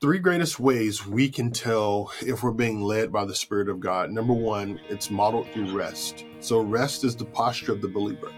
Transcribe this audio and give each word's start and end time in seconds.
three 0.00 0.18
greatest 0.18 0.58
ways 0.58 1.06
we 1.06 1.28
can 1.28 1.50
tell 1.50 2.10
if 2.22 2.42
we're 2.42 2.52
being 2.52 2.80
led 2.80 3.12
by 3.12 3.22
the 3.26 3.34
Spirit 3.34 3.68
of 3.68 3.80
God. 3.80 4.10
Number 4.10 4.32
one, 4.32 4.80
it's 4.88 5.10
modeled 5.10 5.46
through 5.52 5.76
rest. 5.76 6.24
So, 6.40 6.60
rest 6.60 7.04
is 7.04 7.14
the 7.14 7.26
posture 7.26 7.72
of 7.72 7.82
the 7.82 7.88
believer. 7.88 8.32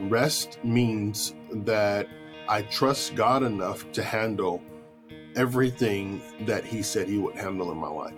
Rest 0.00 0.58
means 0.64 1.34
that 1.52 2.08
I 2.48 2.62
trust 2.62 3.14
God 3.14 3.42
enough 3.42 3.90
to 3.92 4.02
handle 4.02 4.62
everything 5.36 6.22
that 6.46 6.64
He 6.64 6.82
said 6.82 7.08
He 7.08 7.18
would 7.18 7.36
handle 7.36 7.70
in 7.70 7.76
my 7.76 7.90
life. 7.90 8.14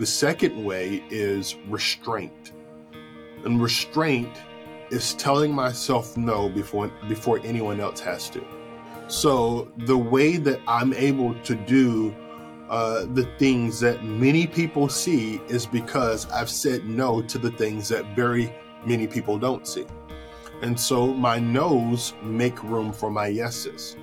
The 0.00 0.06
second 0.06 0.64
way 0.64 1.04
is 1.10 1.54
restraint. 1.68 2.52
And 3.44 3.62
restraint 3.62 4.36
is 4.90 5.14
telling 5.14 5.54
myself 5.54 6.16
no 6.16 6.48
before 6.48 6.88
before 7.08 7.38
anyone 7.44 7.78
else 7.78 8.00
has 8.00 8.28
to. 8.30 8.44
So 9.08 9.70
the 9.78 9.98
way 9.98 10.36
that 10.38 10.60
I'm 10.66 10.92
able 10.94 11.34
to 11.42 11.54
do 11.54 12.14
uh, 12.72 13.04
the 13.12 13.24
things 13.38 13.80
that 13.80 14.02
many 14.02 14.46
people 14.46 14.88
see 14.88 15.42
is 15.48 15.66
because 15.66 16.26
I've 16.30 16.48
said 16.48 16.86
no 16.86 17.20
to 17.20 17.36
the 17.36 17.50
things 17.50 17.86
that 17.90 18.16
very 18.16 18.50
many 18.86 19.06
people 19.06 19.38
don't 19.38 19.68
see. 19.68 19.84
And 20.62 20.78
so 20.80 21.12
my 21.12 21.38
no's 21.38 22.14
make 22.22 22.62
room 22.62 22.90
for 22.92 23.10
my 23.10 23.26
yeses. 23.26 23.96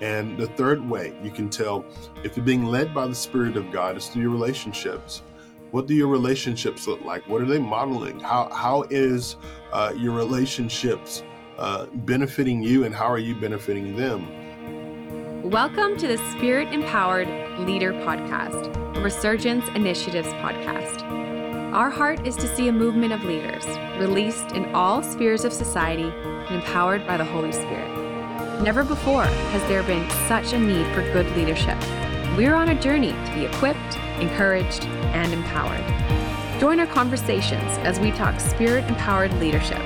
And 0.00 0.38
the 0.38 0.46
third 0.46 0.88
way 0.88 1.14
you 1.22 1.30
can 1.30 1.50
tell 1.50 1.84
if 2.24 2.34
you're 2.34 2.46
being 2.46 2.64
led 2.64 2.94
by 2.94 3.06
the 3.06 3.14
Spirit 3.14 3.58
of 3.58 3.70
God 3.70 3.98
is 3.98 4.08
through 4.08 4.22
your 4.22 4.30
relationships. 4.30 5.22
What 5.70 5.86
do 5.86 5.94
your 5.94 6.08
relationships 6.08 6.86
look 6.86 7.02
like? 7.02 7.28
What 7.28 7.42
are 7.42 7.46
they 7.46 7.58
modeling? 7.58 8.20
How, 8.20 8.50
how 8.52 8.84
is 8.90 9.36
uh, 9.70 9.92
your 9.96 10.12
relationships 10.14 11.22
uh, 11.58 11.86
benefiting 11.92 12.62
you 12.62 12.84
and 12.84 12.94
how 12.94 13.06
are 13.06 13.18
you 13.18 13.34
benefiting 13.34 13.96
them? 13.96 15.50
Welcome 15.50 15.96
to 15.98 16.06
the 16.06 16.18
Spirit 16.32 16.72
Empowered 16.72 17.28
Leader 17.60 17.92
Podcast, 17.92 18.96
a 18.96 19.00
Resurgence 19.00 19.64
Initiatives 19.74 20.28
podcast. 20.28 21.02
Our 21.72 21.90
heart 21.90 22.26
is 22.26 22.36
to 22.36 22.56
see 22.56 22.68
a 22.68 22.72
movement 22.72 23.12
of 23.12 23.24
leaders 23.24 23.64
released 23.98 24.52
in 24.52 24.74
all 24.74 25.02
spheres 25.02 25.44
of 25.44 25.52
society 25.52 26.04
and 26.04 26.56
empowered 26.56 27.06
by 27.06 27.16
the 27.16 27.24
Holy 27.24 27.52
Spirit. 27.52 27.90
Never 28.62 28.84
before 28.84 29.24
has 29.24 29.62
there 29.68 29.82
been 29.82 30.08
such 30.28 30.52
a 30.52 30.58
need 30.58 30.86
for 30.94 31.02
good 31.12 31.30
leadership. 31.36 31.78
We're 32.36 32.54
on 32.54 32.68
a 32.68 32.80
journey 32.80 33.12
to 33.12 33.32
be 33.34 33.44
equipped, 33.44 33.96
encouraged, 34.20 34.84
and 35.12 35.32
empowered. 35.32 36.60
Join 36.60 36.78
our 36.78 36.86
conversations 36.86 37.76
as 37.78 37.98
we 37.98 38.12
talk 38.12 38.38
spirit 38.38 38.84
empowered 38.84 39.32
leadership 39.34 39.82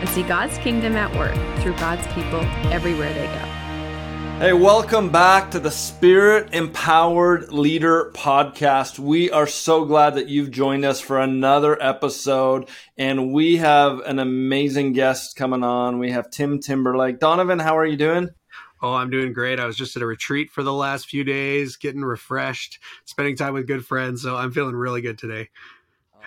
and 0.00 0.08
see 0.08 0.22
God's 0.22 0.56
kingdom 0.58 0.96
at 0.96 1.14
work 1.16 1.34
through 1.60 1.76
God's 1.76 2.06
people 2.14 2.40
everywhere 2.72 3.12
they 3.12 3.26
go. 3.26 3.60
Hey, 4.40 4.54
welcome 4.54 5.10
back 5.10 5.50
to 5.50 5.60
the 5.60 5.70
Spirit 5.70 6.54
Empowered 6.54 7.52
Leader 7.52 8.10
Podcast. 8.14 8.98
We 8.98 9.30
are 9.30 9.46
so 9.46 9.84
glad 9.84 10.14
that 10.14 10.28
you've 10.28 10.50
joined 10.50 10.86
us 10.86 10.98
for 10.98 11.20
another 11.20 11.80
episode, 11.82 12.70
and 12.96 13.34
we 13.34 13.58
have 13.58 13.98
an 14.00 14.18
amazing 14.18 14.94
guest 14.94 15.36
coming 15.36 15.62
on. 15.62 15.98
We 15.98 16.12
have 16.12 16.30
Tim 16.30 16.58
Timberlake. 16.58 17.18
Daunavan, 17.18 17.60
how 17.60 17.76
are 17.76 17.84
you 17.84 17.98
doing? 17.98 18.30
Oh, 18.80 18.94
I'm 18.94 19.10
doing 19.10 19.34
great. 19.34 19.60
I 19.60 19.66
was 19.66 19.76
just 19.76 19.94
at 19.96 20.02
a 20.02 20.06
retreat 20.06 20.50
for 20.50 20.62
the 20.62 20.72
last 20.72 21.10
few 21.10 21.22
days, 21.22 21.76
getting 21.76 22.00
refreshed, 22.00 22.78
spending 23.04 23.36
time 23.36 23.52
with 23.52 23.66
good 23.66 23.84
friends. 23.84 24.22
So 24.22 24.36
I'm 24.36 24.52
feeling 24.52 24.74
really 24.74 25.02
good 25.02 25.18
today. 25.18 25.50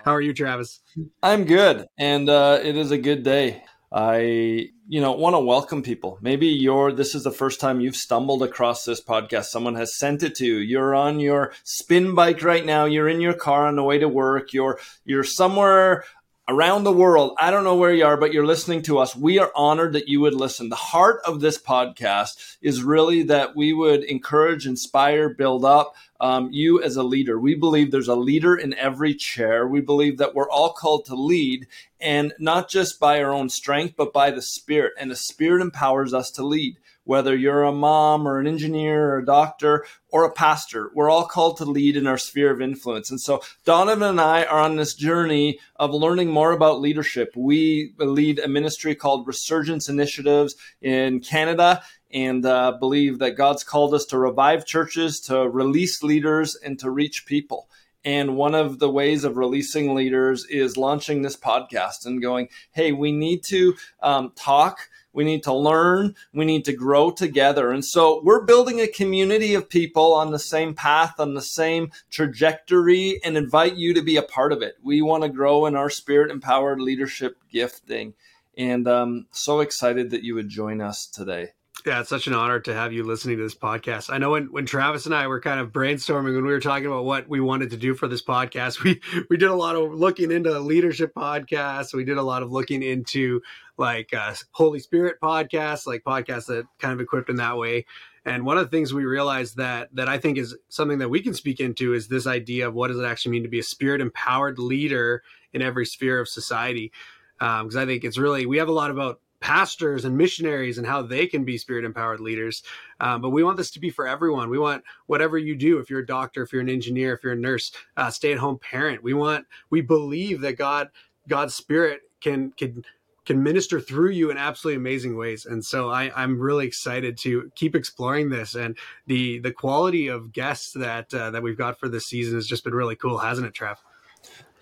How 0.03 0.11
are 0.11 0.21
you, 0.21 0.33
Travis? 0.33 0.81
I'm 1.21 1.45
good, 1.45 1.87
and 1.97 2.29
uh, 2.29 2.59
it 2.61 2.75
is 2.75 2.91
a 2.91 2.97
good 2.97 3.23
day. 3.23 3.63
I, 3.91 4.69
you 4.87 5.01
know, 5.01 5.11
want 5.11 5.35
to 5.35 5.39
welcome 5.39 5.83
people. 5.83 6.17
Maybe 6.19 6.47
you're 6.47 6.91
this 6.91 7.13
is 7.13 7.23
the 7.23 7.31
first 7.31 7.59
time 7.59 7.79
you've 7.79 7.95
stumbled 7.95 8.41
across 8.41 8.85
this 8.85 9.01
podcast. 9.03 9.45
Someone 9.45 9.75
has 9.75 9.97
sent 9.97 10.23
it 10.23 10.35
to 10.35 10.45
you. 10.45 10.57
You're 10.57 10.95
on 10.95 11.19
your 11.19 11.53
spin 11.63 12.15
bike 12.15 12.41
right 12.41 12.65
now. 12.65 12.85
You're 12.85 13.07
in 13.07 13.21
your 13.21 13.35
car 13.35 13.67
on 13.67 13.75
the 13.75 13.83
way 13.83 13.99
to 13.99 14.09
work. 14.09 14.51
You're 14.51 14.79
you're 15.05 15.23
somewhere 15.23 16.05
around 16.47 16.83
the 16.83 16.91
world. 16.91 17.35
I 17.39 17.51
don't 17.51 17.63
know 17.63 17.77
where 17.77 17.93
you 17.93 18.05
are, 18.05 18.17
but 18.17 18.33
you're 18.33 18.45
listening 18.45 18.81
to 18.83 18.99
us. 18.99 19.15
We 19.15 19.39
are 19.39 19.51
honored 19.55 19.93
that 19.93 20.09
you 20.09 20.19
would 20.21 20.33
listen. 20.33 20.69
The 20.69 20.75
heart 20.75 21.21
of 21.25 21.39
this 21.39 21.57
podcast 21.57 22.57
is 22.61 22.83
really 22.83 23.23
that 23.23 23.55
we 23.55 23.71
would 23.71 24.03
encourage, 24.03 24.67
inspire, 24.67 25.29
build 25.29 25.63
up 25.63 25.95
um, 26.19 26.49
you 26.51 26.81
as 26.81 26.95
a 26.95 27.03
leader. 27.03 27.39
We 27.39 27.55
believe 27.55 27.91
there's 27.91 28.07
a 28.07 28.15
leader 28.15 28.55
in 28.55 28.73
every 28.75 29.15
chair. 29.15 29.67
We 29.67 29.81
believe 29.81 30.17
that 30.17 30.35
we're 30.35 30.49
all 30.49 30.73
called 30.73 31.05
to 31.05 31.15
lead, 31.15 31.67
and 31.99 32.33
not 32.39 32.69
just 32.69 32.99
by 32.99 33.21
our 33.21 33.31
own 33.31 33.49
strength, 33.49 33.95
but 33.97 34.13
by 34.13 34.31
the 34.31 34.41
Spirit. 34.41 34.93
And 34.99 35.11
the 35.11 35.15
Spirit 35.15 35.61
empowers 35.61 36.13
us 36.13 36.29
to 36.31 36.45
lead 36.45 36.77
whether 37.05 37.35
you're 37.35 37.63
a 37.63 37.71
mom 37.71 38.27
or 38.27 38.39
an 38.39 38.47
engineer 38.47 39.11
or 39.11 39.17
a 39.19 39.25
doctor 39.25 39.85
or 40.09 40.23
a 40.23 40.31
pastor. 40.31 40.91
We're 40.93 41.09
all 41.09 41.25
called 41.25 41.57
to 41.57 41.65
lead 41.65 41.97
in 41.97 42.07
our 42.07 42.17
sphere 42.17 42.51
of 42.51 42.61
influence. 42.61 43.09
And 43.11 43.19
so 43.19 43.41
Daunavan 43.65 44.11
and 44.11 44.21
I 44.21 44.43
are 44.45 44.59
on 44.59 44.75
this 44.75 44.93
journey 44.93 45.59
of 45.75 45.93
learning 45.93 46.29
more 46.29 46.51
about 46.51 46.81
leadership. 46.81 47.33
We 47.35 47.93
lead 47.97 48.39
a 48.39 48.47
ministry 48.47 48.95
called 48.95 49.27
Resurgence 49.27 49.89
Initiatives 49.89 50.55
in 50.81 51.19
Canada 51.19 51.81
and 52.11 52.45
uh, 52.45 52.73
believe 52.79 53.19
that 53.19 53.37
God's 53.37 53.63
called 53.63 53.93
us 53.93 54.05
to 54.05 54.19
revive 54.19 54.65
churches, 54.65 55.19
to 55.21 55.49
release 55.49 56.03
leaders, 56.03 56.55
and 56.55 56.77
to 56.79 56.91
reach 56.91 57.25
people. 57.25 57.69
And 58.05 58.35
one 58.35 58.53
of 58.53 58.79
the 58.79 58.89
ways 58.89 59.23
of 59.23 59.37
releasing 59.37 59.95
leaders 59.95 60.45
is 60.45 60.77
launching 60.77 61.21
this 61.21 61.37
podcast 61.37 62.05
and 62.05 62.21
going, 62.21 62.49
hey, 62.71 62.91
we 62.91 63.11
need 63.11 63.43
to 63.45 63.75
um, 64.01 64.33
talk 64.35 64.89
we 65.13 65.23
need 65.23 65.43
to 65.43 65.53
learn. 65.53 66.15
We 66.33 66.45
need 66.45 66.65
to 66.65 66.73
grow 66.73 67.11
together. 67.11 67.71
And 67.71 67.85
so 67.85 68.21
we're 68.23 68.43
building 68.43 68.81
a 68.81 68.87
community 68.87 69.53
of 69.53 69.69
people 69.69 70.13
on 70.13 70.31
the 70.31 70.39
same 70.39 70.73
path, 70.73 71.19
on 71.19 71.35
the 71.35 71.41
same 71.41 71.91
trajectory, 72.09 73.21
and 73.23 73.37
invite 73.37 73.75
you 73.75 73.93
to 73.93 74.01
be 74.01 74.17
a 74.17 74.23
part 74.23 74.51
of 74.51 74.61
it. 74.61 74.75
We 74.81 75.01
want 75.01 75.23
to 75.23 75.29
grow 75.29 75.65
in 75.65 75.75
our 75.75 75.89
spirit 75.89 76.31
empowered 76.31 76.81
leadership 76.81 77.37
gifting. 77.51 78.15
And 78.57 78.87
um, 78.87 79.27
so 79.31 79.61
excited 79.61 80.09
that 80.11 80.23
you 80.23 80.35
would 80.35 80.49
join 80.49 80.81
us 80.81 81.07
today. 81.07 81.49
Yeah, 81.85 81.99
it's 81.99 82.09
such 82.09 82.27
an 82.27 82.33
honor 82.33 82.61
to 82.61 82.73
have 82.73 82.93
you 82.93 83.03
listening 83.03 83.35
to 83.35 83.43
this 83.43 83.55
podcast. 83.55 84.09
I 84.09 84.17
know 84.17 84.31
when, 84.31 84.45
when 84.45 84.65
Travis 84.65 85.05
and 85.05 85.13
I 85.13 85.27
were 85.27 85.41
kind 85.41 85.59
of 85.59 85.73
brainstorming 85.73 86.33
when 86.33 86.45
we 86.45 86.53
were 86.53 86.61
talking 86.61 86.85
about 86.85 87.03
what 87.03 87.27
we 87.27 87.41
wanted 87.41 87.71
to 87.71 87.77
do 87.77 87.93
for 87.93 88.07
this 88.07 88.23
podcast, 88.23 88.83
we 88.83 89.01
we 89.29 89.35
did 89.35 89.49
a 89.49 89.55
lot 89.55 89.75
of 89.75 89.93
looking 89.93 90.31
into 90.31 90.57
leadership 90.59 91.13
podcasts. 91.13 91.93
We 91.93 92.05
did 92.05 92.17
a 92.17 92.23
lot 92.23 92.41
of 92.41 92.53
looking 92.53 92.83
into 92.83 93.41
like 93.77 94.13
uh, 94.13 94.33
Holy 94.51 94.79
Spirit 94.79 95.17
podcasts, 95.21 95.85
like 95.85 96.05
podcasts 96.05 96.45
that 96.45 96.65
kind 96.79 96.93
of 96.93 97.01
equipped 97.01 97.29
in 97.29 97.35
that 97.35 97.57
way. 97.57 97.85
And 98.23 98.45
one 98.45 98.57
of 98.57 98.63
the 98.63 98.69
things 98.69 98.93
we 98.93 99.03
realized 99.03 99.57
that 99.57 99.89
that 99.93 100.07
I 100.07 100.17
think 100.17 100.37
is 100.37 100.55
something 100.69 100.99
that 100.99 101.09
we 101.09 101.21
can 101.21 101.33
speak 101.33 101.59
into 101.59 101.93
is 101.93 102.07
this 102.07 102.27
idea 102.27 102.69
of 102.69 102.73
what 102.73 102.87
does 102.87 102.99
it 102.99 103.03
actually 103.03 103.33
mean 103.33 103.43
to 103.43 103.49
be 103.49 103.59
a 103.59 103.63
spirit 103.63 103.99
empowered 103.99 104.57
leader 104.57 105.21
in 105.51 105.61
every 105.61 105.85
sphere 105.85 106.21
of 106.21 106.29
society. 106.29 106.93
Because 107.39 107.75
um, 107.75 107.81
I 107.81 107.85
think 107.85 108.05
it's 108.05 108.17
really 108.17 108.45
we 108.45 108.59
have 108.59 108.69
a 108.69 108.73
lot 108.73 108.89
about 108.89 109.19
pastors 109.43 110.05
and 110.05 110.17
missionaries 110.17 110.77
and 110.77 110.87
how 110.87 111.01
they 111.01 111.27
can 111.27 111.43
be 111.43 111.57
spirit 111.57 111.83
empowered 111.83 112.21
leaders. 112.21 112.63
Um, 113.01 113.21
but 113.21 113.31
we 113.31 113.43
want 113.43 113.57
this 113.57 113.71
to 113.71 113.79
be 113.81 113.89
for 113.89 114.07
everyone. 114.07 114.49
We 114.49 114.57
want 114.57 114.85
whatever 115.07 115.37
you 115.37 115.53
do, 115.53 115.79
if 115.79 115.89
you're 115.89 115.99
a 115.99 116.05
doctor, 116.05 116.43
if 116.43 116.53
you're 116.53 116.61
an 116.61 116.69
engineer, 116.69 117.13
if 117.13 117.25
you're 117.25 117.33
a 117.33 117.35
nurse, 117.35 117.73
uh, 117.97 118.09
stay 118.09 118.31
at 118.31 118.37
home 118.37 118.57
parent. 118.57 119.03
We 119.03 119.13
want, 119.13 119.45
we 119.69 119.81
believe 119.81 120.39
that 120.41 120.57
God, 120.57 120.87
God's 121.27 121.53
spirit 121.55 122.03
can, 122.21 122.53
can, 122.53 122.85
can 123.25 123.43
minister 123.43 123.81
through 123.81 124.11
you 124.11 124.31
in 124.31 124.37
absolutely 124.37 124.77
amazing 124.77 125.17
ways. 125.17 125.45
And 125.45 125.63
so 125.63 125.89
I, 125.89 126.09
I'm 126.15 126.39
really 126.39 126.65
excited 126.65 127.17
to 127.19 127.51
keep 127.55 127.75
exploring 127.75 128.29
this 128.29 128.55
and 128.55 128.77
the, 129.07 129.39
the 129.39 129.51
quality 129.51 130.07
of 130.07 130.31
guests 130.31 130.71
that, 130.71 131.13
uh, 131.13 131.31
that 131.31 131.43
we've 131.43 131.57
got 131.57 131.77
for 131.77 131.89
this 131.89 132.05
season 132.05 132.35
has 132.35 132.47
just 132.47 132.63
been 132.63 132.73
really 132.73 132.95
cool, 132.95 133.17
hasn't 133.17 133.45
it, 133.45 133.53
Trev? 133.53 133.77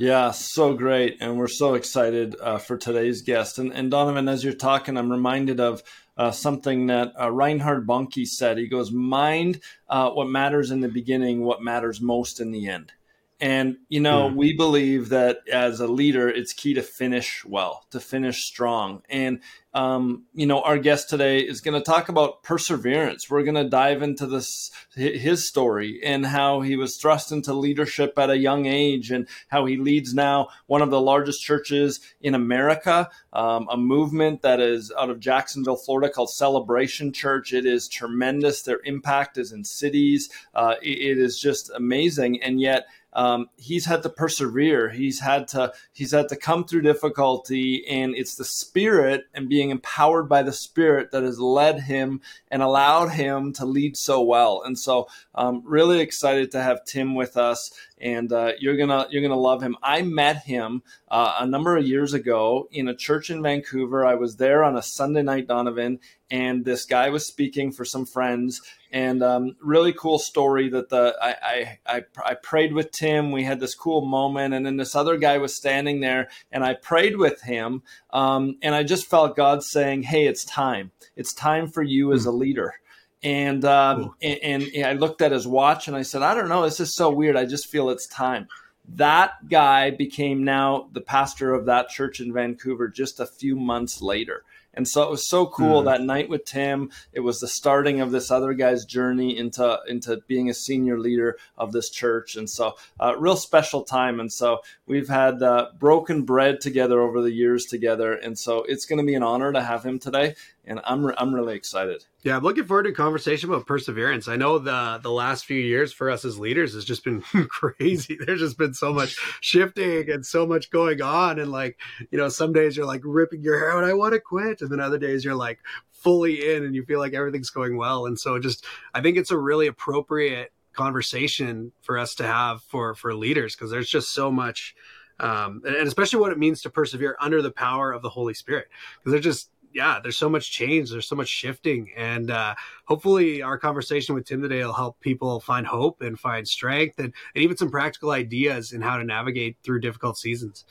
Yeah, 0.01 0.31
so 0.31 0.73
great. 0.73 1.17
And 1.21 1.37
we're 1.37 1.47
so 1.47 1.75
excited 1.75 2.35
uh, 2.41 2.57
for 2.57 2.75
today's 2.75 3.21
guest. 3.21 3.59
And, 3.59 3.71
and, 3.71 3.91
Daunavan, 3.91 4.27
as 4.31 4.43
you're 4.43 4.51
talking, 4.51 4.97
I'm 4.97 5.11
reminded 5.11 5.59
of 5.59 5.83
uh, 6.17 6.31
something 6.31 6.87
that 6.87 7.13
uh, 7.21 7.29
Reinhard 7.29 7.85
Bonnke 7.85 8.25
said. 8.25 8.57
He 8.57 8.67
goes, 8.67 8.91
Mind 8.91 9.61
uh, 9.87 10.09
what 10.09 10.27
matters 10.27 10.71
in 10.71 10.81
the 10.81 10.87
beginning, 10.87 11.43
what 11.43 11.61
matters 11.61 12.01
most 12.01 12.39
in 12.39 12.49
the 12.49 12.67
end. 12.67 12.91
And, 13.41 13.77
you 13.89 13.99
know, 13.99 14.29
mm. 14.29 14.35
we 14.35 14.53
believe 14.53 15.09
that 15.09 15.39
as 15.51 15.79
a 15.79 15.87
leader, 15.87 16.29
it's 16.29 16.53
key 16.53 16.75
to 16.75 16.83
finish 16.83 17.43
well, 17.43 17.87
to 17.89 17.99
finish 17.99 18.43
strong. 18.45 19.01
And, 19.09 19.39
um, 19.73 20.25
you 20.33 20.45
know, 20.45 20.61
our 20.61 20.77
guest 20.77 21.09
today 21.09 21.39
is 21.39 21.59
going 21.59 21.73
to 21.73 21.83
talk 21.83 22.07
about 22.07 22.43
perseverance. 22.43 23.31
We're 23.31 23.41
going 23.41 23.55
to 23.55 23.67
dive 23.67 24.03
into 24.03 24.27
this, 24.27 24.69
his 24.93 25.47
story 25.47 26.01
and 26.03 26.23
how 26.23 26.61
he 26.61 26.75
was 26.75 26.97
thrust 26.97 27.31
into 27.31 27.53
leadership 27.53 28.13
at 28.19 28.29
a 28.29 28.37
young 28.37 28.67
age 28.67 29.09
and 29.09 29.27
how 29.47 29.65
he 29.65 29.77
leads 29.77 30.13
now 30.13 30.49
one 30.67 30.83
of 30.83 30.91
the 30.91 31.01
largest 31.01 31.41
churches 31.41 31.99
in 32.19 32.35
America, 32.35 33.09
um, 33.33 33.67
a 33.71 33.77
movement 33.77 34.43
that 34.43 34.59
is 34.59 34.91
out 34.99 35.09
of 35.09 35.19
Jacksonville, 35.19 35.77
Florida 35.77 36.13
called 36.13 36.29
Celebration 36.29 37.11
Church. 37.11 37.53
It 37.53 37.65
is 37.65 37.87
tremendous. 37.87 38.61
Their 38.61 38.81
impact 38.83 39.39
is 39.39 39.51
in 39.51 39.63
cities. 39.63 40.29
Uh, 40.53 40.75
it, 40.83 41.17
it 41.17 41.17
is 41.17 41.39
just 41.39 41.71
amazing. 41.73 42.43
And 42.43 42.61
yet, 42.61 42.85
um, 43.13 43.47
he's 43.57 43.85
had 43.85 44.03
to 44.03 44.09
persevere. 44.09 44.89
He's 44.89 45.19
had 45.19 45.47
to 45.49 45.73
he's 45.91 46.11
had 46.11 46.29
to 46.29 46.35
come 46.35 46.63
through 46.63 46.81
difficulty, 46.81 47.85
and 47.87 48.15
it's 48.15 48.35
the 48.35 48.45
spirit 48.45 49.25
and 49.33 49.49
being 49.49 49.69
empowered 49.69 50.29
by 50.29 50.43
the 50.43 50.53
Spirit 50.53 51.11
that 51.11 51.23
has 51.23 51.39
led 51.39 51.81
him 51.81 52.21
and 52.49 52.61
allowed 52.61 53.09
him 53.09 53.53
to 53.53 53.65
lead 53.65 53.97
so 53.97 54.21
well. 54.21 54.61
And 54.65 54.77
so, 54.77 55.07
um, 55.35 55.61
really 55.65 55.99
excited 55.99 56.51
to 56.51 56.61
have 56.61 56.85
Tim 56.85 57.15
with 57.15 57.37
us, 57.37 57.71
and 57.99 58.31
uh, 58.31 58.53
you're 58.59 58.77
gonna 58.77 59.07
you're 59.09 59.21
gonna 59.21 59.35
love 59.35 59.61
him. 59.61 59.75
I 59.83 60.01
met 60.01 60.43
him 60.43 60.83
uh, 61.09 61.35
a 61.39 61.45
number 61.45 61.77
of 61.77 61.85
years 61.85 62.13
ago 62.13 62.67
in 62.71 62.87
a 62.87 62.95
church 62.95 63.29
in 63.29 63.43
Vancouver. 63.43 64.05
I 64.05 64.15
was 64.15 64.37
there 64.37 64.63
on 64.63 64.77
a 64.77 64.81
Sunday 64.81 65.21
night, 65.21 65.47
Daunavan, 65.47 65.99
and 66.29 66.63
this 66.63 66.85
guy 66.85 67.09
was 67.09 67.27
speaking 67.27 67.71
for 67.71 67.83
some 67.85 68.05
friends 68.05 68.61
and 68.91 69.23
um, 69.23 69.55
really 69.61 69.93
cool 69.93 70.19
story 70.19 70.69
that 70.69 70.89
the 70.89 71.15
I, 71.21 71.35
I, 71.41 71.79
I 71.85 72.03
I 72.25 72.33
prayed 72.35 72.73
with 72.73 72.91
Tim. 72.91 73.31
We 73.31 73.43
had 73.43 73.59
this 73.59 73.73
cool 73.73 74.01
moment, 74.05 74.53
and 74.53 74.65
then 74.65 74.77
this 74.77 74.95
other 74.95 75.17
guy 75.17 75.37
was 75.37 75.55
standing 75.55 76.01
there, 76.01 76.29
and 76.51 76.63
I 76.63 76.73
prayed 76.73 77.17
with 77.17 77.41
him, 77.41 77.83
um, 78.11 78.57
and 78.61 78.75
I 78.75 78.83
just 78.83 79.09
felt 79.09 79.37
God 79.37 79.63
saying, 79.63 80.03
"Hey, 80.03 80.27
it's 80.27 80.43
time. 80.43 80.91
It's 81.15 81.33
time 81.33 81.67
for 81.67 81.83
you 81.83 82.11
as 82.13 82.25
a 82.25 82.31
leader." 82.31 82.75
And, 83.23 83.63
um, 83.65 84.15
and 84.21 84.63
and 84.75 84.85
I 84.85 84.93
looked 84.93 85.21
at 85.21 85.31
his 85.31 85.47
watch, 85.47 85.87
and 85.87 85.95
I 85.95 86.01
said, 86.01 86.21
"I 86.21 86.33
don't 86.33 86.49
know. 86.49 86.63
This 86.63 86.79
is 86.79 86.93
so 86.93 87.09
weird. 87.09 87.37
I 87.37 87.45
just 87.45 87.67
feel 87.67 87.89
it's 87.89 88.07
time." 88.07 88.47
That 88.95 89.47
guy 89.47 89.91
became 89.91 90.43
now 90.43 90.89
the 90.91 91.01
pastor 91.01 91.53
of 91.53 91.65
that 91.67 91.89
church 91.89 92.19
in 92.19 92.33
Vancouver 92.33 92.89
just 92.89 93.19
a 93.19 93.25
few 93.25 93.55
months 93.55 94.01
later. 94.01 94.43
And 94.73 94.87
so 94.87 95.03
it 95.03 95.09
was 95.09 95.27
so 95.27 95.45
cool 95.47 95.81
mm. 95.81 95.85
that 95.85 96.01
night 96.01 96.29
with 96.29 96.45
Tim. 96.45 96.91
It 97.11 97.21
was 97.21 97.39
the 97.39 97.47
starting 97.47 97.99
of 97.99 98.11
this 98.11 98.31
other 98.31 98.53
guy's 98.53 98.85
journey 98.85 99.37
into 99.37 99.79
into 99.87 100.21
being 100.27 100.49
a 100.49 100.53
senior 100.53 100.99
leader 100.99 101.37
of 101.57 101.71
this 101.71 101.89
church, 101.89 102.35
and 102.35 102.49
so 102.49 102.75
uh, 102.99 103.15
real 103.17 103.35
special 103.35 103.83
time. 103.83 104.19
And 104.19 104.31
so 104.31 104.59
we've 104.85 105.09
had 105.09 105.43
uh, 105.43 105.69
broken 105.77 106.23
bread 106.23 106.61
together 106.61 107.01
over 107.01 107.21
the 107.21 107.31
years 107.31 107.65
together, 107.65 108.13
and 108.13 108.37
so 108.37 108.63
it's 108.63 108.85
going 108.85 108.99
to 108.99 109.05
be 109.05 109.15
an 109.15 109.23
honor 109.23 109.51
to 109.51 109.61
have 109.61 109.83
him 109.83 109.99
today 109.99 110.35
and 110.65 110.79
I'm 110.83 111.11
I'm 111.17 111.33
really 111.33 111.55
excited. 111.55 112.05
Yeah, 112.23 112.37
I'm 112.37 112.43
looking 112.43 112.65
forward 112.65 112.83
to 112.83 112.89
a 112.89 112.93
conversation 112.93 113.49
about 113.49 113.65
perseverance. 113.65 114.27
I 114.27 114.35
know 114.35 114.59
the 114.59 114.99
the 115.01 115.11
last 115.11 115.45
few 115.45 115.59
years 115.59 115.91
for 115.91 116.09
us 116.09 116.23
as 116.23 116.39
leaders 116.39 116.73
has 116.75 116.85
just 116.85 117.03
been 117.03 117.21
crazy. 117.49 118.17
There's 118.19 118.39
just 118.39 118.57
been 118.57 118.73
so 118.73 118.93
much 118.93 119.17
shifting 119.41 120.09
and 120.09 120.25
so 120.25 120.45
much 120.45 120.69
going 120.69 121.01
on, 121.01 121.39
and 121.39 121.51
like 121.51 121.79
you 122.11 122.17
know, 122.17 122.29
some 122.29 122.53
days 122.53 122.77
you're 122.77 122.85
like 122.85 123.01
ripping 123.03 123.41
your 123.41 123.57
hair 123.57 123.75
out, 123.75 123.83
I 123.83 123.93
want 123.93 124.13
to 124.13 124.19
quit, 124.19 124.61
and 124.61 124.71
then 124.71 124.79
other 124.79 124.99
days 124.99 125.25
you're 125.25 125.35
like 125.35 125.59
fully 125.91 126.53
in 126.53 126.63
and 126.63 126.75
you 126.75 126.83
feel 126.85 126.99
like 126.99 127.13
everything's 127.13 127.49
going 127.49 127.77
well. 127.77 128.05
And 128.05 128.19
so, 128.19 128.37
just 128.39 128.65
I 128.93 129.01
think 129.01 129.17
it's 129.17 129.31
a 129.31 129.37
really 129.37 129.67
appropriate 129.67 130.51
conversation 130.73 131.71
for 131.81 131.97
us 131.97 132.15
to 132.15 132.23
have 132.23 132.61
for 132.63 132.93
for 132.93 133.15
leaders 133.15 133.55
because 133.55 133.71
there's 133.71 133.89
just 133.89 134.13
so 134.13 134.31
much. 134.31 134.75
Um, 135.19 135.61
and 135.65 135.87
especially 135.87 136.19
what 136.19 136.31
it 136.31 136.39
means 136.39 136.63
to 136.63 136.71
persevere 136.71 137.15
under 137.19 137.43
the 137.43 137.51
power 137.51 137.91
of 137.91 138.01
the 138.01 138.09
Holy 138.09 138.33
Spirit, 138.33 138.67
because 138.97 139.11
there's 139.11 139.23
just 139.23 139.51
yeah, 139.73 139.99
there's 140.01 140.17
so 140.17 140.29
much 140.29 140.51
change, 140.51 140.91
there's 140.91 141.07
so 141.07 141.15
much 141.15 141.27
shifting, 141.27 141.91
and 141.95 142.31
uh, 142.31 142.55
hopefully 142.85 143.41
our 143.41 143.57
conversation 143.57 144.15
with 144.15 144.25
Tim 144.25 144.41
today 144.41 144.63
will 144.63 144.73
help 144.73 144.99
people 144.99 145.39
find 145.39 145.65
hope 145.65 146.01
and 146.01 146.19
find 146.19 146.47
strength, 146.47 146.99
and, 146.99 147.13
and 147.35 147.43
even 147.43 147.57
some 147.57 147.71
practical 147.71 148.11
ideas 148.11 148.73
in 148.73 148.81
how 148.81 148.97
to 148.97 149.03
navigate 149.03 149.57
through 149.63 149.81
difficult 149.81 150.17
seasons. 150.17 150.65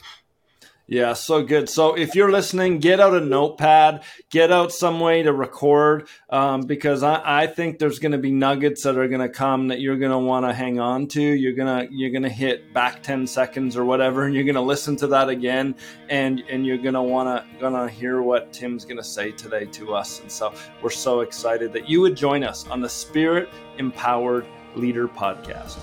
Yeah, 0.91 1.13
so 1.13 1.45
good. 1.45 1.69
So 1.69 1.95
if 1.95 2.17
you're 2.17 2.33
listening, 2.33 2.81
get 2.81 2.99
out 2.99 3.15
a 3.15 3.21
notepad, 3.21 4.03
get 4.29 4.51
out 4.51 4.73
some 4.73 4.99
way 4.99 5.23
to 5.23 5.33
record, 5.33 6.09
um, 6.29 6.63
because 6.63 7.05
I, 7.05 7.43
I, 7.43 7.47
think 7.47 7.79
there's 7.79 8.01
going 8.01 8.11
to 8.11 8.19
be 8.19 8.33
nuggets 8.33 8.83
that 8.83 8.99
are 8.99 9.07
going 9.07 9.21
to 9.21 9.29
come 9.29 9.69
that 9.69 9.79
you're 9.79 9.99
going 9.99 10.11
to 10.11 10.19
want 10.19 10.47
to 10.47 10.53
hang 10.53 10.81
on 10.81 11.07
to. 11.09 11.23
You're 11.23 11.53
gonna 11.53 11.87
you're 11.93 12.11
gonna 12.11 12.29
hit 12.29 12.75
back 12.75 13.05
ten 13.05 13.29
seconds 13.29 13.77
or 13.77 13.85
whatever, 13.85 14.25
and 14.25 14.35
you're 14.35 14.43
going 14.43 14.57
to 14.57 14.63
listen 14.63 14.97
to 14.97 15.07
that 15.07 15.29
again, 15.29 15.77
and 16.09 16.43
and 16.51 16.67
you're 16.67 16.77
going 16.77 16.95
to 16.95 17.03
want 17.03 17.29
to 17.29 17.61
gonna 17.61 17.89
hear 17.89 18.21
what 18.21 18.53
Tim's 18.53 18.85
going 18.85 18.97
to 18.97 19.05
say 19.05 19.31
today 19.31 19.67
to 19.67 19.95
us. 19.95 20.21
And 20.21 20.33
so 20.33 20.53
we're 20.83 20.91
so 20.91 21.21
excited 21.21 21.73
that 21.73 21.89
you 21.89 22.01
would 22.01 22.17
join 22.17 22.43
us 22.43 22.67
on 22.67 22.81
the 22.81 22.89
Spirit 22.89 23.49
Empowered 23.79 24.45
Leader 24.75 25.07
Podcast 25.07 25.79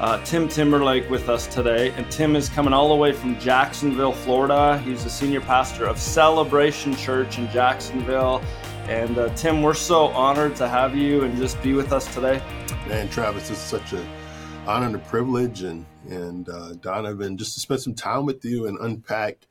uh, 0.00 0.22
Tim 0.24 0.48
Timberlake 0.48 1.08
with 1.10 1.28
us 1.28 1.46
today. 1.46 1.90
And 1.90 2.10
Tim 2.10 2.36
is 2.36 2.48
coming 2.48 2.72
all 2.72 2.88
the 2.88 2.94
way 2.94 3.12
from 3.12 3.38
Jacksonville, 3.38 4.12
Florida. 4.12 4.78
He's 4.78 5.04
the 5.04 5.10
senior 5.10 5.40
pastor 5.40 5.86
of 5.86 5.98
Celebration 5.98 6.96
Church 6.96 7.38
in 7.38 7.48
Jacksonville. 7.50 8.42
And 8.88 9.16
uh, 9.16 9.28
Tim, 9.34 9.62
we're 9.62 9.74
so 9.74 10.08
honored 10.08 10.56
to 10.56 10.68
have 10.68 10.96
you 10.96 11.22
and 11.22 11.36
just 11.36 11.62
be 11.62 11.72
with 11.72 11.92
us 11.92 12.12
today. 12.14 12.42
Man, 12.88 13.08
Travis, 13.08 13.50
it's 13.50 13.60
such 13.60 13.92
an 13.92 14.04
honor 14.66 14.86
and 14.86 14.96
a 14.96 14.98
privilege, 14.98 15.62
and 15.62 15.86
and 16.08 16.48
uh, 16.48 16.72
Daunavan, 16.74 17.36
just 17.36 17.54
to 17.54 17.60
spend 17.60 17.80
some 17.80 17.94
time 17.94 18.26
with 18.26 18.44
you 18.44 18.66
and 18.66 18.76
unpack 18.80 19.46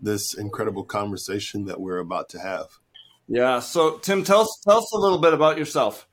this 0.00 0.34
incredible 0.34 0.84
conversation 0.84 1.64
that 1.64 1.80
we're 1.80 1.98
about 1.98 2.28
to 2.30 2.38
have. 2.38 2.66
Yeah. 3.26 3.60
So, 3.60 3.96
Tim, 3.98 4.22
tell 4.22 4.42
us 4.42 4.60
tell 4.64 4.78
us 4.78 4.92
a 4.92 4.98
little 4.98 5.18
bit 5.18 5.32
about 5.32 5.56
yourself 5.56 6.06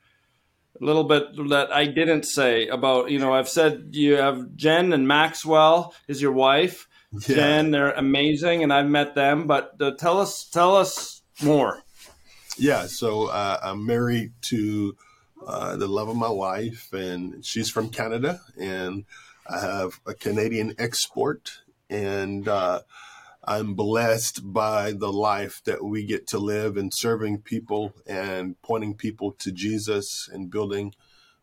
a 0.80 0.84
little 0.84 1.04
bit 1.04 1.36
that 1.50 1.72
I 1.72 1.86
didn't 1.86 2.24
say 2.24 2.68
about, 2.68 3.10
you 3.10 3.18
know, 3.18 3.34
I've 3.34 3.48
said 3.48 3.88
you 3.92 4.16
have 4.16 4.54
Jen 4.56 4.92
and 4.92 5.06
Maxwell 5.06 5.94
is 6.08 6.22
your 6.22 6.32
wife. 6.32 6.88
Yeah. 7.12 7.36
Jen, 7.36 7.70
they're 7.72 7.92
amazing, 7.92 8.62
and 8.62 8.72
I've 8.72 8.88
met 8.88 9.14
them. 9.14 9.46
But 9.46 9.74
uh, 9.80 9.90
tell 9.92 10.18
us, 10.18 10.44
tell 10.44 10.76
us 10.76 11.20
more. 11.42 11.82
Yeah, 12.56 12.86
so 12.86 13.26
uh, 13.26 13.58
I'm 13.62 13.84
married 13.84 14.32
to 14.42 14.96
uh, 15.46 15.76
the 15.76 15.88
love 15.88 16.08
of 16.08 16.16
my 16.16 16.28
life, 16.28 16.92
and 16.92 17.44
she's 17.44 17.68
from 17.68 17.90
Canada, 17.90 18.40
and 18.58 19.04
I 19.46 19.60
have 19.60 20.00
a 20.06 20.14
Canadian 20.14 20.74
export, 20.78 21.60
and 21.90 22.48
uh, 22.48 22.80
I'm 23.44 23.74
blessed 23.74 24.52
by 24.52 24.92
the 24.92 25.12
life 25.12 25.62
that 25.64 25.84
we 25.84 26.04
get 26.04 26.28
to 26.28 26.38
live 26.38 26.76
and 26.76 26.94
serving 26.94 27.42
people 27.42 27.92
and 28.06 28.60
pointing 28.62 28.94
people 28.94 29.32
to 29.32 29.50
Jesus 29.50 30.28
and 30.32 30.48
building 30.48 30.94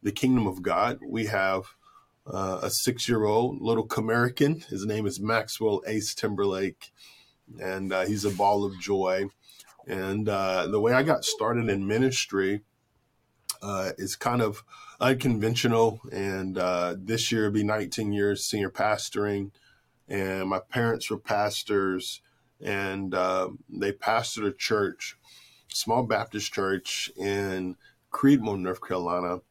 the 0.01 0.13
kingdom 0.13 0.47
of 0.47 0.61
God. 0.61 0.99
We 1.05 1.25
have 1.25 1.75
uh, 2.25 2.61
a 2.63 2.69
six 2.69 3.09
year 3.09 3.25
old 3.25 3.61
little 3.61 3.85
American. 3.97 4.61
His 4.69 4.85
name 4.85 5.05
is 5.05 5.19
Maxwell 5.19 5.81
Ace 5.85 6.15
Timberlake, 6.15 6.93
and 7.61 7.91
uh, 7.91 8.05
he's 8.05 8.23
a 8.23 8.29
ball 8.29 8.63
of 8.63 8.79
joy. 8.79 9.25
And 9.85 10.29
uh, 10.29 10.67
the 10.67 10.79
way 10.79 10.93
I 10.93 11.03
got 11.03 11.25
started 11.25 11.67
in 11.67 11.85
ministry 11.85 12.61
uh, 13.61 13.91
is 13.97 14.15
kind 14.15 14.41
of 14.41 14.63
unconventional. 15.01 15.99
And 16.13 16.57
uh, 16.57 16.95
this 16.97 17.29
year 17.29 17.45
will 17.45 17.51
be 17.51 17.63
19 17.63 18.13
years 18.13 18.45
senior 18.45 18.69
pastoring 18.69 19.51
and 20.09 20.49
my 20.49 20.59
parents 20.59 21.09
were 21.09 21.19
pastors, 21.19 22.21
and 22.59 23.13
uh, 23.13 23.49
they 23.69 23.91
pastored 23.91 24.47
a 24.47 24.51
church, 24.51 25.15
small 25.69 26.03
Baptist 26.03 26.51
church 26.51 27.11
in 27.15 27.75
Creedmoor, 28.11 28.59
North 28.59 28.81
Carolina. 28.81 29.41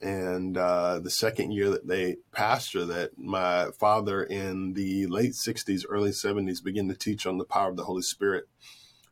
And 0.00 0.56
uh, 0.56 1.00
the 1.00 1.10
second 1.10 1.52
year 1.52 1.70
that 1.70 1.86
they 1.86 2.16
pastored 2.32 2.88
that, 2.88 3.18
my 3.18 3.68
father 3.78 4.22
in 4.22 4.74
the 4.74 5.06
late 5.06 5.32
60s, 5.32 5.84
early 5.88 6.10
70s 6.10 6.62
began 6.62 6.88
to 6.88 6.94
teach 6.94 7.26
on 7.26 7.38
the 7.38 7.44
power 7.44 7.70
of 7.70 7.76
the 7.76 7.84
Holy 7.84 8.02
Spirit. 8.02 8.44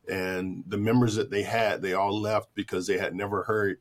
And 0.07 0.63
the 0.67 0.77
members 0.77 1.15
that 1.15 1.31
they 1.31 1.43
had, 1.43 1.81
they 1.81 1.93
all 1.93 2.19
left 2.19 2.49
because 2.55 2.87
they 2.87 2.97
had 2.97 3.15
never 3.15 3.43
heard 3.43 3.79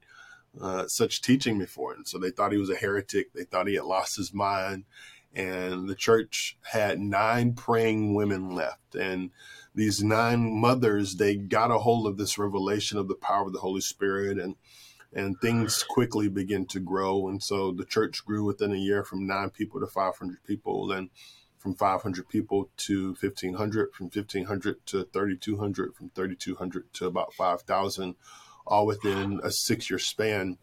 uh, 0.61 0.87
such 0.87 1.23
teaching 1.23 1.59
before. 1.59 1.95
And 1.95 2.07
so 2.07 2.19
they 2.19 2.31
thought 2.31 2.53
he 2.53 2.59
was 2.59 2.71
a 2.71 2.77
heretic. 2.77 3.33
They 3.33 3.45
thought 3.45 3.69
he 3.69 3.75
had 3.75 3.85
lost 3.85 4.17
his 4.17 4.33
mind 4.33 4.85
and 5.35 5.89
the 5.89 5.95
church 5.95 6.57
had 6.73 7.01
nine 7.01 7.55
praying 7.55 8.15
women 8.15 8.55
left. 8.55 8.95
And 8.95 9.31
these 9.75 10.03
nine 10.03 10.61
mothers 10.61 11.17
they 11.17 11.35
got 11.35 11.71
a 11.71 11.79
hold 11.79 12.07
of 12.07 12.19
this 12.19 12.37
revelation 12.39 12.99
of 12.99 13.09
the 13.09 13.15
power 13.15 13.47
of 13.47 13.53
the 13.53 13.61
holy 13.61 13.81
spirit 13.81 14.39
and 14.39 14.57
and 15.15 15.39
things 15.41 15.83
quickly 15.83 16.29
begin 16.29 16.65
to 16.67 16.81
grow. 16.81 17.29
And 17.29 17.43
so 17.43 17.71
the 17.71 17.85
church 17.85 18.25
grew 18.25 18.45
within 18.45 18.73
a 18.73 18.77
year 18.77 19.05
from 19.05 19.27
nine 19.27 19.51
people 19.51 19.81
to 19.81 19.87
500 19.87 20.43
people 20.45 20.91
and 20.91 21.11
from 21.59 21.75
500 21.75 22.29
people 22.29 22.71
to 22.77 23.09
1500 23.21 23.95
from 23.95 24.07
1500 24.07 24.87
to 24.87 25.05
3200 25.05 25.95
from 25.95 26.11
3200 26.11 26.93
to 26.95 27.07
about 27.07 27.33
5000 27.35 28.17
all 28.67 28.87
within 28.87 29.41
a 29.45 29.51
six 29.51 29.91
year 29.91 29.99
span. 29.99 30.59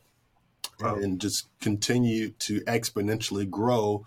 Wow. 0.81 0.95
and 0.95 1.19
just 1.19 1.49
continue 1.59 2.29
to 2.29 2.61
exponentially 2.61 3.49
grow 3.49 4.05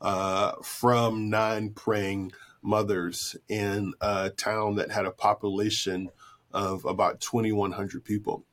uh, 0.00 0.52
from 0.62 1.30
non 1.30 1.70
praying 1.70 2.32
mothers 2.62 3.36
in 3.48 3.92
a 4.00 4.30
town 4.30 4.76
that 4.76 4.90
had 4.90 5.06
a 5.06 5.10
population 5.10 6.10
of 6.52 6.84
about 6.84 7.20
2,100 7.20 8.04
people. 8.04 8.44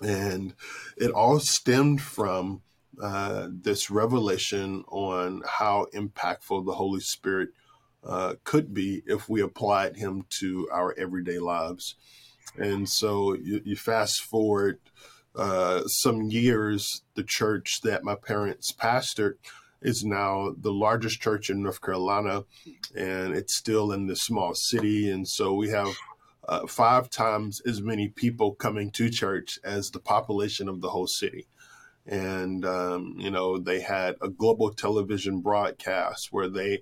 And 0.00 0.54
it 0.96 1.10
all 1.10 1.40
stemmed 1.40 2.00
from 2.00 2.62
uh, 3.02 3.48
this 3.50 3.90
revelation 3.90 4.84
on 4.88 5.42
how 5.46 5.86
impactful 5.94 6.64
the 6.64 6.74
Holy 6.74 7.00
Spirit 7.00 7.50
uh, 8.04 8.34
could 8.44 8.72
be 8.72 9.02
if 9.06 9.28
we 9.28 9.40
applied 9.40 9.96
Him 9.96 10.24
to 10.40 10.68
our 10.72 10.94
everyday 10.96 11.38
lives. 11.38 11.96
And 12.56 12.88
so 12.88 13.34
you, 13.34 13.60
you 13.64 13.76
fast 13.76 14.22
forward 14.22 14.78
uh, 15.34 15.86
some 15.86 16.22
years, 16.22 17.02
the 17.14 17.22
church 17.22 17.80
that 17.82 18.04
my 18.04 18.14
parents 18.14 18.72
pastored 18.72 19.34
is 19.80 20.04
now 20.04 20.54
the 20.58 20.72
largest 20.72 21.20
church 21.20 21.50
in 21.50 21.62
North 21.62 21.80
Carolina, 21.80 22.44
and 22.96 23.34
it's 23.34 23.54
still 23.54 23.92
in 23.92 24.06
this 24.06 24.22
small 24.22 24.54
city. 24.54 25.08
And 25.10 25.26
so 25.26 25.54
we 25.54 25.68
have 25.68 25.94
uh, 26.48 26.66
five 26.66 27.10
times 27.10 27.60
as 27.66 27.82
many 27.82 28.08
people 28.08 28.54
coming 28.54 28.90
to 28.92 29.10
church 29.10 29.58
as 29.62 29.90
the 29.90 30.00
population 30.00 30.68
of 30.68 30.80
the 30.80 30.90
whole 30.90 31.06
city. 31.06 31.46
And, 32.06 32.64
um, 32.64 33.16
you 33.18 33.30
know, 33.30 33.58
they 33.58 33.80
had 33.80 34.16
a 34.22 34.28
global 34.28 34.72
television 34.72 35.40
broadcast 35.42 36.28
where 36.30 36.48
they 36.48 36.80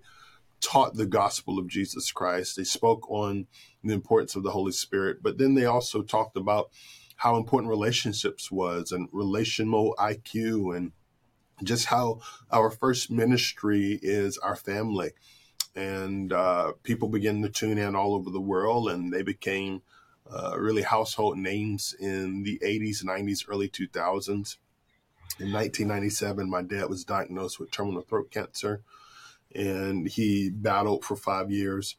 taught 0.60 0.94
the 0.94 1.06
gospel 1.06 1.58
of 1.58 1.68
Jesus 1.68 2.12
Christ. 2.12 2.56
They 2.56 2.64
spoke 2.64 3.10
on 3.10 3.46
the 3.82 3.92
importance 3.92 4.36
of 4.36 4.44
the 4.44 4.52
Holy 4.52 4.72
Spirit, 4.72 5.18
but 5.22 5.36
then 5.36 5.54
they 5.54 5.64
also 5.64 6.02
talked 6.02 6.36
about 6.36 6.70
how 7.16 7.36
important 7.36 7.70
relationships 7.70 8.50
was 8.50 8.92
and 8.92 9.08
relational 9.12 9.94
IQ 9.98 10.76
and 10.76 10.92
just 11.62 11.86
how 11.86 12.20
our 12.50 12.70
first 12.70 13.10
ministry 13.10 13.98
is 14.02 14.36
our 14.38 14.56
family. 14.56 15.12
And 15.74 16.32
uh, 16.32 16.72
people 16.82 17.08
began 17.08 17.42
to 17.42 17.48
tune 17.48 17.78
in 17.78 17.94
all 17.94 18.14
over 18.14 18.30
the 18.30 18.40
world, 18.40 18.88
and 18.88 19.12
they 19.12 19.22
became 19.22 19.82
uh, 20.30 20.56
really 20.58 20.82
household 20.82 21.38
names 21.38 21.94
in 21.98 22.42
the 22.42 22.58
80s, 22.64 23.04
90s, 23.04 23.44
early 23.48 23.68
2000s. 23.68 24.56
In 25.38 25.52
1997, 25.52 26.48
my 26.48 26.62
dad 26.62 26.88
was 26.88 27.04
diagnosed 27.04 27.60
with 27.60 27.70
terminal 27.70 28.00
throat 28.00 28.30
cancer, 28.30 28.80
and 29.54 30.08
he 30.08 30.48
battled 30.50 31.04
for 31.04 31.14
five 31.14 31.50
years. 31.50 31.96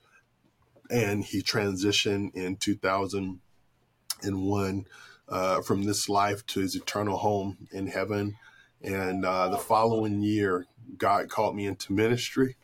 And 0.89 1.23
he 1.23 1.43
transitioned 1.43 2.33
in 2.33 2.55
2001 2.55 4.85
uh, 5.29 5.61
from 5.61 5.83
this 5.83 6.09
life 6.09 6.43
to 6.47 6.61
his 6.61 6.75
eternal 6.75 7.17
home 7.17 7.67
in 7.71 7.85
heaven. 7.87 8.37
And 8.81 9.25
uh, 9.25 9.49
the 9.49 9.57
following 9.57 10.21
year, 10.21 10.67
God 10.97 11.29
called 11.29 11.55
me 11.55 11.65
into 11.65 11.93
ministry. 11.93 12.55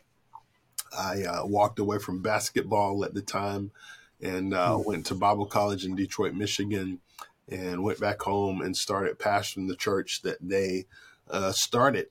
I 0.96 1.22
uh, 1.22 1.46
walked 1.46 1.78
away 1.78 1.98
from 1.98 2.22
basketball 2.22 3.04
at 3.04 3.14
the 3.14 3.22
time 3.22 3.72
and 4.20 4.54
uh, 4.54 4.76
hmm. 4.76 4.84
went 4.84 5.06
to 5.06 5.14
Bible 5.14 5.46
college 5.46 5.84
in 5.84 5.96
Detroit, 5.96 6.34
Michigan, 6.34 7.00
and 7.48 7.82
went 7.82 8.00
back 8.00 8.22
home 8.22 8.62
and 8.62 8.76
started 8.76 9.18
pastoring 9.18 9.68
the 9.68 9.76
church 9.76 10.22
that 10.22 10.38
they 10.40 10.86
uh, 11.30 11.52
started. 11.52 12.06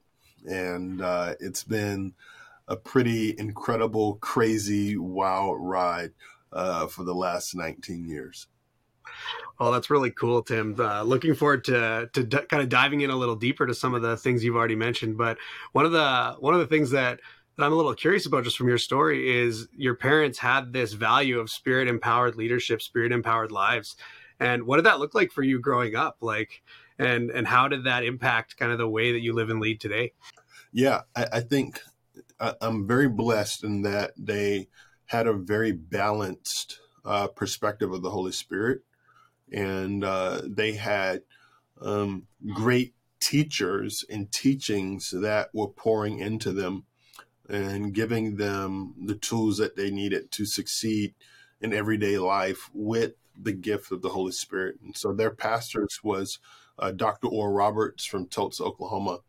And 0.45 1.01
uh, 1.01 1.35
it's 1.39 1.63
been 1.63 2.13
a 2.67 2.75
pretty 2.75 3.35
incredible, 3.37 4.15
crazy, 4.15 4.97
wild 4.97 5.57
ride 5.59 6.11
uh, 6.51 6.87
for 6.87 7.03
the 7.03 7.15
last 7.15 7.55
19 7.55 8.05
years. 8.05 8.47
Oh, 9.59 9.71
that's 9.71 9.89
really 9.89 10.11
cool, 10.11 10.41
Tim. 10.41 10.75
Uh, 10.79 11.03
looking 11.03 11.35
forward 11.35 11.63
to 11.65 12.09
to 12.13 12.23
d- 12.23 12.37
kind 12.49 12.63
of 12.63 12.69
diving 12.69 13.01
in 13.01 13.09
a 13.09 13.15
little 13.15 13.35
deeper 13.35 13.65
to 13.65 13.73
some 13.73 13.93
of 13.93 14.01
the 14.01 14.17
things 14.17 14.43
you've 14.43 14.55
already 14.55 14.75
mentioned. 14.75 15.17
But 15.17 15.37
one 15.71 15.85
of 15.85 15.91
the 15.91 16.35
one 16.39 16.53
of 16.53 16.59
the 16.59 16.67
things 16.67 16.91
that 16.91 17.19
that 17.57 17.63
I'm 17.63 17.73
a 17.73 17.75
little 17.75 17.93
curious 17.93 18.25
about 18.25 18.43
just 18.43 18.57
from 18.57 18.67
your 18.67 18.77
story 18.77 19.41
is 19.41 19.67
your 19.75 19.95
parents 19.95 20.39
had 20.39 20.73
this 20.73 20.93
value 20.93 21.39
of 21.39 21.49
spirit 21.49 21.87
empowered 21.87 22.35
leadership, 22.35 22.81
spirit 22.81 23.11
empowered 23.11 23.51
lives. 23.51 23.95
And 24.39 24.63
what 24.63 24.77
did 24.77 24.85
that 24.85 24.99
look 24.99 25.13
like 25.13 25.31
for 25.31 25.43
you 25.43 25.59
growing 25.59 25.95
up? 25.95 26.17
Like, 26.21 26.63
and 26.97 27.29
and 27.29 27.47
how 27.47 27.67
did 27.67 27.85
that 27.85 28.03
impact 28.03 28.57
kind 28.57 28.71
of 28.71 28.77
the 28.77 28.89
way 28.89 29.11
that 29.11 29.21
you 29.21 29.33
live 29.33 29.49
and 29.49 29.59
lead 29.59 29.79
today? 29.79 30.13
Yeah, 30.71 31.01
I, 31.15 31.27
I 31.33 31.39
think 31.41 31.79
I, 32.39 32.55
am 32.61 32.87
very 32.87 33.07
blessed 33.07 33.63
in 33.63 33.83
that 33.83 34.13
they 34.17 34.67
had 35.05 35.27
a 35.27 35.33
very 35.33 35.71
balanced 35.71 36.79
uh, 37.05 37.27
perspective 37.27 37.91
of 37.91 38.01
the 38.01 38.09
Holy 38.09 38.31
Spirit 38.31 38.81
and 39.53 40.03
uh, 40.03 40.41
they 40.45 40.73
had 40.73 41.21
um, 41.81 42.23
great 42.53 42.93
teachers 43.19 44.03
and 44.09 44.31
teachings 44.31 45.11
that 45.11 45.49
were 45.53 45.67
pouring 45.67 46.19
into 46.19 46.51
them 46.51 46.85
and 47.47 47.93
giving 47.93 48.37
them 48.37 48.95
the 49.05 49.15
tools 49.15 49.57
that 49.57 49.75
they 49.75 49.91
needed 49.91 50.31
to 50.31 50.45
succeed 50.45 51.13
in 51.61 51.73
everyday 51.73 52.17
life 52.17 52.69
with 52.73 53.13
the 53.39 53.53
gift 53.53 53.91
of 53.91 54.01
the 54.01 54.09
Holy 54.09 54.31
Spirit. 54.31 54.77
And 54.83 54.95
so 54.95 55.13
their 55.13 55.31
pastors 55.31 55.99
was 56.03 56.39
uh, 56.79 56.91
Dr. 56.91 57.27
Oral 57.27 57.53
Roberts 57.53 58.05
from 58.05 58.27
Tulsa, 58.27 58.63
Oklahoma. 58.63 59.19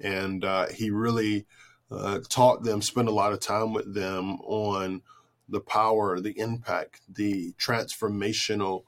And 0.00 0.44
uh, 0.44 0.66
he 0.68 0.90
really 0.90 1.46
uh, 1.90 2.20
taught 2.28 2.62
them, 2.62 2.82
spent 2.82 3.08
a 3.08 3.12
lot 3.12 3.32
of 3.32 3.40
time 3.40 3.72
with 3.72 3.94
them 3.94 4.40
on 4.42 5.02
the 5.48 5.60
power, 5.60 6.20
the 6.20 6.38
impact, 6.38 7.00
the 7.08 7.52
transformational 7.58 8.84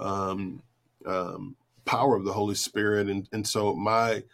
um, 0.00 0.62
um, 1.06 1.56
power 1.84 2.16
of 2.16 2.24
the 2.24 2.32
Holy 2.32 2.54
Spirit. 2.54 3.08
And, 3.08 3.28
and 3.32 3.46
so 3.46 3.74
my 3.74 4.24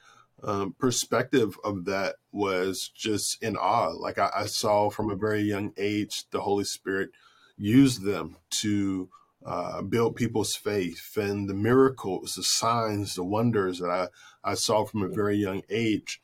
um, 0.43 0.75
perspective 0.79 1.59
of 1.65 1.85
that 1.87 2.17
was 2.33 2.91
just 2.95 3.43
in 3.43 3.57
awe. 3.57 3.91
Like 3.91 4.19
I, 4.19 4.31
I, 4.35 4.47
saw 4.47 4.91
from 4.91 5.11
a 5.11 5.17
very 5.17 5.41
young 5.41 5.73
age, 5.77 6.25
the 6.31 6.43
Holy 6.43 6.65
Spirit 6.65 7.11
use 7.57 7.99
them 7.99 8.37
to 8.51 9.09
uh, 9.45 9.81
build 9.83 10.17
people's 10.17 10.55
faith 10.55 11.17
and 11.17 11.49
the 11.49 11.55
miracles, 11.55 12.35
the 12.35 12.43
signs, 12.43 13.15
the 13.15 13.25
wonders 13.25 13.79
that 13.79 13.91
I, 13.91 14.09
I 14.45 14.55
saw 14.55 14.85
from 14.85 15.03
a 15.03 15.09
very 15.09 15.37
young 15.37 15.63
age 15.71 16.21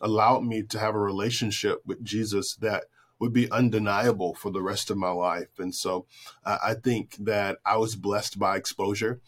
allowed 0.00 0.44
me 0.44 0.62
to 0.62 0.78
have 0.78 0.94
a 0.94 0.98
relationship 0.98 1.80
with 1.84 2.04
Jesus 2.04 2.54
that 2.56 2.84
would 3.18 3.32
be 3.32 3.50
undeniable 3.50 4.34
for 4.34 4.50
the 4.50 4.62
rest 4.62 4.90
of 4.90 4.96
my 4.96 5.10
life. 5.10 5.58
And 5.58 5.74
so 5.74 6.06
uh, 6.44 6.58
I 6.64 6.74
think 6.74 7.16
that 7.16 7.58
I 7.64 7.76
was 7.76 7.96
blessed 7.96 8.38
by 8.38 8.56
exposure. 8.56 9.20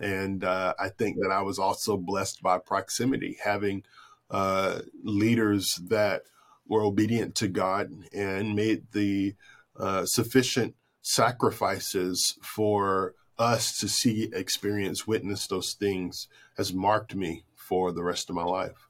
And 0.00 0.42
uh, 0.42 0.74
I 0.78 0.88
think 0.88 1.18
that 1.20 1.30
I 1.30 1.42
was 1.42 1.58
also 1.58 1.96
blessed 1.96 2.42
by 2.42 2.58
proximity, 2.58 3.36
having 3.44 3.84
uh, 4.30 4.80
leaders 5.02 5.76
that 5.88 6.22
were 6.66 6.82
obedient 6.82 7.34
to 7.36 7.48
God 7.48 7.90
and 8.12 8.56
made 8.56 8.84
the 8.92 9.34
uh, 9.78 10.06
sufficient 10.06 10.74
sacrifices 11.02 12.38
for 12.42 13.14
us 13.38 13.78
to 13.78 13.88
see, 13.88 14.30
experience, 14.32 15.06
witness 15.06 15.46
those 15.46 15.74
things 15.74 16.28
has 16.56 16.72
marked 16.72 17.14
me 17.14 17.44
for 17.54 17.92
the 17.92 18.02
rest 18.02 18.30
of 18.30 18.36
my 18.36 18.44
life. 18.44 18.88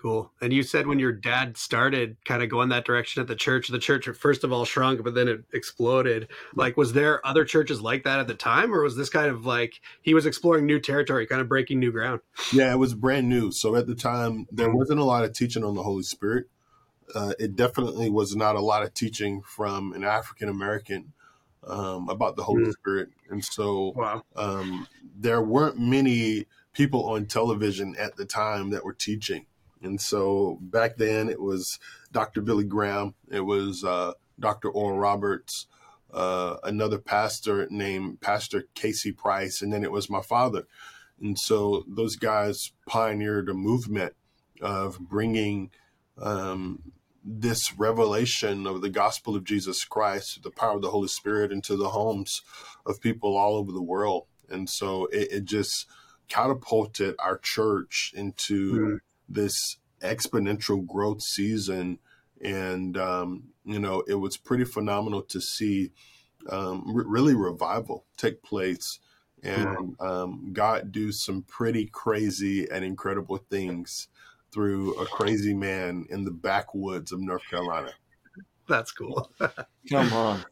Cool. 0.00 0.32
And 0.40 0.50
you 0.50 0.62
said 0.62 0.86
when 0.86 0.98
your 0.98 1.12
dad 1.12 1.58
started 1.58 2.16
kind 2.24 2.42
of 2.42 2.48
going 2.48 2.70
that 2.70 2.86
direction 2.86 3.20
at 3.20 3.28
the 3.28 3.34
church, 3.36 3.68
the 3.68 3.78
church 3.78 4.08
first 4.08 4.44
of 4.44 4.50
all 4.50 4.64
shrunk, 4.64 5.04
but 5.04 5.14
then 5.14 5.28
it 5.28 5.44
exploded. 5.52 6.28
Like, 6.54 6.78
was 6.78 6.94
there 6.94 7.24
other 7.26 7.44
churches 7.44 7.82
like 7.82 8.04
that 8.04 8.18
at 8.18 8.26
the 8.26 8.34
time, 8.34 8.72
or 8.72 8.82
was 8.82 8.96
this 8.96 9.10
kind 9.10 9.26
of 9.26 9.44
like 9.44 9.74
he 10.00 10.14
was 10.14 10.24
exploring 10.24 10.64
new 10.64 10.80
territory, 10.80 11.26
kind 11.26 11.42
of 11.42 11.50
breaking 11.50 11.80
new 11.80 11.92
ground? 11.92 12.20
Yeah, 12.50 12.72
it 12.72 12.78
was 12.78 12.94
brand 12.94 13.28
new. 13.28 13.52
So 13.52 13.76
at 13.76 13.86
the 13.86 13.94
time, 13.94 14.46
there 14.50 14.74
wasn't 14.74 15.00
a 15.00 15.04
lot 15.04 15.24
of 15.24 15.34
teaching 15.34 15.64
on 15.64 15.74
the 15.74 15.82
Holy 15.82 16.02
Spirit. 16.02 16.46
Uh, 17.14 17.34
it 17.38 17.54
definitely 17.54 18.08
was 18.08 18.34
not 18.34 18.56
a 18.56 18.60
lot 18.60 18.82
of 18.82 18.94
teaching 18.94 19.42
from 19.42 19.92
an 19.92 20.02
African 20.02 20.48
American 20.48 21.12
um, 21.66 22.08
about 22.08 22.36
the 22.36 22.44
Holy 22.44 22.64
mm. 22.64 22.72
Spirit. 22.72 23.10
And 23.28 23.44
so 23.44 23.92
wow. 23.94 24.22
um, 24.34 24.88
there 25.14 25.42
weren't 25.42 25.78
many 25.78 26.46
people 26.72 27.04
on 27.10 27.26
television 27.26 27.96
at 27.98 28.16
the 28.16 28.24
time 28.24 28.70
that 28.70 28.82
were 28.82 28.94
teaching. 28.94 29.44
And 29.82 30.00
so 30.00 30.58
back 30.60 30.96
then 30.96 31.28
it 31.28 31.40
was 31.40 31.78
Dr. 32.12 32.40
Billy 32.40 32.64
Graham, 32.64 33.14
it 33.30 33.40
was 33.40 33.84
uh, 33.84 34.12
Dr. 34.38 34.68
Oral 34.70 34.98
Roberts, 34.98 35.66
uh, 36.12 36.56
another 36.64 36.98
pastor 36.98 37.66
named 37.70 38.20
Pastor 38.20 38.64
K.C. 38.74 39.12
Price, 39.12 39.62
and 39.62 39.72
then 39.72 39.84
it 39.84 39.92
was 39.92 40.10
my 40.10 40.20
father. 40.20 40.66
And 41.20 41.38
so 41.38 41.84
those 41.86 42.16
guys 42.16 42.72
pioneered 42.86 43.48
a 43.48 43.54
movement 43.54 44.14
of 44.60 44.98
bringing 44.98 45.70
um, 46.20 46.92
this 47.22 47.78
revelation 47.78 48.66
of 48.66 48.80
the 48.80 48.88
gospel 48.88 49.36
of 49.36 49.44
Jesus 49.44 49.84
Christ, 49.84 50.42
the 50.42 50.50
power 50.50 50.76
of 50.76 50.82
the 50.82 50.90
Holy 50.90 51.08
Spirit, 51.08 51.52
into 51.52 51.76
the 51.76 51.90
homes 51.90 52.42
of 52.86 53.00
people 53.00 53.36
all 53.36 53.56
over 53.56 53.72
the 53.72 53.82
world. 53.82 54.26
And 54.48 54.68
so 54.68 55.06
it, 55.06 55.30
it 55.30 55.44
just 55.44 55.86
catapulted 56.28 57.14
our 57.18 57.38
church 57.38 58.12
into 58.16 58.72
mm 58.72 59.00
this 59.30 59.76
exponential 60.02 60.84
growth 60.86 61.22
season. 61.22 61.98
And, 62.42 62.96
um, 62.96 63.44
you 63.64 63.78
know, 63.78 64.02
it 64.08 64.14
was 64.14 64.36
pretty 64.36 64.64
phenomenal 64.64 65.22
to 65.22 65.40
see 65.40 65.92
um, 66.48 66.84
really 66.86 67.34
revival 67.34 68.04
take 68.16 68.42
place 68.42 68.98
and 69.42 69.96
um, 70.00 70.50
God 70.52 70.92
do 70.92 71.12
some 71.12 71.42
pretty 71.42 71.86
crazy 71.86 72.68
and 72.70 72.84
incredible 72.84 73.38
things 73.38 74.08
through 74.52 74.94
a 75.00 75.06
crazy 75.06 75.54
man 75.54 76.06
in 76.10 76.24
the 76.24 76.30
backwoods 76.30 77.12
of 77.12 77.20
North 77.20 77.42
Carolina. 77.48 77.92
That's 78.68 78.92
cool. 78.92 79.30
Come 79.90 80.12
on. 80.12 80.44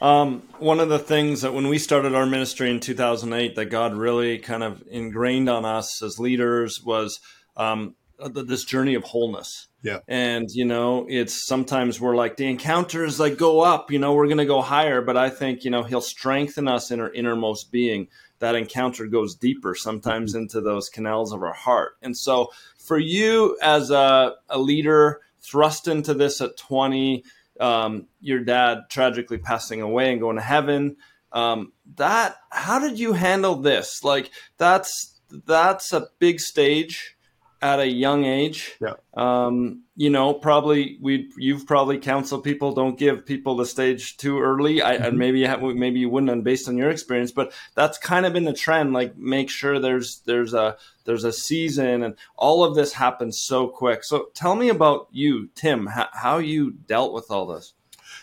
Um, 0.00 0.42
one 0.58 0.78
of 0.78 0.88
the 0.88 0.98
things 0.98 1.42
that 1.42 1.54
when 1.54 1.68
we 1.68 1.78
started 1.78 2.14
our 2.14 2.26
ministry 2.26 2.70
in 2.70 2.78
2008 2.78 3.56
that 3.56 3.66
God 3.66 3.94
really 3.94 4.38
kind 4.38 4.62
of 4.62 4.82
ingrained 4.88 5.48
on 5.48 5.64
us 5.64 6.02
as 6.02 6.20
leaders 6.20 6.82
was 6.84 7.18
um, 7.56 7.96
this 8.18 8.64
journey 8.64 8.94
of 8.94 9.04
wholeness. 9.04 9.68
Yeah. 9.82 10.00
And, 10.08 10.48
you 10.50 10.64
know, 10.64 11.06
it's 11.08 11.46
sometimes 11.46 12.00
we're 12.00 12.16
like, 12.16 12.36
the 12.36 12.46
encounters 12.46 13.20
like 13.20 13.38
go 13.38 13.60
up, 13.60 13.90
you 13.90 13.98
know, 13.98 14.14
we're 14.14 14.26
going 14.26 14.38
to 14.38 14.44
go 14.44 14.60
higher. 14.60 15.00
But 15.00 15.16
I 15.16 15.30
think, 15.30 15.64
you 15.64 15.70
know, 15.70 15.84
he'll 15.84 16.00
strengthen 16.00 16.66
us 16.66 16.90
in 16.90 17.00
our 17.00 17.12
innermost 17.12 17.70
being. 17.70 18.08
That 18.40 18.54
encounter 18.54 19.06
goes 19.06 19.34
deeper 19.34 19.74
sometimes 19.74 20.32
mm-hmm. 20.32 20.42
into 20.42 20.60
those 20.60 20.88
canals 20.88 21.32
of 21.32 21.42
our 21.42 21.52
heart. 21.52 21.92
And 22.02 22.16
so 22.16 22.50
for 22.78 22.98
you 22.98 23.56
as 23.62 23.90
a, 23.90 24.34
a 24.48 24.58
leader, 24.58 25.20
thrust 25.40 25.86
into 25.86 26.14
this 26.14 26.40
at 26.40 26.56
20, 26.56 27.24
um, 27.60 28.06
your 28.20 28.40
dad 28.40 28.82
tragically 28.90 29.38
passing 29.38 29.80
away 29.80 30.10
and 30.10 30.20
going 30.20 30.36
to 30.36 30.42
heaven, 30.42 30.96
Um, 31.32 31.72
that 31.96 32.36
how 32.50 32.78
did 32.78 32.98
you 32.98 33.12
handle 33.12 33.56
this? 33.56 34.02
Like 34.02 34.30
that's 34.56 35.20
that's 35.46 35.92
a 35.92 36.08
big 36.18 36.40
stage 36.40 37.16
at 37.60 37.80
a 37.80 37.86
young 37.86 38.24
age. 38.24 38.76
Yeah. 38.80 38.94
Um, 39.14 39.82
you 39.96 40.10
know, 40.10 40.32
probably 40.32 40.96
we 41.00 41.30
you've 41.36 41.66
probably 41.66 41.98
counseled 41.98 42.44
people 42.44 42.72
don't 42.72 42.98
give 42.98 43.26
people 43.26 43.56
the 43.56 43.66
stage 43.66 44.16
too 44.16 44.40
early. 44.40 44.80
I, 44.80 44.94
mm-hmm. 44.94 45.04
and 45.04 45.18
maybe 45.18 45.40
you 45.40 45.48
have, 45.48 45.60
maybe 45.60 45.98
you 45.98 46.08
wouldn't, 46.08 46.44
based 46.44 46.68
on 46.68 46.76
your 46.76 46.90
experience, 46.90 47.32
but 47.32 47.52
that's 47.74 47.98
kind 47.98 48.24
of 48.24 48.32
been 48.32 48.44
the 48.44 48.52
trend. 48.52 48.92
Like, 48.92 49.16
make 49.18 49.50
sure 49.50 49.80
there's 49.80 50.20
there's 50.20 50.54
a 50.54 50.76
there's 51.04 51.24
a 51.24 51.32
season, 51.32 52.04
and 52.04 52.14
all 52.36 52.62
of 52.62 52.76
this 52.76 52.92
happens 52.92 53.40
so 53.40 53.66
quick. 53.66 54.04
So, 54.04 54.28
tell 54.34 54.54
me 54.54 54.68
about 54.68 55.08
you, 55.10 55.48
Tim. 55.56 55.86
How, 55.86 56.08
how 56.12 56.38
you 56.38 56.72
dealt 56.72 57.12
with 57.12 57.30
all 57.30 57.46
this? 57.46 57.74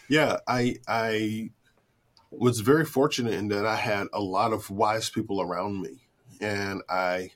Yeah, 0.08 0.38
I 0.48 0.78
I 0.88 1.50
was 2.32 2.62
very 2.62 2.86
fortunate 2.86 3.34
in 3.34 3.50
that 3.50 3.66
I 3.66 3.76
had 3.76 4.08
a 4.14 4.22
lot 4.22 4.54
of 4.54 4.70
wise 4.70 5.10
people 5.10 5.42
around 5.42 5.82
me, 5.82 6.08
and 6.40 6.82
I 6.88 7.32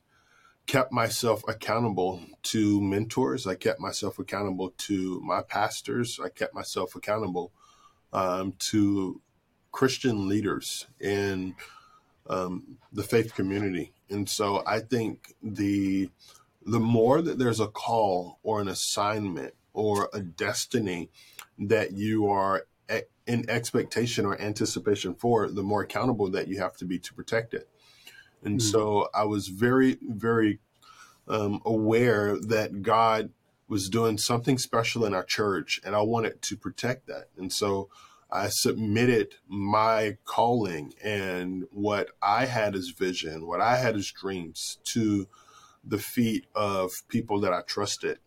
kept 0.70 0.92
myself 0.92 1.44
accountable 1.48 2.22
to 2.44 2.80
mentors. 2.80 3.48
I 3.48 3.56
kept 3.56 3.80
myself 3.80 4.20
accountable 4.20 4.70
to 4.78 5.20
my 5.22 5.42
pastors. 5.42 6.20
I 6.24 6.30
kept 6.30 6.54
myself 6.54 6.96
accountable 6.96 7.52
um, 8.14 8.54
to 8.70 9.20
Christian 9.72 10.30
leaders 10.30 10.86
in 11.00 11.56
um, 12.30 12.78
the 12.94 13.02
faith 13.02 13.34
community. 13.34 13.94
And 14.12 14.30
so 14.30 14.62
I 14.68 14.82
think 14.82 15.34
the 15.42 16.12
the 16.64 16.80
more 16.80 17.24
that 17.24 17.40
there's 17.40 17.60
a 17.60 17.68
call 17.68 18.38
or 18.44 18.62
an 18.62 18.68
assignment 18.68 19.56
or 19.74 20.08
a 20.14 20.22
destiny 20.22 21.10
that 21.58 21.94
you 21.94 22.30
are 22.30 22.68
in 23.26 23.50
expectation 23.50 24.24
or 24.24 24.40
anticipation 24.40 25.16
for, 25.16 25.48
the 25.50 25.64
more 25.64 25.82
accountable 25.82 26.30
that 26.30 26.48
you 26.48 26.60
have 26.60 26.78
to 26.78 26.86
be 26.86 27.00
to 27.00 27.14
protect 27.16 27.56
it. 27.56 27.68
And 28.44 28.60
mm-hmm. 28.60 28.70
so 28.70 29.10
I 29.14 29.26
was 29.26 29.48
very, 29.48 29.98
very 30.02 30.60
um, 31.28 31.62
aware 31.66 32.38
that 32.40 32.82
God 32.82 33.32
was 33.68 33.90
doing 33.90 34.18
something 34.18 34.58
special 34.58 35.06
in 35.06 35.14
our 35.14 35.24
church, 35.24 35.80
and 35.86 35.96
I 35.96 36.02
wanted 36.02 36.42
to 36.42 36.58
protect 36.58 37.08
that. 37.08 37.28
And 37.38 37.54
so 37.54 37.90
I 38.32 38.50
submitted 38.50 39.36
my 39.48 40.18
calling 40.26 40.94
and 41.04 41.66
what 41.72 42.10
I 42.22 42.46
had 42.46 42.76
as 42.76 42.90
vision, 42.90 43.48
what 43.48 43.62
I 43.62 43.78
had 43.78 43.96
as 43.96 44.12
dreams 44.12 44.80
to 44.86 45.28
the 45.84 45.98
feet 45.98 46.46
of 46.56 47.08
people 47.08 47.40
that 47.42 47.54
I 47.54 47.62
trusted. 47.62 48.20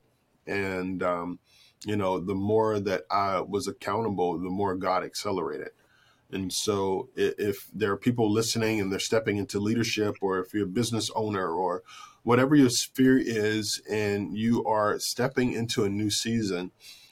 And, 0.46 1.02
um, 1.02 1.38
you 1.84 1.96
know, 1.96 2.18
the 2.18 2.34
more 2.34 2.80
that 2.80 3.02
I 3.10 3.40
was 3.40 3.68
accountable, 3.68 4.38
the 4.38 4.50
more 4.50 4.74
God 4.74 5.04
accelerated. 5.04 5.70
And 6.32 6.52
so, 6.52 7.10
if 7.14 7.68
there 7.74 7.92
are 7.92 7.96
people 7.96 8.30
listening 8.30 8.80
and 8.80 8.90
they're 8.90 8.98
stepping 8.98 9.36
into 9.36 9.60
leadership, 9.60 10.16
or 10.20 10.38
if 10.38 10.54
you're 10.54 10.64
a 10.64 10.66
business 10.66 11.10
owner, 11.14 11.48
or 11.48 11.82
whatever 12.22 12.56
your 12.56 12.70
sphere 12.70 13.18
is, 13.18 13.82
and 13.90 14.36
you 14.36 14.64
are 14.64 14.98
stepping 14.98 15.52
into 15.52 15.84
a 15.84 15.90
new 15.90 16.10
season, 16.10 16.70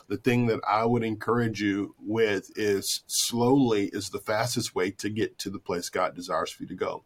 the 0.09 0.17
thing 0.17 0.47
that 0.47 0.61
I 0.67 0.87
would 0.87 1.05
encourage 1.05 1.61
you 1.61 1.95
with 2.01 2.51
is 2.57 3.05
slowly 3.07 3.91
is 3.93 4.11
the 4.11 4.19
fastest 4.19 4.75
way 4.75 4.91
to 4.93 5.11
get 5.11 5.39
to 5.39 5.51
the 5.51 5.61
place 5.61 5.89
God 5.89 6.17
desires 6.17 6.51
for 6.51 6.65
you 6.65 6.69
to 6.71 6.75
go. 6.75 7.05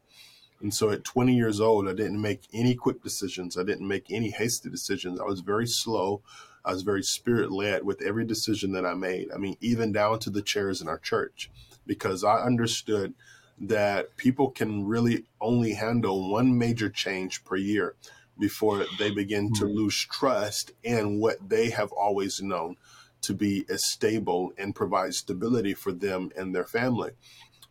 And 0.62 0.73
so 0.73 0.90
at 0.90 1.04
20 1.04 1.35
years 1.35 1.61
old, 1.61 1.87
I 1.88 1.92
didn't 1.92 2.23
make 2.23 2.49
any 2.52 2.75
quick 2.75 3.02
decisions. 3.02 3.59
I 3.59 3.64
didn't 3.64 3.87
make 3.87 4.11
any 4.11 4.30
hasty 4.30 4.71
decisions. 4.71 5.21
I 5.21 5.25
was 5.25 5.40
very 5.40 5.66
slow. 5.66 6.23
I 6.64 6.73
was 6.73 6.83
very 6.83 7.02
spirit 7.02 7.52
led 7.52 7.85
with 7.85 8.00
every 8.00 8.25
decision 8.25 8.73
that 8.73 8.87
I 8.87 8.94
made. 8.94 9.30
I 9.35 9.37
mean, 9.37 9.59
even 9.61 9.92
down 9.92 10.21
to 10.21 10.30
the 10.30 10.40
chairs 10.40 10.80
in 10.80 10.88
our 10.88 10.99
church 10.99 11.50
because 11.87 12.25
I 12.25 12.37
understood 12.37 13.14
that 13.59 14.17
people 14.17 14.50
can 14.50 14.87
really 14.87 15.25
only 15.41 15.75
handle 15.75 16.31
one 16.31 16.59
major 16.59 16.91
change 16.91 17.45
per 17.45 17.57
year 17.57 17.95
before 18.38 18.85
they 18.99 19.11
begin 19.11 19.53
to 19.55 19.67
hmm. 19.67 19.76
lose 19.76 20.07
trust 20.11 20.73
in 20.83 21.21
what 21.21 21.49
they 21.49 21.71
have 21.71 21.93
always 21.93 22.43
known 22.43 22.76
to 23.23 23.33
be 23.33 23.64
as 23.69 23.87
stable 23.87 24.52
and 24.58 24.75
provide 24.75 25.15
stability 25.15 25.73
for 25.73 25.93
them 25.93 26.30
and 26.37 26.54
their 26.54 26.65
family. 26.65 27.13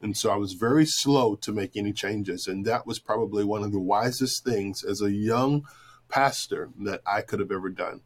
And 0.01 0.17
so 0.17 0.31
I 0.31 0.35
was 0.35 0.53
very 0.53 0.85
slow 0.85 1.35
to 1.35 1.51
make 1.53 1.77
any 1.77 1.93
changes. 1.93 2.47
And 2.47 2.65
that 2.65 2.85
was 2.85 2.99
probably 2.99 3.45
one 3.45 3.63
of 3.63 3.71
the 3.71 3.79
wisest 3.79 4.43
things 4.43 4.83
as 4.83 5.01
a 5.01 5.11
young 5.11 5.65
pastor 6.09 6.69
that 6.79 7.01
I 7.05 7.21
could 7.21 7.39
have 7.39 7.51
ever 7.51 7.69
done. 7.69 8.01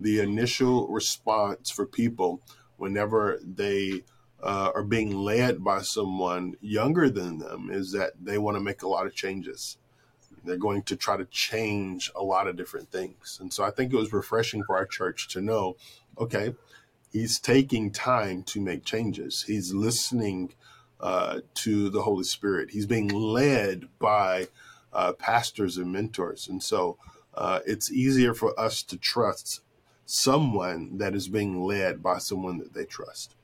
The 0.00 0.20
initial 0.20 0.88
response 0.88 1.70
for 1.70 1.84
people 1.84 2.40
whenever 2.76 3.38
they 3.42 4.04
uh, 4.44 4.70
are 4.74 4.84
being 4.84 5.16
led 5.16 5.64
by 5.64 5.80
someone 5.80 6.54
younger 6.60 7.08
than 7.08 7.38
them 7.38 7.70
is 7.72 7.92
that 7.92 8.12
they 8.22 8.36
want 8.36 8.56
to 8.56 8.62
make 8.62 8.82
a 8.82 8.88
lot 8.88 9.06
of 9.06 9.14
changes. 9.14 9.78
They're 10.44 10.58
going 10.58 10.82
to 10.82 10.96
try 10.96 11.16
to 11.16 11.24
change 11.24 12.12
a 12.14 12.22
lot 12.22 12.46
of 12.46 12.54
different 12.54 12.90
things. 12.90 13.38
And 13.40 13.50
so 13.50 13.64
I 13.64 13.70
think 13.70 13.90
it 13.90 13.96
was 13.96 14.12
refreshing 14.12 14.62
for 14.62 14.76
our 14.76 14.84
church 14.84 15.28
to 15.28 15.40
know 15.40 15.76
okay, 16.18 16.54
he's 17.10 17.40
taking 17.40 17.90
time 17.90 18.44
to 18.44 18.60
make 18.60 18.84
changes, 18.84 19.44
he's 19.48 19.72
listening 19.72 20.54
uh, 21.00 21.40
to 21.54 21.88
the 21.88 22.02
Holy 22.02 22.24
Spirit, 22.24 22.70
he's 22.70 22.86
being 22.86 23.08
led 23.08 23.88
by 23.98 24.48
uh, 24.92 25.12
pastors 25.14 25.76
and 25.76 25.90
mentors. 25.90 26.46
And 26.46 26.62
so 26.62 26.98
uh, 27.32 27.60
it's 27.66 27.90
easier 27.90 28.34
for 28.34 28.58
us 28.60 28.82
to 28.84 28.96
trust 28.96 29.62
someone 30.06 30.98
that 30.98 31.14
is 31.14 31.28
being 31.28 31.64
led 31.64 32.02
by 32.02 32.18
someone 32.18 32.58
that 32.58 32.74
they 32.74 32.84
trust. 32.84 33.34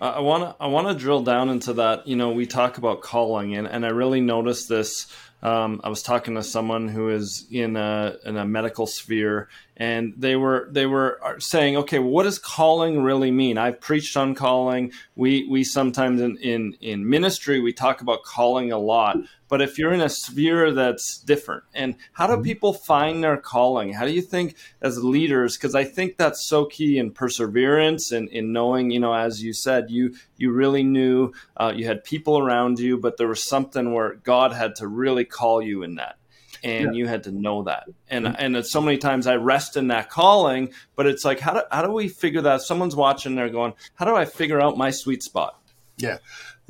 I 0.00 0.20
want 0.20 0.44
to 0.44 0.56
I 0.58 0.68
want 0.68 0.88
to 0.88 0.94
drill 0.94 1.22
down 1.22 1.50
into 1.50 1.74
that. 1.74 2.06
You 2.06 2.16
know, 2.16 2.30
we 2.30 2.46
talk 2.46 2.78
about 2.78 3.02
calling, 3.02 3.54
and, 3.54 3.66
and 3.66 3.84
I 3.84 3.90
really 3.90 4.20
noticed 4.20 4.68
this. 4.68 5.06
Um, 5.42 5.80
I 5.82 5.88
was 5.88 6.02
talking 6.02 6.34
to 6.34 6.42
someone 6.42 6.88
who 6.88 7.08
is 7.08 7.46
in 7.50 7.76
a 7.76 8.16
in 8.24 8.36
a 8.36 8.44
medical 8.44 8.86
sphere, 8.86 9.48
and 9.76 10.12
they 10.16 10.36
were 10.36 10.68
they 10.70 10.86
were 10.86 11.20
saying, 11.38 11.76
okay, 11.78 11.98
what 11.98 12.24
does 12.24 12.38
calling 12.38 13.02
really 13.02 13.30
mean? 13.30 13.56
I've 13.56 13.80
preached 13.80 14.16
on 14.16 14.34
calling. 14.34 14.92
We 15.16 15.48
we 15.48 15.64
sometimes 15.64 16.20
in 16.20 16.36
in, 16.38 16.76
in 16.80 17.08
ministry 17.08 17.60
we 17.60 17.72
talk 17.72 18.02
about 18.02 18.22
calling 18.22 18.70
a 18.70 18.78
lot, 18.78 19.16
but 19.50 19.60
if 19.60 19.76
you're 19.76 19.92
in 19.92 20.00
a 20.00 20.08
sphere 20.08 20.72
that's 20.72 21.18
different 21.18 21.64
and 21.74 21.96
how 22.12 22.26
do 22.26 22.34
mm-hmm. 22.34 22.42
people 22.42 22.72
find 22.72 23.22
their 23.22 23.36
calling 23.36 23.92
how 23.92 24.06
do 24.06 24.12
you 24.12 24.22
think 24.22 24.56
as 24.80 25.04
leaders 25.04 25.56
because 25.56 25.74
i 25.74 25.84
think 25.84 26.16
that's 26.16 26.46
so 26.46 26.64
key 26.64 26.96
in 26.96 27.10
perseverance 27.10 28.12
and 28.12 28.28
in 28.30 28.52
knowing 28.52 28.90
you 28.90 29.00
know 29.00 29.12
as 29.12 29.42
you 29.42 29.52
said 29.52 29.90
you 29.90 30.14
you 30.38 30.50
really 30.50 30.82
knew 30.82 31.32
uh, 31.58 31.72
you 31.74 31.84
had 31.84 32.02
people 32.04 32.38
around 32.38 32.78
you 32.78 32.96
but 32.96 33.18
there 33.18 33.28
was 33.28 33.42
something 33.42 33.92
where 33.92 34.14
god 34.14 34.52
had 34.52 34.74
to 34.74 34.86
really 34.86 35.24
call 35.30 35.62
you 35.62 35.82
in 35.82 35.94
that 35.96 36.16
and 36.62 36.94
yeah. 36.94 36.98
you 36.98 37.06
had 37.06 37.22
to 37.24 37.30
know 37.30 37.62
that 37.62 37.84
and 38.08 38.26
mm-hmm. 38.26 38.54
and 38.56 38.66
so 38.66 38.80
many 38.80 38.98
times 38.98 39.26
i 39.26 39.34
rest 39.34 39.76
in 39.76 39.88
that 39.88 40.10
calling 40.10 40.70
but 40.96 41.06
it's 41.06 41.24
like 41.24 41.40
how 41.40 41.54
do, 41.54 41.60
how 41.70 41.80
do 41.82 41.90
we 41.90 42.08
figure 42.08 42.42
that 42.42 42.60
someone's 42.60 42.96
watching 42.96 43.34
they're 43.34 43.48
going 43.48 43.72
how 43.94 44.04
do 44.04 44.14
i 44.14 44.24
figure 44.24 44.60
out 44.60 44.76
my 44.76 44.90
sweet 44.90 45.22
spot 45.22 45.58
yeah 45.96 46.18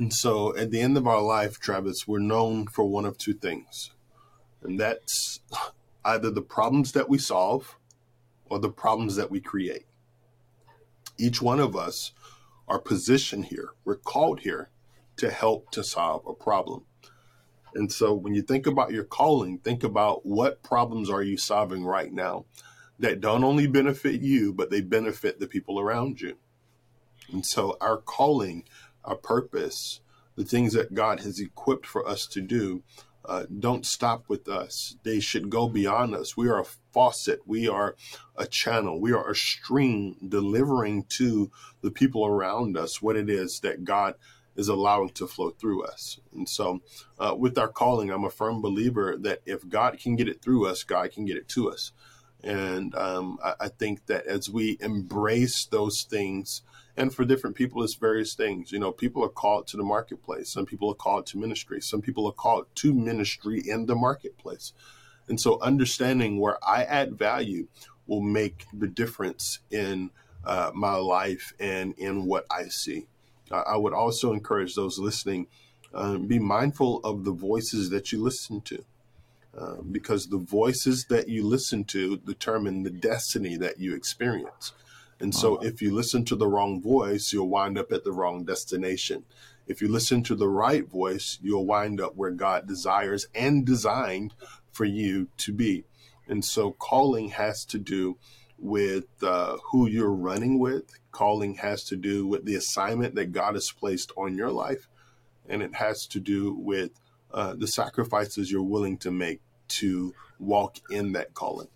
and 0.00 0.14
so 0.14 0.56
at 0.56 0.70
the 0.70 0.80
end 0.80 0.96
of 0.96 1.06
our 1.06 1.20
life, 1.20 1.60
Travis, 1.60 2.08
we're 2.08 2.20
known 2.20 2.66
for 2.66 2.86
one 2.86 3.04
of 3.04 3.18
two 3.18 3.34
things. 3.34 3.90
And 4.62 4.80
that's 4.80 5.40
either 6.02 6.30
the 6.30 6.40
problems 6.40 6.92
that 6.92 7.10
we 7.10 7.18
solve 7.18 7.76
or 8.46 8.58
the 8.58 8.70
problems 8.70 9.16
that 9.16 9.30
we 9.30 9.40
create. 9.40 9.84
Each 11.18 11.42
one 11.42 11.60
of 11.60 11.76
us 11.76 12.12
are 12.66 12.78
positioned 12.78 13.46
here, 13.46 13.74
we're 13.84 13.96
called 13.96 14.40
here 14.40 14.70
to 15.18 15.30
help 15.30 15.70
to 15.72 15.84
solve 15.84 16.26
a 16.26 16.32
problem. 16.32 16.86
And 17.74 17.92
so 17.92 18.14
when 18.14 18.34
you 18.34 18.42
think 18.42 18.66
about 18.66 18.92
your 18.92 19.04
calling, 19.04 19.58
think 19.58 19.84
about 19.84 20.26
what 20.26 20.62
problems 20.62 21.08
are 21.10 21.22
you 21.22 21.36
solving 21.36 21.84
right 21.84 22.12
now 22.12 22.46
that 22.98 23.20
don't 23.20 23.44
only 23.44 23.66
benefit 23.66 24.20
you, 24.20 24.52
but 24.52 24.70
they 24.70 24.80
benefit 24.80 25.40
the 25.40 25.46
people 25.46 25.80
around 25.80 26.20
you. 26.20 26.36
And 27.32 27.46
so 27.46 27.76
our 27.80 27.96
calling 27.96 28.64
our 29.04 29.16
purpose, 29.16 30.00
the 30.36 30.44
things 30.44 30.74
that 30.74 30.94
God 30.94 31.20
has 31.20 31.40
equipped 31.40 31.86
for 31.86 32.06
us 32.06 32.26
to 32.28 32.40
do, 32.40 32.82
uh, 33.24 33.44
don't 33.58 33.86
stop 33.86 34.24
with 34.28 34.48
us. 34.48 34.96
They 35.02 35.20
should 35.20 35.50
go 35.50 35.68
beyond 35.68 36.14
us. 36.14 36.36
We 36.36 36.48
are 36.48 36.60
a 36.60 36.64
faucet. 36.64 37.40
We 37.46 37.68
are 37.68 37.94
a 38.36 38.46
channel. 38.46 39.00
We 39.00 39.12
are 39.12 39.30
a 39.30 39.34
stream 39.34 40.16
delivering 40.26 41.04
to 41.16 41.50
the 41.82 41.90
people 41.90 42.26
around 42.26 42.76
us 42.76 43.02
what 43.02 43.16
it 43.16 43.28
is 43.28 43.60
that 43.60 43.84
God 43.84 44.14
is 44.56 44.68
allowing 44.68 45.10
to 45.10 45.26
flow 45.26 45.50
through 45.50 45.84
us. 45.84 46.18
And 46.32 46.48
so, 46.48 46.80
uh, 47.18 47.34
with 47.38 47.56
our 47.58 47.68
calling, 47.68 48.10
I'm 48.10 48.24
a 48.24 48.30
firm 48.30 48.60
believer 48.60 49.16
that 49.18 49.40
if 49.46 49.68
God 49.68 49.98
can 49.98 50.16
get 50.16 50.28
it 50.28 50.42
through 50.42 50.66
us, 50.66 50.82
God 50.82 51.12
can 51.12 51.24
get 51.24 51.36
it 51.36 51.48
to 51.50 51.70
us. 51.70 51.92
And 52.42 52.94
um, 52.94 53.38
I, 53.44 53.54
I, 53.60 53.68
think 53.68 54.06
that 54.06 54.26
as 54.26 54.48
we 54.48 54.78
embrace 54.80 55.66
those 55.66 56.04
things, 56.04 56.62
and 56.96 57.14
for 57.14 57.24
different 57.24 57.54
people, 57.54 57.82
it's 57.82 57.94
various 57.94 58.34
things. 58.34 58.72
You 58.72 58.78
know, 58.78 58.92
people 58.92 59.22
are 59.24 59.28
called 59.28 59.66
to 59.68 59.76
the 59.76 59.82
marketplace. 59.82 60.50
Some 60.50 60.66
people 60.66 60.90
are 60.90 60.94
called 60.94 61.26
to 61.26 61.38
ministry. 61.38 61.80
Some 61.82 62.00
people 62.00 62.26
are 62.26 62.32
called 62.32 62.66
to 62.76 62.94
ministry 62.94 63.62
in 63.64 63.86
the 63.86 63.94
marketplace. 63.94 64.72
And 65.28 65.40
so, 65.40 65.60
understanding 65.60 66.38
where 66.38 66.58
I 66.66 66.84
add 66.84 67.18
value 67.18 67.68
will 68.06 68.22
make 68.22 68.66
the 68.72 68.88
difference 68.88 69.60
in 69.70 70.10
uh, 70.44 70.70
my 70.74 70.94
life 70.94 71.52
and 71.60 71.94
in 71.98 72.24
what 72.24 72.46
I 72.50 72.64
see. 72.64 73.06
I 73.50 73.76
would 73.76 73.92
also 73.92 74.32
encourage 74.32 74.74
those 74.74 74.98
listening 74.98 75.46
Um, 75.92 76.28
be 76.28 76.38
mindful 76.38 77.00
of 77.02 77.24
the 77.24 77.32
voices 77.32 77.90
that 77.90 78.12
you 78.12 78.22
listen 78.22 78.60
to. 78.60 78.84
Uh, 79.58 79.82
because 79.82 80.28
the 80.28 80.38
voices 80.38 81.06
that 81.06 81.28
you 81.28 81.44
listen 81.44 81.82
to 81.84 82.16
determine 82.18 82.84
the 82.84 82.90
destiny 82.90 83.56
that 83.56 83.80
you 83.80 83.94
experience. 83.96 84.72
And 85.18 85.34
so, 85.34 85.58
if 85.58 85.82
you 85.82 85.92
listen 85.92 86.24
to 86.26 86.36
the 86.36 86.46
wrong 86.46 86.80
voice, 86.80 87.32
you'll 87.32 87.48
wind 87.48 87.76
up 87.76 87.90
at 87.92 88.04
the 88.04 88.12
wrong 88.12 88.44
destination. 88.44 89.24
If 89.66 89.82
you 89.82 89.88
listen 89.88 90.22
to 90.24 90.36
the 90.36 90.48
right 90.48 90.88
voice, 90.88 91.38
you'll 91.42 91.66
wind 91.66 92.00
up 92.00 92.16
where 92.16 92.30
God 92.30 92.68
desires 92.68 93.26
and 93.34 93.66
designed 93.66 94.34
for 94.70 94.84
you 94.84 95.28
to 95.38 95.52
be. 95.52 95.84
And 96.28 96.44
so, 96.44 96.70
calling 96.70 97.30
has 97.30 97.64
to 97.66 97.78
do 97.78 98.16
with 98.60 99.06
uh, 99.22 99.56
who 99.70 99.88
you're 99.88 100.12
running 100.12 100.58
with. 100.58 100.84
Calling 101.12 101.54
has 101.56 101.84
to 101.84 101.96
do 101.96 102.26
with 102.26 102.44
the 102.44 102.54
assignment 102.54 103.14
that 103.14 103.32
God 103.32 103.54
has 103.54 103.70
placed 103.70 104.12
on 104.16 104.36
your 104.36 104.50
life. 104.50 104.88
And 105.48 105.62
it 105.62 105.74
has 105.74 106.06
to 106.06 106.20
do 106.20 106.54
with 106.54 106.92
uh, 107.32 107.54
the 107.54 107.66
sacrifices 107.66 108.52
you're 108.52 108.62
willing 108.62 108.98
to 108.98 109.10
make 109.10 109.40
to 109.68 110.14
walk 110.38 110.76
in 110.90 111.12
that 111.12 111.34
calling. 111.34 111.68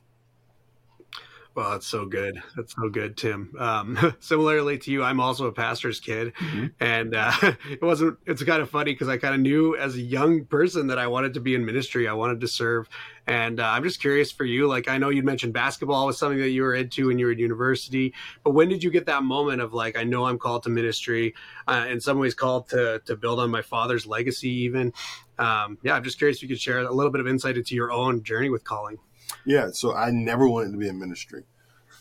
Well, 1.54 1.70
that's 1.70 1.86
so 1.86 2.04
good. 2.04 2.42
That's 2.56 2.74
so 2.74 2.88
good, 2.88 3.16
Tim. 3.16 3.54
Um, 3.56 4.14
similarly 4.20 4.76
to 4.78 4.90
you, 4.90 5.04
I'm 5.04 5.20
also 5.20 5.46
a 5.46 5.52
pastor's 5.52 6.00
kid, 6.00 6.34
mm-hmm. 6.34 6.66
and 6.80 7.14
uh, 7.14 7.32
it 7.70 7.80
wasn't. 7.80 8.18
It's 8.26 8.42
kind 8.42 8.60
of 8.60 8.68
funny 8.68 8.92
because 8.92 9.08
I 9.08 9.18
kind 9.18 9.34
of 9.34 9.40
knew 9.40 9.76
as 9.76 9.94
a 9.94 10.00
young 10.00 10.46
person 10.46 10.88
that 10.88 10.98
I 10.98 11.06
wanted 11.06 11.34
to 11.34 11.40
be 11.40 11.54
in 11.54 11.64
ministry. 11.64 12.08
I 12.08 12.12
wanted 12.12 12.40
to 12.40 12.48
serve, 12.48 12.88
and 13.28 13.60
uh, 13.60 13.68
I'm 13.68 13.84
just 13.84 14.00
curious 14.00 14.32
for 14.32 14.44
you. 14.44 14.66
Like, 14.66 14.88
I 14.88 14.98
know 14.98 15.10
you 15.10 15.22
mentioned 15.22 15.52
basketball 15.52 16.06
was 16.06 16.18
something 16.18 16.40
that 16.40 16.50
you 16.50 16.62
were 16.62 16.74
into 16.74 17.06
when 17.06 17.20
you 17.20 17.26
were 17.26 17.32
at 17.32 17.38
university, 17.38 18.14
but 18.42 18.50
when 18.50 18.68
did 18.68 18.82
you 18.82 18.90
get 18.90 19.06
that 19.06 19.22
moment 19.22 19.62
of 19.62 19.72
like, 19.72 19.96
I 19.96 20.02
know 20.02 20.24
I'm 20.26 20.38
called 20.38 20.64
to 20.64 20.70
ministry, 20.70 21.34
uh, 21.68 21.86
in 21.88 22.00
some 22.00 22.18
ways 22.18 22.34
called 22.34 22.68
to 22.70 23.00
to 23.06 23.16
build 23.16 23.38
on 23.38 23.50
my 23.50 23.62
father's 23.62 24.08
legacy, 24.08 24.50
even. 24.50 24.92
Um, 25.38 25.78
yeah, 25.82 25.94
I'm 25.94 26.02
just 26.02 26.18
curious 26.18 26.38
if 26.38 26.42
you 26.42 26.48
could 26.48 26.60
share 26.60 26.78
a 26.78 26.92
little 26.92 27.12
bit 27.12 27.20
of 27.20 27.28
insight 27.28 27.56
into 27.56 27.76
your 27.76 27.92
own 27.92 28.24
journey 28.24 28.50
with 28.50 28.64
calling. 28.64 28.98
Yeah, 29.44 29.68
so 29.72 29.94
I 29.94 30.10
never 30.10 30.48
wanted 30.48 30.72
to 30.72 30.78
be 30.78 30.88
in 30.88 30.98
ministry 30.98 31.44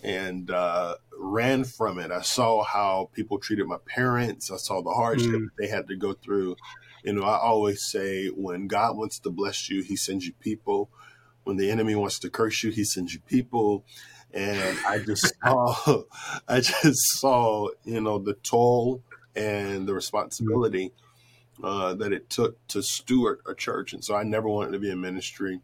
and 0.04 0.52
uh, 0.52 0.96
ran 1.18 1.64
from 1.64 1.98
it. 2.00 2.12
I 2.12 2.22
saw 2.22 2.64
how 2.64 3.10
people 3.14 3.40
treated 3.40 3.68
my 3.68 3.78
parents. 3.86 4.52
I 4.52 4.58
saw 4.58 4.82
the 4.82 4.92
hardship 4.92 5.32
mm. 5.32 5.48
they 5.58 5.68
had 5.68 5.88
to 5.88 5.96
go 5.96 6.14
through. 6.14 6.58
You 7.04 7.14
know, 7.14 7.24
I 7.24 7.38
always 7.38 7.84
say 7.84 8.28
when 8.28 8.68
God 8.68 8.98
wants 8.98 9.20
to 9.20 9.30
bless 9.30 9.70
you, 9.70 9.82
he 9.82 9.96
sends 9.96 10.26
you 10.26 10.34
people. 10.40 10.90
When 11.44 11.58
the 11.58 11.70
enemy 11.72 11.96
wants 11.96 12.20
to 12.20 12.30
curse 12.30 12.64
you, 12.64 12.72
he 12.72 12.84
sends 12.84 13.14
you 13.14 13.20
people. 13.22 13.86
And 14.34 14.78
I 14.88 15.00
just 15.00 15.34
saw, 15.44 16.04
I 16.48 16.60
just 16.60 17.20
saw, 17.20 17.70
you 17.84 18.02
know, 18.02 18.20
the 18.20 18.34
toll 18.36 19.02
and 19.36 19.88
the 19.88 19.94
responsibility 19.94 20.92
uh, 21.64 21.94
that 21.96 22.12
it 22.12 22.30
took 22.30 22.66
to 22.68 22.82
steward 22.82 23.40
a 23.48 23.54
church. 23.54 23.94
And 23.94 24.04
so 24.04 24.16
I 24.16 24.24
never 24.24 24.48
wanted 24.48 24.72
to 24.72 24.80
be 24.80 24.90
in 24.90 25.02
ministry. 25.02 25.60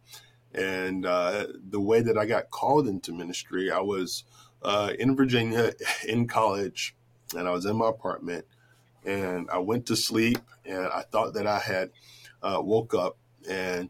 And 0.54 1.06
uh, 1.06 1.48
the 1.70 1.80
way 1.80 2.02
that 2.02 2.18
I 2.18 2.26
got 2.26 2.50
called 2.50 2.88
into 2.88 3.14
ministry, 3.14 3.72
I 3.72 3.80
was 3.80 4.24
uh, 4.64 4.94
in 4.98 5.16
Virginia 5.16 5.74
in 6.08 6.28
college, 6.28 6.96
and 7.36 7.48
I 7.48 7.52
was 7.52 7.66
in 7.66 7.78
my 7.78 7.90
apartment, 7.90 8.46
and 9.06 9.50
I 9.52 9.60
went 9.60 9.86
to 9.88 9.96
sleep, 9.96 10.40
and 10.66 10.88
I 10.88 11.04
thought 11.12 11.34
that 11.36 11.48
I 11.48 11.60
had 11.60 11.92
uh, 12.42 12.62
woke 12.62 12.94
up, 12.94 13.18
and 13.48 13.90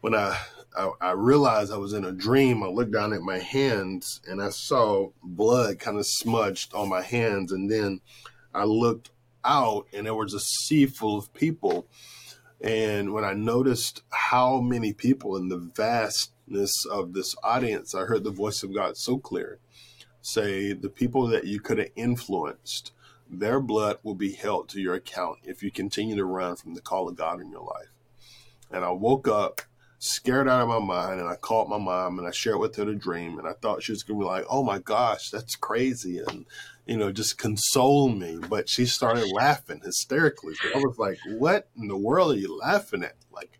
when 0.00 0.14
I, 0.14 0.38
I, 0.76 0.90
I 1.00 1.10
realized 1.12 1.72
I 1.72 1.76
was 1.76 1.92
in 1.92 2.04
a 2.04 2.12
dream, 2.12 2.62
I 2.62 2.68
looked 2.68 2.92
down 2.92 3.12
at 3.12 3.20
my 3.20 3.38
hands, 3.38 4.20
and 4.26 4.42
I 4.42 4.50
saw 4.50 5.10
blood 5.22 5.78
kind 5.78 5.98
of 5.98 6.06
smudged 6.06 6.74
on 6.74 6.88
my 6.88 7.02
hands, 7.02 7.52
and 7.52 7.70
then 7.70 8.00
I 8.54 8.64
looked 8.64 9.10
out, 9.44 9.86
and 9.92 10.06
there 10.06 10.14
was 10.14 10.32
a 10.32 10.40
sea 10.40 10.86
full 10.86 11.18
of 11.18 11.32
people 11.34 11.86
and 12.60 13.12
when 13.12 13.24
I 13.24 13.32
noticed 13.32 14.02
how 14.10 14.60
many 14.60 14.92
people 14.92 15.36
in 15.36 15.48
the 15.48 15.56
vastness 15.56 16.84
of 16.84 17.14
this 17.14 17.34
audience, 17.42 17.94
I 17.94 18.04
heard 18.04 18.24
the 18.24 18.30
voice 18.30 18.62
of 18.62 18.74
God 18.74 18.96
so 18.96 19.18
clear 19.18 19.58
say, 20.20 20.72
The 20.72 20.90
people 20.90 21.26
that 21.28 21.46
you 21.46 21.60
could 21.60 21.78
have 21.78 21.90
influenced, 21.96 22.92
their 23.30 23.60
blood 23.60 23.98
will 24.02 24.14
be 24.14 24.32
held 24.32 24.68
to 24.70 24.80
your 24.80 24.94
account 24.94 25.38
if 25.44 25.62
you 25.62 25.70
continue 25.70 26.16
to 26.16 26.24
run 26.24 26.56
from 26.56 26.74
the 26.74 26.82
call 26.82 27.08
of 27.08 27.16
God 27.16 27.40
in 27.40 27.50
your 27.50 27.62
life. 27.62 27.94
And 28.70 28.84
I 28.84 28.90
woke 28.90 29.26
up 29.26 29.62
scared 29.98 30.48
out 30.48 30.62
of 30.62 30.68
my 30.68 30.78
mind 30.78 31.20
and 31.20 31.28
I 31.28 31.36
called 31.36 31.68
my 31.68 31.78
mom 31.78 32.18
and 32.18 32.26
I 32.26 32.30
shared 32.30 32.58
with 32.58 32.74
her 32.76 32.86
the 32.86 32.94
dream 32.94 33.38
and 33.38 33.46
I 33.46 33.52
thought 33.52 33.82
she 33.82 33.92
was 33.92 34.02
gonna 34.02 34.18
be 34.18 34.24
like, 34.24 34.44
Oh 34.48 34.62
my 34.62 34.78
gosh, 34.78 35.30
that's 35.30 35.56
crazy 35.56 36.18
and 36.18 36.46
you 36.86 36.96
know, 36.96 37.12
just 37.12 37.38
console 37.38 38.08
me. 38.08 38.38
But 38.48 38.68
she 38.68 38.86
started 38.86 39.26
laughing 39.32 39.80
hysterically. 39.84 40.54
I 40.74 40.78
was 40.78 40.98
like, 40.98 41.18
What 41.26 41.68
in 41.76 41.88
the 41.88 41.96
world 41.96 42.32
are 42.32 42.38
you 42.38 42.58
laughing 42.58 43.02
at? 43.02 43.16
Like 43.32 43.58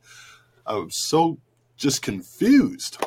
I 0.66 0.74
was 0.74 1.06
so 1.08 1.38
just 1.76 2.02
confused. 2.02 3.04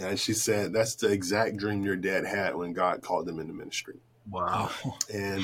And 0.00 0.18
she 0.18 0.32
said, 0.32 0.72
That's 0.72 0.94
the 0.94 1.10
exact 1.10 1.56
dream 1.56 1.84
your 1.84 1.96
dad 1.96 2.24
had 2.24 2.56
when 2.56 2.72
God 2.72 3.02
called 3.02 3.28
him 3.28 3.38
into 3.38 3.52
ministry. 3.52 4.00
Wow. 4.30 4.70
And 5.12 5.42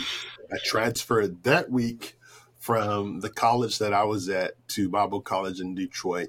I 0.53 0.57
transferred 0.65 1.43
that 1.45 1.71
week 1.71 2.17
from 2.59 3.21
the 3.21 3.31
college 3.31 3.79
that 3.79 3.93
I 3.93 4.05
was 4.05 4.29
at 4.29 4.53
to 4.69 4.89
Bible 4.89 5.21
College 5.21 5.61
in 5.61 5.75
Detroit 5.75 6.29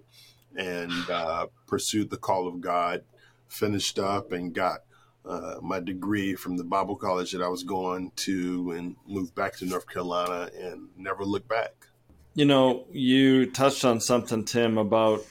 and 0.55 0.91
uh, 1.09 1.47
pursued 1.67 2.09
the 2.09 2.17
call 2.17 2.47
of 2.47 2.62
God, 2.62 3.03
finished 3.47 3.99
up 3.99 4.31
and 4.31 4.53
got 4.53 4.79
uh, 5.29 5.59
my 5.61 5.79
degree 5.79 6.33
from 6.33 6.57
the 6.57 6.63
Bible 6.63 6.95
college 6.95 7.31
that 7.31 7.41
I 7.41 7.47
was 7.47 7.63
going 7.63 8.11
to 8.17 8.71
and 8.71 8.95
moved 9.07 9.35
back 9.35 9.55
to 9.57 9.65
North 9.65 9.87
Carolina 9.87 10.49
and 10.59 10.89
never 10.97 11.23
looked 11.23 11.47
back. 11.47 11.71
You 12.33 12.45
know, 12.45 12.87
you 12.91 13.51
touched 13.51 13.85
on 13.85 14.01
something, 14.01 14.45
Tim, 14.45 14.77
about 14.77 15.23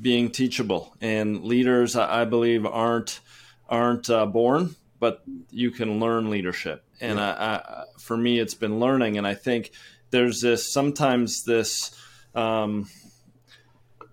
being 0.00 0.30
teachable, 0.30 0.94
and 1.00 1.44
leaders, 1.44 1.96
I 1.96 2.24
believe, 2.24 2.64
aren't 2.66 3.20
aren't 3.68 4.08
uh, 4.10 4.26
born, 4.26 4.76
but 4.98 5.22
you 5.50 5.70
can 5.70 5.98
learn 6.00 6.30
leadership. 6.30 6.84
And 7.00 7.18
yeah. 7.18 7.32
I, 7.32 7.54
I, 7.54 7.84
for 7.98 8.16
me, 8.16 8.38
it's 8.38 8.54
been 8.54 8.80
learning, 8.80 9.18
and 9.18 9.26
I 9.26 9.34
think 9.34 9.72
there's 10.10 10.40
this 10.40 10.72
sometimes 10.72 11.44
this. 11.44 11.90
Um, 12.34 12.88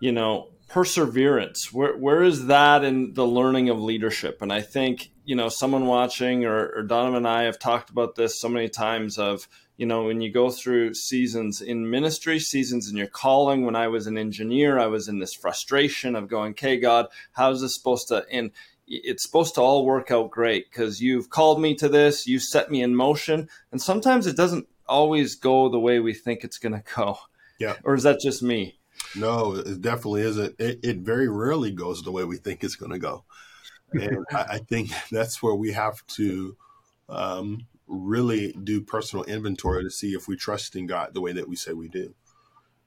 you 0.02 0.12
know, 0.12 0.49
perseverance. 0.69 1.73
Where 1.73 1.97
where 1.97 2.23
is 2.23 2.47
that 2.47 2.84
in 2.84 3.13
the 3.13 3.25
learning 3.25 3.69
of 3.69 3.82
leadership? 3.82 4.41
And 4.41 4.53
I 4.53 4.62
think 4.62 5.12
you 5.25 5.36
know, 5.36 5.49
someone 5.49 5.86
watching 5.86 6.45
or, 6.45 6.69
or 6.69 6.84
Daunavan 6.84 7.17
and 7.17 7.27
I 7.27 7.43
have 7.43 7.60
talked 7.60 7.91
about 7.91 8.15
this 8.15 8.39
so 8.39 8.49
many 8.49 8.69
times. 8.69 9.17
Of 9.17 9.47
you 9.77 9.86
know, 9.86 10.05
when 10.05 10.21
you 10.21 10.32
go 10.32 10.49
through 10.49 10.93
seasons 10.93 11.62
in 11.62 11.89
ministry, 11.89 12.39
seasons 12.39 12.89
in 12.89 12.97
your 12.97 13.08
calling. 13.08 13.65
When 13.65 13.75
I 13.75 13.89
was 13.89 14.08
an 14.08 14.17
engineer, 14.17 14.79
I 14.79 14.88
was 14.88 15.08
in 15.08 15.19
this 15.19 15.34
frustration 15.34 16.15
of 16.15 16.29
going, 16.29 16.51
"Okay, 16.51 16.77
God, 16.77 17.08
how's 17.34 17.62
this 17.62 17.75
supposed 17.75 18.08
to?" 18.08 18.25
And 18.32 18.51
it's 18.88 19.23
supposed 19.23 19.55
to 19.55 19.62
all 19.62 19.86
work 19.86 20.10
out 20.10 20.32
great 20.32 20.69
because 20.69 20.99
you've 20.99 21.29
called 21.29 21.62
me 21.62 21.75
to 21.75 21.88
this, 21.88 22.25
you 22.25 22.39
set 22.39 22.71
me 22.71 22.82
in 22.82 22.95
motion, 22.95 23.47
and 23.71 23.79
sometimes 23.79 24.25
it 24.25 24.36
doesn't 24.36 24.67
always 24.88 25.36
go 25.36 25.69
the 25.69 25.79
way 25.79 25.99
we 25.99 26.13
think 26.13 26.43
it's 26.43 26.58
going 26.58 26.73
to 26.73 26.84
go. 26.95 27.19
Yeah. 27.60 27.75
Or 27.84 27.93
is 27.93 28.03
that 28.03 28.19
just 28.19 28.41
me? 28.41 28.79
No, 29.15 29.56
it 29.56 29.82
definitely 29.82 30.22
isn't. 30.22 30.56
It, 30.60 30.80
it 30.84 30.98
very 30.98 31.28
rarely 31.28 31.72
goes 31.72 32.02
the 32.02 32.12
way 32.12 32.24
we 32.24 32.38
think 32.38 32.63
it's 32.63 32.76
going 32.76 32.91
to 32.91 33.00
go. 33.00 33.24
And 33.93 34.26
I, 34.32 34.41
I, 34.41 34.58
think 34.60 34.91
that's 35.12 35.41
where 35.41 35.56
we 35.56 35.72
have 35.72 36.06
to 36.08 36.56
um, 37.08 37.65
really 37.88 38.54
do 38.63 38.82
personal 38.82 39.26
inventory 39.26 39.84
to 39.84 39.89
see 39.89 40.13
if 40.13 40.28
we 40.28 40.36
trust 40.36 40.76
in 40.76 40.86
God 40.86 41.13
the 41.13 41.22
way 41.22 41.34
that 41.34 41.50
we 41.50 41.56
say 41.56 41.74
we 41.74 41.88
do. 41.88 42.13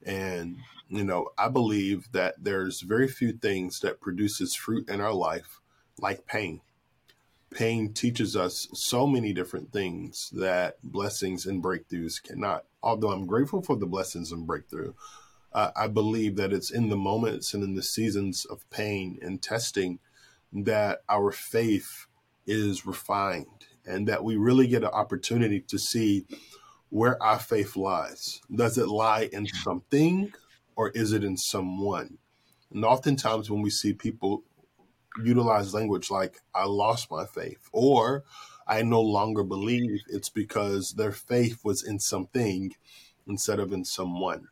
And, 0.05 0.57
you 0.89 1.03
know, 1.03 1.29
I 1.37 1.49
believe 1.49 2.11
that 2.13 2.35
there's 2.41 2.81
very 2.81 3.07
few 3.07 3.33
things 3.33 3.79
that 3.81 4.01
produces 4.01 4.55
fruit 4.55 4.89
in 4.89 5.01
our 5.01 5.13
life 5.13 5.59
like 5.99 6.25
pain. 6.25 6.61
Pain 7.51 7.93
teaches 7.93 8.35
us 8.35 8.67
so 8.73 9.05
many 9.05 9.31
different 9.31 9.71
things 9.71 10.31
that 10.33 10.77
blessings 10.83 11.45
and 11.45 11.63
breakthroughs 11.63 12.21
cannot. 12.21 12.65
Although 12.81 13.11
I'm 13.11 13.27
grateful 13.27 13.61
for 13.61 13.75
the 13.75 13.85
blessings 13.85 14.31
and 14.31 14.47
breakthrough, 14.47 14.93
uh, 15.53 15.71
I 15.75 15.87
believe 15.87 16.35
that 16.37 16.53
it's 16.53 16.71
in 16.71 16.89
the 16.89 16.97
moments 16.97 17.53
and 17.53 17.63
in 17.63 17.75
the 17.75 17.83
seasons 17.83 18.45
of 18.45 18.69
pain 18.69 19.19
and 19.21 19.41
testing 19.41 19.99
that 20.51 21.01
our 21.09 21.31
faith 21.31 22.07
is 22.45 22.85
refined 22.85 23.65
and 23.85 24.07
that 24.07 24.23
we 24.23 24.35
really 24.35 24.67
get 24.67 24.83
an 24.83 24.89
opportunity 24.89 25.59
to 25.59 25.77
see 25.77 26.25
where 26.89 27.21
our 27.21 27.39
faith 27.39 27.75
lies. 27.75 28.41
Does 28.53 28.77
it 28.77 28.87
lie 28.87 29.29
in 29.31 29.47
something 29.47 30.31
or 30.75 30.89
is 30.89 31.11
it 31.11 31.23
in 31.23 31.37
someone? 31.37 32.17
And 32.71 32.83
oftentimes, 32.85 33.49
when 33.49 33.61
we 33.61 33.69
see 33.69 33.93
people 33.93 34.43
utilize 35.23 35.73
language 35.73 36.09
like, 36.09 36.39
I 36.55 36.65
lost 36.65 37.11
my 37.11 37.25
faith, 37.25 37.69
or 37.71 38.23
I 38.67 38.81
no 38.81 39.01
longer 39.01 39.43
believe, 39.43 40.01
it's 40.09 40.29
because 40.29 40.93
their 40.93 41.11
faith 41.11 41.59
was 41.63 41.83
in 41.83 41.99
something 41.99 42.73
instead 43.27 43.59
of 43.59 43.71
in 43.71 43.85
someone 43.85 44.47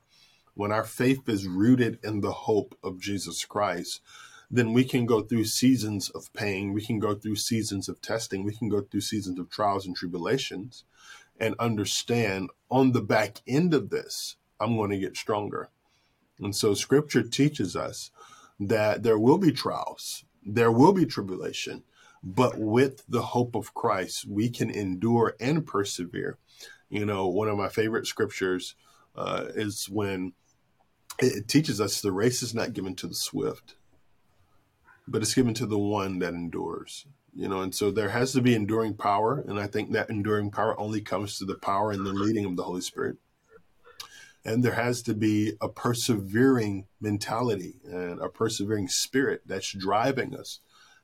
when 0.54 0.72
our 0.72 0.84
faith 0.84 1.28
is 1.28 1.48
rooted 1.48 2.00
in 2.04 2.22
the 2.22 2.32
hope 2.32 2.78
of 2.84 3.00
Jesus 3.00 3.46
Christ, 3.46 4.02
then 4.50 4.74
we 4.74 4.84
can 4.84 5.06
go 5.06 5.22
through 5.22 5.46
seasons 5.46 6.10
of 6.10 6.32
pain, 6.34 6.74
we 6.74 6.86
can 6.86 7.00
go 7.00 7.16
through 7.16 7.38
seasons 7.38 7.88
of 7.88 8.02
testing, 8.02 8.44
we 8.44 8.54
can 8.54 8.68
go 8.68 8.82
through 8.82 9.02
seasons 9.02 9.40
of 9.40 9.50
trials 9.50 9.86
and 9.86 9.96
tribulations 9.96 10.84
and 11.40 11.56
understand 11.58 12.50
on 12.70 12.92
the 12.92 13.02
back 13.02 13.42
end 13.48 13.74
of 13.74 13.90
this, 13.90 14.36
I'm 14.60 14.76
going 14.76 14.92
to 14.92 15.00
get 15.00 15.16
stronger. 15.16 15.70
And 16.40 16.56
so 16.56 16.74
scripture 16.74 17.24
teaches 17.24 17.76
us 17.76 18.12
that 18.60 19.04
there 19.04 19.18
will 19.18 19.38
be 19.38 19.52
trials, 19.52 20.26
there 20.46 20.72
will 20.72 20.94
be 20.94 21.06
tribulation, 21.06 21.84
but 22.24 22.60
with 22.60 23.04
the 23.08 23.22
hope 23.22 23.56
of 23.56 23.74
Christ, 23.74 24.28
we 24.28 24.50
can 24.50 24.70
endure 24.70 25.36
and 25.40 25.66
persevere. 25.66 26.38
You 26.90 27.06
know, 27.06 27.28
one 27.28 27.48
of 27.48 27.58
my 27.58 27.70
favorite 27.70 28.06
scriptures 28.06 28.76
uh, 29.16 29.46
is 29.56 29.90
when 29.90 30.34
it, 31.22 31.48
teaches 31.48 31.80
us 31.80 32.02
the 32.02 32.12
race 32.12 32.44
is 32.44 32.54
not 32.54 32.74
given 32.74 32.96
to 32.96 33.08
the 33.08 33.16
swift, 33.16 33.76
but 35.08 35.22
it's 35.22 35.34
given 35.34 35.54
to 35.56 35.66
the 35.66 35.78
one 35.78 36.20
that 36.20 36.34
endures. 36.34 37.06
You 37.34 37.48
know, 37.48 37.62
and 37.62 37.74
so 37.74 37.92
there 37.92 38.10
has 38.10 38.34
to 38.34 38.42
be 38.42 38.56
enduring 38.56 38.96
power, 38.96 39.44
and 39.48 39.60
I 39.60 39.68
think 39.68 39.92
that 39.92 40.10
enduring 40.10 40.52
power 40.52 40.78
only 40.80 41.02
comes 41.02 41.38
to 41.38 41.46
the 41.46 41.56
power 41.56 41.92
and 41.92 42.06
the 42.06 42.12
leading 42.12 42.46
of 42.46 42.58
the 42.58 42.64
Holy 42.64 42.82
Spirit. 42.82 43.18
And 44.44 44.64
there 44.64 44.74
has 44.74 45.02
to 45.04 45.14
be 45.14 45.54
a 45.62 45.70
persevering 45.70 46.88
mentality 47.00 47.76
and 47.86 48.20
a 48.20 48.28
persevering 48.28 48.88
spirit 48.88 49.44
that's 49.46 49.72
driving 49.72 50.36
us. 50.36 50.60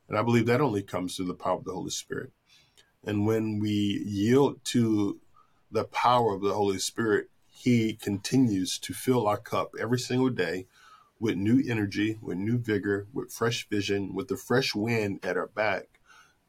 And 0.10 0.17
I 0.17 0.23
believe 0.23 0.47
that 0.47 0.60
only 0.60 0.82
comes 0.82 1.15
through 1.15 1.27
the 1.27 1.34
power 1.34 1.58
of 1.58 1.65
the 1.65 1.73
Holy 1.73 1.91
Spirit. 1.91 2.32
And 3.06 3.25
when 3.25 3.60
we 3.60 3.69
yield 4.06 4.63
to 4.65 5.19
the 5.71 5.84
power 5.84 6.34
of 6.34 6.41
the 6.41 6.53
Holy 6.53 6.80
Spirit, 6.80 7.30
He 7.60 7.93
continues 7.93 8.78
to 8.78 8.93
fill 8.93 9.28
our 9.28 9.38
cup 9.38 9.74
every 9.80 9.98
single 9.98 10.30
day 10.30 10.67
with 11.20 11.36
new 11.36 11.63
energy, 11.67 12.20
with 12.22 12.38
new 12.38 12.60
vigor, 12.60 13.08
with 13.12 13.34
fresh 13.34 13.67
vision, 13.67 14.13
with 14.13 14.28
the 14.28 14.38
fresh 14.38 14.76
wind 14.76 15.20
at 15.24 15.38
our 15.38 15.48
back 15.48 16.00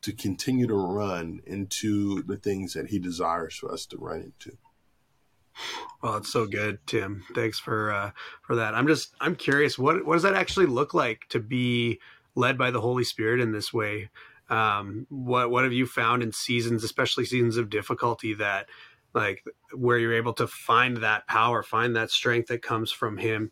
to 0.03 0.13
continue 0.13 0.67
to 0.67 0.75
run 0.75 1.41
into 1.47 2.23
the 2.23 2.37
things 2.37 2.75
that 2.75 2.89
He 2.89 2.99
desires 2.99 3.57
for 3.57 3.73
us 3.73 3.87
to 3.87 3.97
run 3.97 4.21
into. 4.21 4.59
Well, 6.03 6.19
it's 6.19 6.31
so 6.31 6.47
good, 6.47 6.79
Tim. 6.87 7.25
Thanks 7.35 7.59
for 7.59 7.91
uh, 7.91 8.11
for 8.43 8.57
that. 8.57 8.75
I'm 8.75 8.87
just 8.87 9.15
I'm 9.19 9.35
curious 9.35 9.79
what 9.79 10.05
what 10.05 10.13
does 10.13 10.23
that 10.25 10.35
actually 10.35 10.67
look 10.67 10.93
like 10.93 11.27
to 11.31 11.41
be 11.41 12.01
led 12.35 12.59
by 12.59 12.71
the 12.71 12.83
Holy 12.83 13.05
Spirit 13.05 13.41
in 13.41 13.53
this 13.53 13.73
way? 13.73 14.11
Um, 14.51 15.07
what 15.09 15.51
what 15.51 15.65
have 15.65 15.73
you 15.73 15.87
found 15.87 16.23
in 16.23 16.33
seasons, 16.33 16.85
especially 16.85 17.25
seasons 17.25 17.57
of 17.57 17.71
difficulty, 17.71 18.35
that 18.35 18.69
like 19.19 19.45
where 19.75 19.99
you're 19.99 20.15
able 20.15 20.33
to 20.35 20.47
find 20.47 20.99
that 20.99 21.27
power, 21.27 21.63
find 21.63 21.97
that 21.97 22.11
strength 22.11 22.49
that 22.49 22.63
comes 22.63 22.91
from 22.91 23.17
Him? 23.19 23.51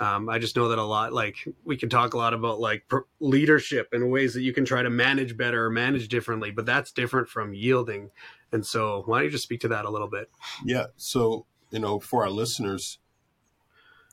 Um, 0.00 0.28
I 0.28 0.38
just 0.38 0.56
know 0.56 0.68
that 0.68 0.78
a 0.78 0.82
lot. 0.82 1.12
Like 1.12 1.36
we 1.64 1.76
can 1.76 1.88
talk 1.88 2.14
a 2.14 2.18
lot 2.18 2.34
about 2.34 2.58
like 2.58 2.90
leadership 3.20 3.90
and 3.92 4.10
ways 4.10 4.34
that 4.34 4.42
you 4.42 4.52
can 4.52 4.64
try 4.64 4.82
to 4.82 4.90
manage 4.90 5.36
better 5.36 5.66
or 5.66 5.70
manage 5.70 6.08
differently, 6.08 6.50
but 6.50 6.66
that's 6.66 6.90
different 6.90 7.28
from 7.28 7.54
yielding. 7.54 8.10
And 8.50 8.66
so, 8.66 9.02
why 9.06 9.18
don't 9.18 9.26
you 9.26 9.30
just 9.30 9.44
speak 9.44 9.60
to 9.60 9.68
that 9.68 9.84
a 9.84 9.90
little 9.90 10.08
bit? 10.08 10.30
Yeah. 10.64 10.86
So 10.96 11.46
you 11.70 11.78
know, 11.78 11.98
for 11.98 12.22
our 12.24 12.30
listeners, 12.30 12.98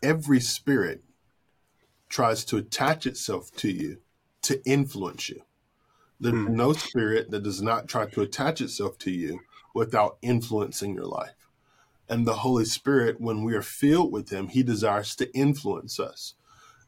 every 0.01 0.39
spirit 0.39 1.03
tries 2.07 2.43
to 2.45 2.57
attach 2.57 3.05
itself 3.05 3.51
to 3.57 3.69
you 3.69 3.97
to 4.43 4.63
influence 4.65 5.29
you. 5.29 5.41
There's 6.19 6.33
mm. 6.33 6.49
no 6.49 6.73
spirit 6.73 7.29
that 7.31 7.43
does 7.43 7.61
not 7.61 7.87
try 7.87 8.05
to 8.07 8.21
attach 8.21 8.61
itself 8.61 8.97
to 8.99 9.11
you 9.11 9.41
without 9.73 10.17
influencing 10.21 10.93
your 10.93 11.05
life. 11.05 11.47
And 12.07 12.25
the 12.25 12.37
Holy 12.37 12.65
Spirit, 12.65 13.21
when 13.21 13.43
we 13.43 13.53
are 13.53 13.61
filled 13.61 14.11
with 14.11 14.29
Him, 14.29 14.47
He 14.47 14.63
desires 14.63 15.15
to 15.17 15.31
influence 15.35 15.99
us. 15.99 16.33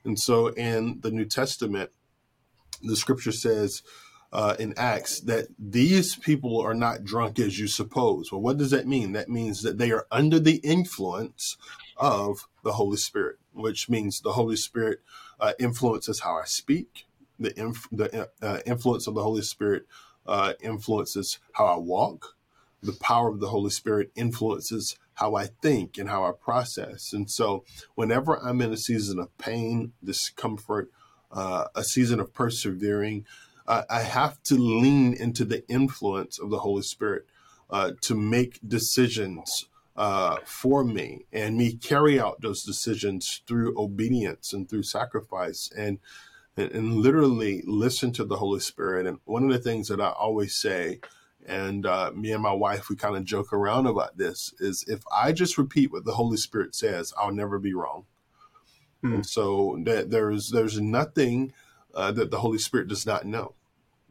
And 0.04 0.18
so 0.20 0.48
in 0.48 1.00
the 1.02 1.12
New 1.12 1.26
Testament, 1.26 1.92
the 2.82 2.96
scripture 2.96 3.32
says 3.32 3.84
uh, 4.34 4.56
in 4.60 4.74
Acts 4.78 5.20
that 5.22 5.48
these 5.60 6.16
people 6.16 6.60
are 6.60 6.74
not 6.74 7.04
drunk 7.04 7.40
as 7.40 7.60
you 7.60 7.68
suppose. 7.68 8.32
Well, 8.32 8.42
what 8.42 8.58
does 8.58 8.72
that 8.72 8.88
mean? 8.88 9.12
That 9.12 9.30
means 9.30 9.62
that 9.62 9.78
they 9.78 9.92
are 9.92 10.08
under 10.12 10.40
the 10.40 10.58
influence 10.58 11.58
of 11.98 12.48
the 12.64 12.74
Holy 12.74 12.98
Spirit, 12.98 13.38
which 13.54 13.90
means 13.90 14.22
the 14.22 14.34
Holy 14.34 14.56
Spirit 14.56 15.02
uh, 15.40 15.54
influences 15.60 16.22
how 16.22 16.38
I 16.38 16.46
speak, 16.46 17.06
the, 17.40 17.58
inf- 17.60 17.90
the 17.92 18.30
uh, 18.42 18.60
influence 18.66 19.06
of 19.08 19.16
the 19.16 19.24
Holy 19.24 19.42
Spirit 19.42 19.86
uh, 20.26 20.54
influences 20.62 21.40
how 21.54 21.66
I 21.66 21.78
walk. 21.78 22.36
The 22.84 22.94
power 22.94 23.30
of 23.30 23.40
the 23.40 23.50
Holy 23.50 23.70
Spirit 23.70 24.12
influences 24.16 24.98
how 25.16 25.36
I 25.36 25.48
think 25.62 25.98
and 25.98 26.10
how 26.10 26.26
I 26.26 26.32
process. 26.32 27.14
And 27.14 27.30
so, 27.30 27.64
whenever 27.96 28.38
I'm 28.44 28.62
in 28.62 28.74
a 28.74 28.78
season 28.78 29.20
of 29.20 29.38
pain, 29.38 29.94
discomfort, 30.04 30.90
uh, 31.32 31.66
a 31.76 31.84
season 31.84 32.20
of 32.20 32.34
persevering, 32.34 33.26
uh, 33.68 33.84
I 33.90 34.02
have 34.02 34.42
to 34.44 34.56
lean 34.56 35.14
into 35.14 35.46
the 35.46 35.68
influence 35.70 36.40
of 36.40 36.50
the 36.50 36.60
Holy 36.60 36.82
Spirit 36.82 37.26
uh, 37.70 37.92
to 38.02 38.16
make 38.16 38.60
decisions 38.68 39.68
uh, 39.96 40.38
for 40.46 40.84
me 40.84 41.26
and 41.32 41.58
me 41.58 41.76
carry 41.76 42.20
out 42.20 42.42
those 42.42 42.64
decisions 42.64 43.42
through 43.48 43.80
obedience 43.80 44.54
and 44.54 44.70
through 44.70 44.84
sacrifice 44.84 45.70
and 45.78 46.00
and, 46.58 46.72
and 46.72 46.94
literally 46.98 47.64
listen 47.66 48.12
to 48.14 48.26
the 48.26 48.38
Holy 48.38 48.60
Spirit. 48.60 49.08
And 49.08 49.20
one 49.24 49.44
of 49.44 49.52
the 49.52 49.60
things 49.60 49.88
that 49.88 50.02
I 50.02 50.10
always 50.10 50.56
say, 50.56 51.00
and 51.46 51.86
uh, 51.86 52.12
me 52.14 52.32
and 52.32 52.44
my 52.44 52.54
wife, 52.54 52.90
we 52.90 52.96
kind 52.96 53.16
of 53.16 53.24
joke 53.24 53.52
around 53.54 53.88
about 53.88 54.18
this, 54.18 54.54
is 54.60 54.86
if 54.88 55.04
I 55.16 55.32
just 55.32 55.58
repeat 55.58 55.92
what 55.92 56.06
the 56.06 56.14
Holy 56.14 56.38
Spirit 56.38 56.76
says, 56.76 57.14
I'll 57.18 57.34
never 57.34 57.60
be 57.60 57.74
wrong. 57.74 58.06
Hmm. 59.02 59.22
So 59.24 59.80
that 59.86 60.12
there's 60.12 60.52
there's 60.52 60.80
nothing 60.80 61.54
uh, 61.94 62.12
that 62.12 62.32
the 62.32 62.40
Holy 62.40 62.60
Spirit 62.60 62.88
does 62.88 63.06
not 63.06 63.26
know. 63.26 63.56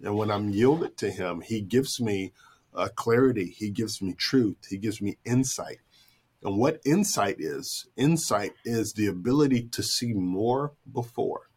And 0.02 0.16
when 0.16 0.30
I'm 0.30 0.50
yielded 0.50 0.96
to 0.98 1.10
Him, 1.10 1.42
He 1.42 1.60
gives 1.60 2.00
me 2.00 2.32
uh, 2.74 2.88
clarity, 2.94 3.54
He 3.56 3.70
gives 3.70 4.02
me 4.02 4.14
truth, 4.14 4.56
He 4.68 4.78
gives 4.78 5.00
me 5.00 5.18
insight. 5.24 5.78
And 6.42 6.58
what 6.58 6.80
insight 6.86 7.36
is? 7.38 7.86
Insight 7.96 8.52
is 8.64 8.94
the 8.94 9.06
ability 9.06 9.68
to 9.68 9.82
see 9.82 10.14
more 10.14 10.72
before. 10.90 11.49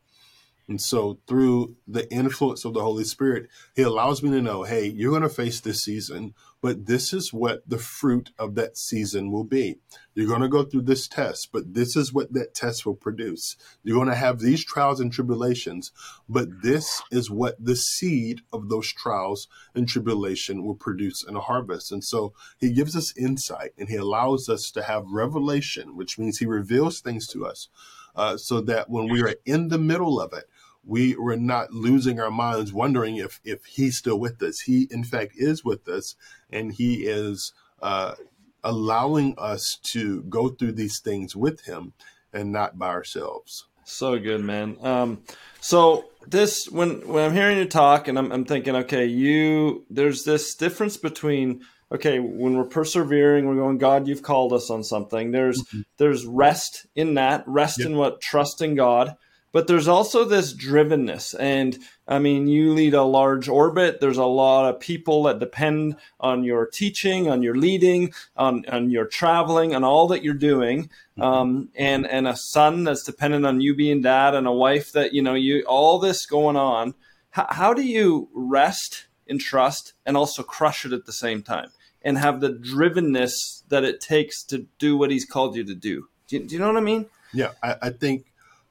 And 0.68 0.80
so, 0.80 1.20
through 1.28 1.76
the 1.86 2.10
influence 2.12 2.64
of 2.64 2.74
the 2.74 2.82
Holy 2.82 3.04
Spirit, 3.04 3.50
He 3.76 3.82
allows 3.82 4.24
me 4.24 4.30
to 4.30 4.42
know 4.42 4.64
hey, 4.64 4.86
you're 4.88 5.12
going 5.12 5.24
to 5.24 5.30
face 5.30 5.60
this 5.60 5.82
season, 5.82 6.34
but 6.62 6.86
this 6.86 7.12
is 7.12 7.34
what 7.34 7.68
the 7.68 7.78
fruit 7.78 8.32
of 8.40 8.56
that 8.56 8.78
season 8.78 9.30
will 9.30 9.44
be. 9.44 9.80
You're 10.16 10.28
going 10.28 10.42
to 10.42 10.48
go 10.48 10.64
through 10.64 10.84
this 10.84 11.10
test, 11.10 11.50
but 11.52 11.74
this 11.74 11.98
is 11.98 12.14
what 12.14 12.32
that 12.32 12.54
test 12.54 12.86
will 12.86 12.96
produce. 12.96 13.58
You're 13.84 13.98
going 13.98 14.08
to 14.08 14.16
have 14.16 14.40
these 14.40 14.64
trials 14.64 15.02
and 15.02 15.12
tribulations, 15.12 15.92
but 16.30 16.48
this 16.62 17.02
is 17.12 17.30
what 17.30 17.56
the 17.64 17.76
seed 17.76 18.42
of 18.54 18.70
those 18.70 18.90
trials 18.94 19.50
and 19.76 19.86
tribulation 19.86 20.64
will 20.64 20.76
produce 20.76 21.26
in 21.28 21.36
a 21.36 21.42
harvest. 21.42 21.92
And 21.92 22.04
so, 22.04 22.34
He 22.58 22.72
gives 22.72 22.96
us 22.96 23.16
insight 23.18 23.72
and 23.78 23.90
He 23.90 23.98
allows 23.98 24.48
us 24.48 24.72
to 24.72 24.84
have 24.84 25.12
revelation, 25.12 25.98
which 25.98 26.18
means 26.18 26.38
He 26.38 26.46
reveals 26.46 27.02
things 27.02 27.28
to 27.28 27.46
us. 27.46 27.68
Uh, 28.16 28.38
so 28.38 28.62
that 28.62 28.92
when 28.92 29.10
we 29.10 29.24
are 29.24 29.34
in 29.44 29.70
the 29.70 29.78
middle 29.80 30.22
of 30.22 30.34
it, 30.34 30.48
we 30.86 31.16
were 31.16 31.38
not 31.38 31.72
losing 31.72 32.20
our 32.20 32.32
minds 32.32 32.74
wondering 32.74 33.18
if 33.18 33.40
if 33.44 33.66
he's 33.66 33.98
still 33.98 34.20
with 34.20 34.42
us. 34.42 34.62
He 34.62 34.88
in 34.92 35.04
fact 35.04 35.34
is 35.36 35.64
with 35.64 35.88
us 35.88 36.16
and 36.52 36.74
he 36.74 37.06
is 37.06 37.54
uh, 37.82 38.16
allowing 38.64 39.36
us 39.38 39.78
to 39.84 40.24
go 40.24 40.50
through 40.50 40.74
these 40.74 41.00
things 41.00 41.36
with 41.36 41.66
him 41.66 41.94
and 42.32 42.52
not 42.52 42.78
by 42.78 42.88
ourselves. 42.88 43.68
So 43.86 44.18
good 44.18 44.42
man. 44.42 44.78
Um, 44.82 45.24
so 45.60 46.06
this 46.28 46.70
when 46.70 47.06
when 47.08 47.26
i'm 47.26 47.34
hearing 47.34 47.58
you 47.58 47.66
talk 47.66 48.08
and 48.08 48.18
I'm, 48.18 48.32
I'm 48.32 48.46
thinking 48.46 48.78
okay 48.78 49.06
you 49.06 49.86
there's 49.90 50.24
this 50.24 50.56
difference 50.56 50.96
between 50.96 51.64
okay 51.92 52.20
when 52.20 52.56
we're 52.56 52.64
persevering 52.64 53.46
we're 53.46 53.56
going 53.56 53.78
god 53.78 54.08
you've 54.08 54.22
called 54.22 54.54
us 54.54 54.70
on 54.70 54.84
something. 54.84 55.32
There's 55.32 55.62
mm-hmm. 55.62 55.82
there's 55.98 56.26
rest 56.26 56.86
in 56.96 57.16
that 57.16 57.44
rest 57.48 57.80
yep. 57.80 57.90
in 57.90 57.98
what 57.98 58.22
trust 58.22 58.62
in 58.62 58.76
god 58.76 59.16
but 59.54 59.68
there's 59.68 59.88
also 59.88 60.26
this 60.26 60.54
drivenness 60.54 61.34
and 61.40 61.80
i 62.08 62.20
mean 62.20 62.48
you 62.48 62.74
lead 62.74 62.94
a 62.94 63.04
large 63.04 63.48
orbit. 63.48 64.02
There's 64.02 64.18
a 64.18 64.26
lot 64.26 64.68
of 64.68 64.80
people 64.82 65.24
that 65.24 65.40
depend 65.40 65.96
on 66.20 66.44
your 66.44 66.66
teaching 66.66 67.30
on 67.30 67.42
your 67.42 67.56
leading 67.56 68.14
on, 68.36 68.66
on 68.68 68.90
your 68.90 69.06
traveling 69.06 69.74
on 69.74 69.86
all 69.86 70.08
that 70.08 70.24
you're 70.24 70.34
doing. 70.34 70.90
Mm-hmm. 71.18 71.22
um, 71.22 71.70
and 71.76 72.08
and 72.08 72.28
a 72.28 72.36
son 72.36 72.84
that's 72.84 73.04
dependent 73.04 73.46
on 73.46 73.62
you 73.62 73.76
being 73.76 74.02
dad 74.02 74.34
and 74.34 74.48
a 74.48 74.52
wife 74.52 74.92
that 74.94 75.14
you 75.14 75.22
know 75.22 75.36
you 75.36 75.64
all 75.68 76.00
this 76.00 76.26
going 76.26 76.58
on. 76.58 76.96
How, 77.30 77.48
how 77.50 77.74
do 77.74 77.84
you 77.84 78.30
rest 78.34 79.06
in 79.28 79.38
trust 79.38 79.94
and 80.06 80.18
also 80.18 80.42
crush 80.44 80.86
it 80.86 80.94
at 80.94 81.06
the 81.06 81.14
same 81.14 81.44
time 81.44 81.70
and 82.02 82.18
have 82.18 82.42
the 82.42 82.50
drivenness 82.50 83.64
that 83.70 83.84
it 83.84 84.02
takes 84.02 84.44
to 84.46 84.66
do 84.80 84.98
what 84.98 85.12
he's 85.12 85.26
called 85.26 85.56
you 85.56 85.64
to 85.64 85.76
do? 85.76 86.08
Do 86.28 86.38
you, 86.38 86.44
do 86.48 86.56
you 86.56 86.60
know 86.60 86.68
what 86.68 86.78
i 86.78 86.82
mean? 86.82 87.06
Yeah 87.32 87.52
I, 87.62 87.76
I 87.84 87.90
think 87.92 88.26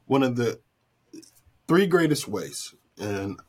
one 0.07 0.25
of 0.25 0.35
the 0.37 0.59
three 1.73 1.87
greatest 1.87 2.29
ways, 2.29 2.75
and 2.99 3.41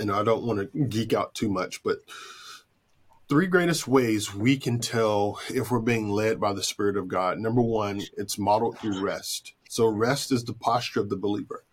you 0.00 0.06
know 0.06 0.18
I 0.18 0.24
don't 0.24 0.42
want 0.42 0.58
to 0.58 0.84
geek 0.86 1.12
out 1.12 1.32
too 1.32 1.48
much, 1.48 1.80
but 1.84 1.98
three 3.28 3.46
greatest 3.46 3.86
ways 3.86 4.34
we 4.34 4.56
can 4.56 4.80
tell 4.80 5.38
if 5.48 5.70
we're 5.70 5.78
being 5.78 6.08
led 6.08 6.40
by 6.40 6.52
the 6.52 6.64
Spirit 6.64 6.96
of 6.96 7.06
God. 7.06 7.38
Number 7.38 7.62
one, 7.62 8.02
it's 8.16 8.36
modeled 8.36 8.78
through 8.78 9.00
rest. 9.00 9.54
So 9.68 9.86
rest 9.86 10.32
is 10.32 10.42
the 10.42 10.54
posture 10.54 10.98
of 10.98 11.08
the 11.08 11.16
believer. 11.16 11.64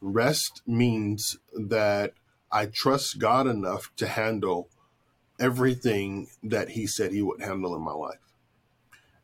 Rest 0.00 0.62
means 0.68 1.36
that 1.52 2.12
I 2.52 2.66
trust 2.66 3.18
God 3.18 3.48
enough 3.48 3.90
to 3.96 4.06
handle 4.06 4.68
everything 5.40 6.28
that 6.44 6.68
He 6.68 6.86
said 6.86 7.10
He 7.10 7.22
would 7.22 7.42
handle 7.42 7.74
in 7.74 7.82
my 7.82 7.92
life. 7.92 8.20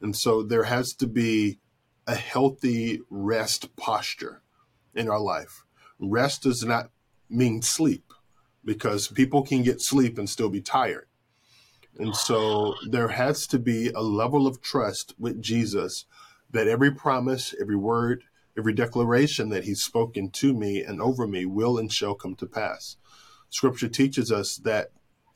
And 0.01 0.17
so 0.17 0.43
there 0.43 0.65
has 0.65 0.93
to 0.95 1.07
be 1.07 1.61
a 2.05 2.17
healthy 2.17 3.03
rest 3.11 3.77
posture 3.77 4.43
in 4.93 5.09
our 5.09 5.21
life. 5.21 5.65
Rest 6.01 6.43
does 6.43 6.65
not 6.65 6.91
mean 7.29 7.63
sleep 7.63 8.13
because 8.65 9.09
people 9.09 9.43
can 9.43 9.63
get 9.63 9.81
sleep 9.81 10.19
and 10.19 10.29
still 10.29 10.49
be 10.49 10.61
tired. 10.61 11.07
And 11.99 12.17
so 12.17 12.75
there 12.89 13.09
has 13.09 13.47
to 13.49 13.59
be 13.59 13.91
a 13.91 14.03
level 14.03 14.47
of 14.47 14.61
trust 14.61 15.15
with 15.19 15.41
Jesus 15.41 16.07
that 16.51 16.67
every 16.67 16.91
promise, 16.91 17.55
every 17.61 17.77
word, 17.77 18.25
every 18.59 18.73
declaration 18.73 19.49
that 19.51 19.65
he's 19.65 19.83
spoken 19.83 20.31
to 20.31 20.55
me 20.55 20.83
and 20.83 21.01
over 21.01 21.27
me 21.27 21.45
will 21.45 21.79
and 21.79 21.93
shall 21.93 22.15
come 22.15 22.35
to 22.37 22.47
pass. 22.47 22.97
Scripture 23.51 23.89
teaches 23.89 24.33
us 24.33 24.57
that 24.57 24.91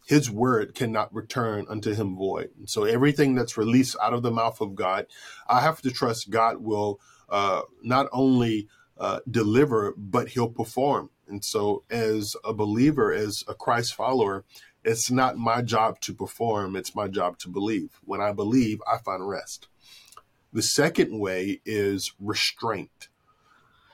his 0.06 0.30
word 0.30 0.74
cannot 0.74 1.14
return 1.14 1.66
unto 1.68 1.94
him 1.94 2.16
void. 2.16 2.50
And 2.58 2.68
so 2.68 2.84
everything 2.84 3.34
that's 3.34 3.58
released 3.58 3.94
out 4.02 4.14
of 4.14 4.22
the 4.22 4.30
mouth 4.30 4.60
of 4.60 4.74
God, 4.74 5.06
I 5.48 5.60
have 5.60 5.82
to 5.82 5.90
trust 5.90 6.30
God 6.30 6.58
will 6.58 6.98
uh, 7.28 7.62
not 7.82 8.08
only 8.10 8.68
uh, 8.98 9.20
deliver, 9.30 9.94
but 9.96 10.30
he'll 10.30 10.48
perform. 10.48 11.10
And 11.26 11.44
so, 11.44 11.84
as 11.90 12.34
a 12.44 12.52
believer, 12.52 13.12
as 13.12 13.44
a 13.46 13.54
Christ 13.54 13.94
follower, 13.94 14.44
it's 14.84 15.10
not 15.10 15.36
my 15.36 15.62
job 15.62 16.00
to 16.00 16.14
perform, 16.14 16.76
it's 16.76 16.94
my 16.94 17.08
job 17.08 17.38
to 17.40 17.48
believe. 17.48 17.98
When 18.04 18.20
I 18.20 18.32
believe, 18.32 18.80
I 18.90 18.98
find 18.98 19.28
rest. 19.28 19.68
The 20.52 20.62
second 20.62 21.18
way 21.18 21.60
is 21.64 22.12
restraint. 22.18 23.08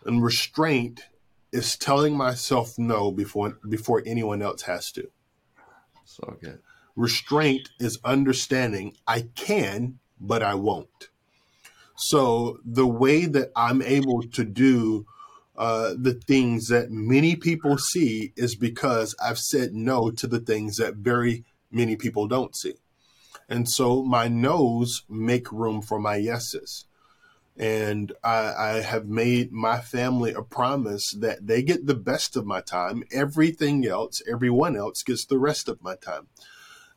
And 0.07 0.23
restraint 0.23 1.07
is 1.53 1.77
telling 1.77 2.17
myself 2.17 2.79
no 2.79 3.11
before 3.11 3.59
before 3.69 4.03
anyone 4.07 4.43
else 4.43 4.62
has 4.62 4.93
to. 4.93 5.11
So 6.05 6.37
good. 6.40 6.61
Restraint 6.97 7.71
is 7.81 7.99
understanding 8.05 8.95
I 9.07 9.23
can, 9.35 9.99
but 10.21 10.43
I 10.43 10.55
won't. 10.55 11.09
So 11.96 12.59
the 12.64 12.87
way 12.87 13.26
that 13.26 13.52
I'm 13.54 13.83
able 13.83 14.22
to 14.22 14.44
do 14.44 15.07
uh, 15.57 15.94
the 15.96 16.14
things 16.14 16.66
that 16.66 16.90
many 16.90 17.37
people 17.37 17.78
see 17.78 18.33
is 18.37 18.57
because 18.57 19.14
I've 19.24 19.38
said 19.38 19.72
no 19.72 20.11
to 20.11 20.26
the 20.26 20.40
things 20.40 20.76
that 20.78 20.96
very 20.96 21.44
many 21.70 21.94
people 21.94 22.26
don't 22.26 22.57
see. 22.57 22.74
And 23.48 23.68
so 23.68 24.02
my 24.02 24.26
no's 24.26 25.02
make 25.09 25.52
room 25.52 25.80
for 25.80 26.00
my 26.00 26.16
yeses. 26.16 26.87
And 27.57 28.12
I, 28.24 28.52
I, 28.52 28.68
have 28.80 29.07
made 29.07 29.52
my 29.52 29.78
family 29.78 30.33
a 30.33 30.42
promise 30.42 31.12
that 31.12 31.46
they 31.46 31.62
get 31.62 31.87
the 31.87 31.94
best 31.94 32.37
of 32.37 32.44
my 32.44 32.61
time. 32.61 33.04
Everything 33.12 33.87
else, 33.87 34.20
everyone 34.28 34.76
else 34.76 35.04
gets 35.04 35.24
the 35.24 35.38
rest 35.38 35.68
of 35.68 35.80
my 35.80 35.94
time. 35.94 36.26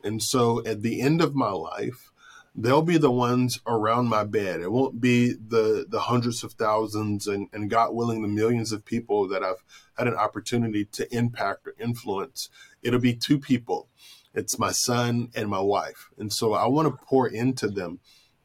And 0.03 0.23
so 0.23 0.65
at 0.65 0.81
the 0.81 0.99
end 0.99 1.21
of 1.21 1.35
my 1.35 1.51
life, 1.51 2.11
they'll 2.57 2.81
be 2.81 2.97
the 2.97 3.11
ones 3.11 3.61
around 3.67 4.07
my 4.07 4.23
bed. 4.23 4.61
It 4.61 4.71
won't 4.71 4.99
be 4.99 5.33
the 5.33 5.85
the 5.87 6.01
hundreds 6.01 6.43
of 6.43 6.53
thousands 6.53 7.27
and, 7.27 7.47
and 7.53 7.69
God 7.69 7.93
willing 7.93 8.23
the 8.23 8.27
millions 8.27 8.71
of 8.71 8.83
people 8.83 9.27
that 9.27 9.43
I've 9.43 9.63
had 9.97 10.07
an 10.07 10.15
opportunity 10.15 10.83
to 10.85 11.15
impact 11.15 11.67
or 11.67 11.75
influence. 11.79 12.49
It'll 12.81 12.99
be 12.99 13.13
two 13.13 13.39
people. 13.39 13.89
It's 14.33 14.59
my 14.59 14.71
son 14.71 15.29
and 15.35 15.49
my 15.49 15.61
wife. 15.61 16.09
And 16.17 16.33
so 16.33 16.53
I 16.53 16.67
want 16.67 16.87
to 16.87 17.05
pour 17.05 17.27
into 17.27 17.67
them 17.67 17.99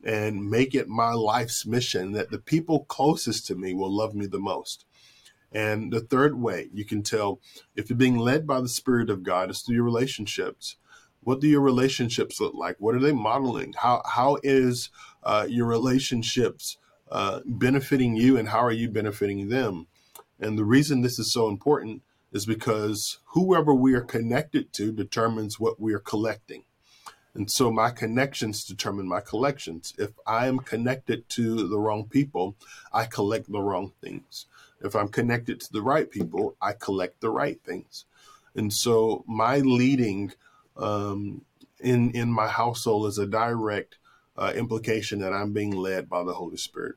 and 0.05 0.51
make 0.51 0.75
it 0.75 0.89
my 0.89 1.13
life's 1.13 1.65
mission 1.65 2.13
that 2.13 2.31
the 2.31 2.39
people 2.39 2.85
closest 2.85 3.47
to 3.47 3.55
me 3.55 3.73
will 3.73 3.95
love 3.95 4.15
me 4.15 4.27
the 4.27 4.39
most. 4.39 4.85
And 5.51 5.93
the 5.93 6.01
third 6.01 6.41
way 6.41 6.71
you 6.73 6.85
can 6.85 7.03
tell 7.03 7.41
if 7.77 7.91
you're 7.91 7.97
being 7.97 8.17
led 8.17 8.47
by 8.47 8.61
the 8.61 8.69
Spirit 8.69 9.11
of 9.11 9.23
God 9.23 9.51
is 9.51 9.61
through 9.61 9.77
your 9.77 9.85
relationships 9.85 10.77
what 11.23 11.41
do 11.41 11.49
your 11.49 11.61
relationships 11.61 12.41
look 12.41 12.55
like? 12.55 12.77
What 12.79 12.95
are 12.95 13.01
they 13.01 13.13
modeling? 13.13 13.75
How 13.77 14.03
how 14.05 14.39
is 14.43 14.91
uh, 15.23 15.47
your 15.49 15.67
relationships 15.67 16.79
uh, 17.11 17.41
benefiting 17.45 18.17
you, 18.17 18.37
and 18.37 18.49
how 18.49 18.61
are 18.61 18.73
you 18.73 18.89
benefiting 18.89 19.49
them? 19.49 19.87
And 20.41 20.59
the 20.59 20.65
reason 20.65 21.03
this 21.03 21.19
is 21.19 21.33
so 21.33 21.49
important 21.49 22.03
is 22.33 22.47
because 22.47 23.19
whoever 23.27 23.75
we 23.75 23.95
are 23.95 24.01
connected 24.01 24.73
to 24.73 24.91
determines 24.91 25.61
what 25.61 25.81
we 25.81 25.93
are 25.93 26.01
collecting. 26.01 26.65
And 27.35 27.51
so 27.51 27.71
my 27.71 27.91
connections 27.91 28.65
determine 28.65 29.09
my 29.09 29.21
collections. 29.21 29.95
If 29.99 30.11
I 30.27 30.47
am 30.47 30.59
connected 30.59 31.29
to 31.31 31.67
the 31.69 31.79
wrong 31.79 32.09
people, 32.09 32.57
I 32.93 33.07
collect 33.07 33.51
the 33.51 33.61
wrong 33.61 33.93
things. 34.03 34.47
If 34.83 34.95
I'm 34.95 35.09
connected 35.09 35.61
to 35.61 35.73
the 35.73 35.83
right 35.83 36.11
people, 36.11 36.57
I 36.61 36.73
collect 36.73 37.21
the 37.21 37.31
right 37.31 37.61
things. 37.65 38.05
And 38.55 38.73
so 38.73 39.25
my 39.27 39.59
leading 39.59 40.33
um, 40.77 41.43
in 41.81 42.11
in 42.13 42.33
my 42.33 42.49
household 42.49 43.07
is 43.09 43.19
a 43.19 43.27
direct 43.27 43.99
uh, 44.37 44.53
implication 44.55 45.21
that 45.21 45.33
I'm 45.33 45.53
being 45.53 45.73
led 45.73 46.09
by 46.09 46.23
the 46.25 46.35
Holy 46.35 46.57
Spirit. 46.57 46.97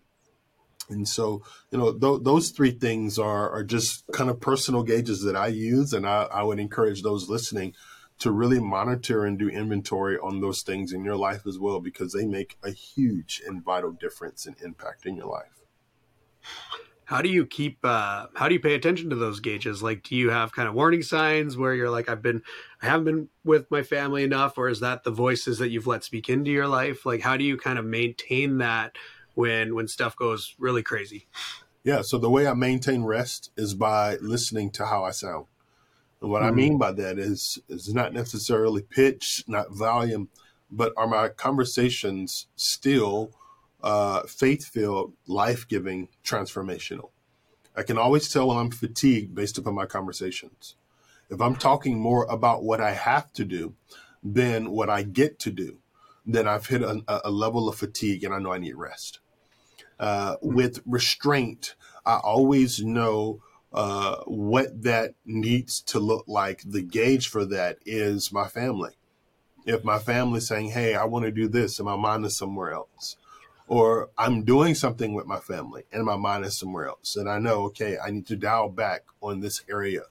And 0.89 1.07
so, 1.07 1.41
you 1.71 1.79
know, 1.79 1.91
th- 1.91 2.23
those 2.23 2.51
three 2.51 2.71
things 2.71 3.17
are 3.17 3.49
are 3.49 3.63
just 3.63 4.05
kind 4.13 4.29
of 4.29 4.39
personal 4.39 4.83
gauges 4.83 5.23
that 5.23 5.35
I 5.35 5.47
use, 5.47 5.93
and 5.93 6.07
I, 6.07 6.23
I 6.23 6.43
would 6.43 6.59
encourage 6.59 7.01
those 7.01 7.27
listening 7.27 7.73
to 8.19 8.31
really 8.31 8.59
monitor 8.59 9.25
and 9.25 9.37
do 9.37 9.49
inventory 9.49 10.17
on 10.17 10.41
those 10.41 10.61
things 10.61 10.93
in 10.93 11.03
your 11.03 11.17
life 11.17 11.45
as 11.45 11.59
well, 11.59 11.81
because 11.81 12.13
they 12.13 12.25
make 12.25 12.57
a 12.63 12.71
huge 12.71 13.41
and 13.45 13.63
vital 13.63 13.91
difference 13.91 14.45
and 14.45 14.55
impact 14.63 15.05
in 15.05 15.17
your 15.17 15.27
life 15.27 15.51
how 17.05 17.21
do 17.21 17.29
you 17.29 17.45
keep 17.45 17.79
uh 17.83 18.27
how 18.35 18.47
do 18.47 18.53
you 18.53 18.59
pay 18.59 18.75
attention 18.75 19.09
to 19.11 19.15
those 19.15 19.39
gauges? 19.39 19.81
Like 19.81 20.03
do 20.03 20.15
you 20.15 20.29
have 20.31 20.51
kind 20.51 20.67
of 20.67 20.73
warning 20.73 21.01
signs 21.01 21.55
where 21.55 21.73
you're 21.73 21.89
like 21.89 22.09
i've 22.09 22.21
been 22.21 22.41
i 22.81 22.87
haven't 22.87 23.05
been 23.05 23.29
with 23.43 23.69
my 23.71 23.83
family 23.83 24.23
enough 24.23 24.57
or 24.57 24.67
is 24.67 24.79
that 24.81 25.03
the 25.03 25.11
voices 25.11 25.59
that 25.59 25.69
you've 25.69 25.87
let 25.87 26.03
speak 26.03 26.29
into 26.29 26.51
your 26.51 26.67
life? 26.67 27.05
Like 27.05 27.21
how 27.21 27.37
do 27.37 27.43
you 27.43 27.57
kind 27.57 27.79
of 27.79 27.85
maintain 27.85 28.57
that 28.57 28.95
when 29.35 29.75
when 29.75 29.87
stuff 29.87 30.15
goes 30.15 30.55
really 30.59 30.83
crazy? 30.83 31.27
Yeah 31.83 32.01
so 32.01 32.17
the 32.17 32.29
way 32.29 32.47
i 32.47 32.53
maintain 32.53 33.03
rest 33.03 33.51
is 33.55 33.73
by 33.73 34.17
listening 34.17 34.71
to 34.71 34.85
how 34.85 35.03
i 35.05 35.11
sound. 35.11 35.45
And 36.21 36.31
what 36.31 36.41
mm-hmm. 36.41 36.51
i 36.51 36.55
mean 36.55 36.77
by 36.77 36.91
that 36.91 37.19
is 37.19 37.59
is 37.69 37.93
not 37.93 38.13
necessarily 38.13 38.81
pitch 38.81 39.43
not 39.47 39.71
volume 39.71 40.29
but 40.71 40.91
are 40.97 41.07
my 41.07 41.29
conversations 41.29 42.47
still 42.55 43.31
uh, 43.81 44.23
faith 44.23 44.65
filled, 44.65 45.13
life 45.27 45.67
giving, 45.67 46.09
transformational. 46.23 47.09
I 47.75 47.83
can 47.83 47.97
always 47.97 48.31
tell 48.31 48.47
when 48.47 48.57
I'm 48.57 48.71
fatigued 48.71 49.35
based 49.35 49.57
upon 49.57 49.75
my 49.75 49.85
conversations. 49.85 50.75
If 51.29 51.41
I'm 51.41 51.55
talking 51.55 51.99
more 51.99 52.25
about 52.25 52.63
what 52.63 52.79
I 52.79 52.91
have 52.91 53.33
to 53.33 53.43
do 53.43 53.73
than 54.23 54.71
what 54.71 54.89
I 54.89 55.03
get 55.03 55.39
to 55.39 55.51
do, 55.51 55.79
then 56.25 56.47
I've 56.47 56.67
hit 56.67 56.81
a, 56.81 57.03
a 57.07 57.29
level 57.29 57.67
of 57.67 57.75
fatigue 57.75 58.23
and 58.23 58.33
I 58.33 58.39
know 58.39 58.53
I 58.53 58.57
need 58.57 58.75
rest. 58.75 59.19
Uh, 59.99 60.35
with 60.41 60.81
restraint, 60.85 61.75
I 62.05 62.17
always 62.17 62.83
know 62.83 63.41
uh, 63.73 64.17
what 64.25 64.83
that 64.83 65.15
needs 65.25 65.81
to 65.81 65.99
look 65.99 66.25
like. 66.27 66.61
The 66.65 66.81
gauge 66.81 67.27
for 67.27 67.45
that 67.45 67.77
is 67.85 68.31
my 68.31 68.47
family. 68.47 68.91
If 69.65 69.83
my 69.83 69.99
family's 69.99 70.47
saying, 70.47 70.71
Hey, 70.71 70.95
I 70.95 71.05
want 71.05 71.25
to 71.25 71.31
do 71.31 71.47
this, 71.47 71.79
and 71.79 71.85
my 71.85 71.95
mind 71.95 72.25
is 72.25 72.37
somewhere 72.37 72.71
else, 72.71 73.17
or 73.67 74.09
I'm 74.17 74.43
doing 74.43 74.75
something 74.75 75.13
with 75.13 75.25
my 75.25 75.39
family 75.39 75.83
and 75.91 76.05
my 76.05 76.17
mind 76.17 76.45
is 76.45 76.57
somewhere 76.57 76.87
else. 76.87 77.15
And 77.15 77.29
I 77.29 77.39
know, 77.39 77.63
okay, 77.65 77.97
I 77.97 78.11
need 78.11 78.27
to 78.27 78.35
dial 78.35 78.69
back 78.69 79.03
on 79.21 79.39
this 79.39 79.63
area 79.69 80.03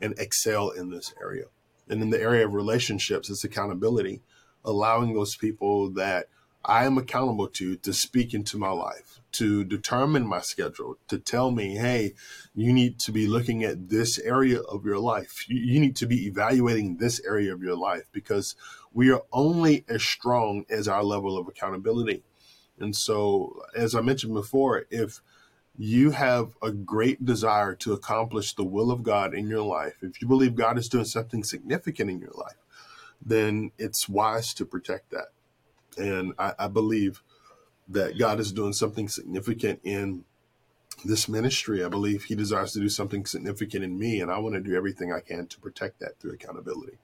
and 0.00 0.18
excel 0.18 0.70
in 0.70 0.90
this 0.90 1.14
area. 1.20 1.46
And 1.88 2.02
in 2.02 2.10
the 2.10 2.20
area 2.20 2.46
of 2.46 2.54
relationships, 2.54 3.28
it's 3.28 3.44
accountability, 3.44 4.20
allowing 4.64 5.14
those 5.14 5.36
people 5.36 5.90
that 5.90 6.28
I 6.64 6.84
am 6.84 6.96
accountable 6.96 7.48
to 7.48 7.76
to 7.76 7.92
speak 7.92 8.34
into 8.34 8.56
my 8.56 8.70
life, 8.70 9.20
to 9.32 9.64
determine 9.64 10.26
my 10.26 10.40
schedule, 10.40 10.96
to 11.08 11.18
tell 11.18 11.50
me, 11.50 11.74
hey, 11.76 12.14
you 12.54 12.72
need 12.72 13.00
to 13.00 13.12
be 13.12 13.26
looking 13.26 13.64
at 13.64 13.88
this 13.88 14.18
area 14.20 14.60
of 14.60 14.84
your 14.84 14.98
life. 14.98 15.44
You, 15.48 15.80
need 15.80 15.96
to 15.96 16.06
be 16.06 16.26
evaluating 16.26 16.96
this 16.96 17.20
area 17.26 17.52
of 17.52 17.62
your 17.62 17.76
life 17.76 18.04
because 18.12 18.54
we 18.92 19.10
are 19.10 19.22
only 19.32 19.84
as 19.88 20.04
strong 20.04 20.64
as 20.70 20.86
our 20.86 21.02
level 21.02 21.36
of 21.36 21.48
accountability. 21.48 22.22
And 22.82 22.96
so, 22.96 23.62
as 23.74 23.94
I 23.94 24.00
mentioned 24.00 24.34
before, 24.34 24.86
if 24.90 25.22
you 25.78 26.10
have 26.10 26.56
a 26.60 26.70
great 26.70 27.24
desire 27.24 27.74
to 27.76 27.92
accomplish 27.92 28.54
the 28.54 28.64
will 28.64 28.90
of 28.90 29.02
God 29.02 29.34
in 29.34 29.48
your 29.48 29.62
life, 29.62 29.94
if 30.02 30.20
you 30.20 30.28
believe 30.28 30.54
God 30.54 30.76
is 30.76 30.88
doing 30.88 31.04
something 31.04 31.44
significant 31.44 32.10
in 32.10 32.20
your 32.20 32.32
life, 32.34 32.58
then 33.24 33.70
it's 33.78 34.08
wise 34.08 34.52
to 34.54 34.66
protect 34.66 35.10
that. 35.10 35.28
And 35.96 36.34
I, 36.38 36.54
I 36.58 36.68
believe 36.68 37.22
that 37.88 38.18
God 38.18 38.40
is 38.40 38.52
doing 38.52 38.72
something 38.72 39.08
significant 39.08 39.80
in 39.84 40.24
this 41.04 41.28
ministry. 41.28 41.84
I 41.84 41.88
believe 41.88 42.24
He 42.24 42.34
desires 42.34 42.72
to 42.72 42.80
do 42.80 42.88
something 42.88 43.26
significant 43.26 43.84
in 43.84 43.98
me, 43.98 44.20
and 44.20 44.30
I 44.30 44.38
want 44.38 44.54
to 44.54 44.60
do 44.60 44.74
everything 44.74 45.12
I 45.12 45.20
can 45.20 45.46
to 45.46 45.60
protect 45.60 46.00
that 46.00 46.18
through 46.18 46.32
accountability. 46.32 46.98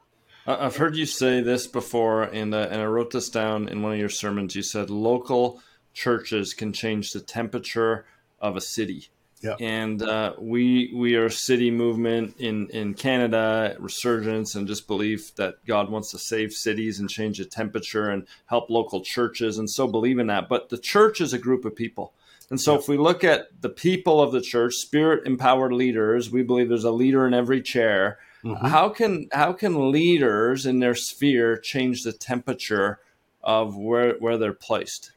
I've 0.48 0.76
heard 0.76 0.96
you 0.96 1.04
say 1.04 1.42
this 1.42 1.66
before, 1.66 2.22
and 2.22 2.54
uh, 2.54 2.68
and 2.70 2.80
I 2.80 2.86
wrote 2.86 3.10
this 3.10 3.28
down 3.28 3.68
in 3.68 3.82
one 3.82 3.92
of 3.92 3.98
your 3.98 4.08
sermons. 4.08 4.56
You 4.56 4.62
said 4.62 4.88
local 4.88 5.60
churches 5.92 6.54
can 6.54 6.72
change 6.72 7.12
the 7.12 7.20
temperature 7.20 8.06
of 8.40 8.56
a 8.56 8.60
city. 8.60 9.08
Yeah. 9.42 9.56
And 9.60 10.02
uh, 10.02 10.34
we 10.38 10.92
we 10.94 11.16
are 11.16 11.26
a 11.26 11.30
city 11.30 11.70
movement 11.70 12.36
in 12.38 12.68
in 12.70 12.94
Canada, 12.94 13.76
resurgence, 13.78 14.54
and 14.54 14.66
just 14.66 14.86
belief 14.86 15.34
that 15.36 15.64
God 15.66 15.90
wants 15.90 16.10
to 16.12 16.18
save 16.18 16.52
cities 16.52 16.98
and 16.98 17.10
change 17.10 17.38
the 17.38 17.44
temperature 17.44 18.08
and 18.08 18.26
help 18.46 18.70
local 18.70 19.02
churches, 19.02 19.58
and 19.58 19.68
so 19.68 19.86
believe 19.86 20.18
in 20.18 20.28
that. 20.28 20.48
But 20.48 20.70
the 20.70 20.78
church 20.78 21.20
is 21.20 21.34
a 21.34 21.38
group 21.38 21.66
of 21.66 21.76
people. 21.76 22.14
And 22.50 22.58
so, 22.58 22.74
if 22.74 22.88
we 22.88 22.96
look 22.96 23.22
at 23.22 23.60
the 23.60 23.68
people 23.68 24.22
of 24.22 24.32
the 24.32 24.40
church, 24.40 24.74
spirit 24.74 25.26
empowered 25.26 25.72
leaders, 25.72 26.30
we 26.30 26.42
believe 26.42 26.70
there's 26.70 26.84
a 26.84 26.90
leader 26.90 27.26
in 27.26 27.34
every 27.34 27.60
chair. 27.60 28.18
Mm-hmm. 28.44 28.66
How 28.66 28.88
can 28.88 29.28
how 29.32 29.52
can 29.52 29.90
leaders 29.90 30.66
in 30.66 30.78
their 30.78 30.94
sphere 30.94 31.56
change 31.56 32.02
the 32.02 32.12
temperature 32.12 33.00
of 33.42 33.76
where 33.76 34.14
where 34.18 34.36
they're 34.36 34.52
placed? 34.52 35.12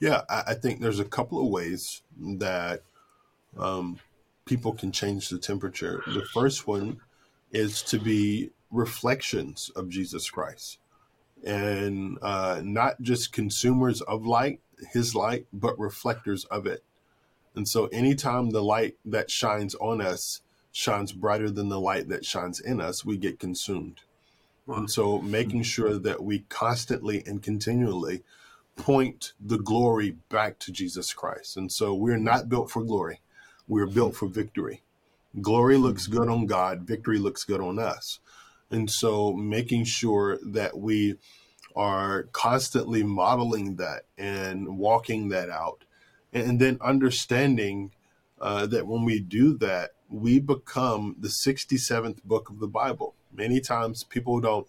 Yeah, 0.00 0.22
I, 0.30 0.54
think 0.54 0.80
there's 0.80 1.00
a 1.00 1.04
couple 1.04 1.40
of 1.40 1.48
ways 1.48 2.02
that 2.16 2.82
um, 3.58 3.98
people 4.44 4.72
can 4.72 4.92
change 4.92 5.28
the 5.28 5.38
temperature. 5.38 6.04
The 6.06 6.24
first 6.32 6.68
one 6.68 7.00
is 7.50 7.82
to 7.82 7.98
be 7.98 8.50
reflections 8.70 9.72
of 9.74 9.88
Jesus 9.88 10.30
Christ 10.30 10.78
and 11.44 12.18
uh, 12.22 12.60
not 12.62 13.00
just 13.02 13.32
consumers 13.32 14.00
of 14.02 14.24
light, 14.24 14.60
his 14.92 15.14
light, 15.14 15.46
but 15.52 15.78
reflectors 15.78 16.44
of 16.44 16.66
it. 16.66 16.84
And 17.56 17.66
so, 17.66 17.86
anytime 17.86 18.50
the 18.50 18.62
light 18.62 18.96
that 19.04 19.30
shines 19.30 19.74
on 19.76 20.00
us 20.00 20.42
shines 20.72 21.12
brighter 21.12 21.50
than 21.50 21.68
the 21.68 21.80
light 21.80 22.08
that 22.08 22.24
shines 22.24 22.60
in 22.60 22.80
us, 22.80 23.04
we 23.04 23.16
get 23.16 23.38
consumed. 23.38 24.00
Wow. 24.66 24.76
And 24.76 24.90
so, 24.90 25.18
making 25.20 25.60
mm-hmm. 25.60 25.62
sure 25.62 25.98
that 25.98 26.22
we 26.22 26.40
constantly 26.48 27.22
and 27.26 27.42
continually 27.42 28.22
point 28.76 29.32
the 29.40 29.58
glory 29.58 30.16
back 30.28 30.58
to 30.60 30.72
Jesus 30.72 31.12
Christ. 31.12 31.56
And 31.56 31.72
so, 31.72 31.94
we're 31.94 32.18
not 32.18 32.48
built 32.48 32.70
for 32.70 32.84
glory, 32.84 33.20
we're 33.66 33.86
mm-hmm. 33.86 33.94
built 33.94 34.16
for 34.16 34.28
victory. 34.28 34.82
Glory 35.40 35.76
looks 35.76 36.06
mm-hmm. 36.06 36.18
good 36.18 36.28
on 36.28 36.46
God, 36.46 36.82
victory 36.82 37.18
looks 37.18 37.44
good 37.44 37.60
on 37.60 37.78
us. 37.78 38.20
And 38.70 38.90
so, 38.90 39.32
making 39.32 39.84
sure 39.84 40.38
that 40.44 40.76
we 40.76 41.16
are 41.74 42.24
constantly 42.32 43.02
modeling 43.02 43.76
that 43.76 44.02
and 44.18 44.78
walking 44.78 45.28
that 45.30 45.48
out, 45.48 45.84
and 46.32 46.60
then 46.60 46.76
understanding 46.82 47.92
uh, 48.40 48.66
that 48.66 48.86
when 48.86 49.04
we 49.04 49.20
do 49.20 49.56
that, 49.58 49.92
we 50.08 50.38
become 50.38 51.16
the 51.18 51.28
67th 51.28 52.22
book 52.24 52.50
of 52.50 52.60
the 52.60 52.68
Bible. 52.68 53.14
Many 53.32 53.60
times 53.60 54.04
people 54.04 54.40
don't 54.40 54.66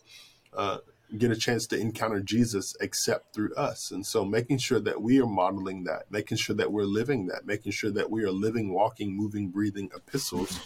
uh, 0.54 0.80
get 1.18 1.32
a 1.32 1.36
chance 1.36 1.66
to 1.68 1.80
encounter 1.80 2.20
Jesus 2.20 2.76
except 2.82 3.34
through 3.34 3.54
us. 3.56 3.92
And 3.92 4.06
so 4.06 4.26
making 4.26 4.60
sure 4.60 4.80
that 4.80 5.02
we 5.02 5.22
are 5.22 5.26
modeling 5.26 5.86
that, 5.86 6.12
making 6.12 6.38
sure 6.38 6.56
that 6.58 6.72
we're 6.72 6.84
living 6.84 7.28
that, 7.28 7.46
making 7.46 7.72
sure 7.72 7.92
that 7.92 8.12
we 8.12 8.24
are 8.24 8.32
living, 8.32 8.74
walking, 8.74 9.16
moving, 9.16 9.50
breathing 9.50 9.90
epistles 9.96 10.60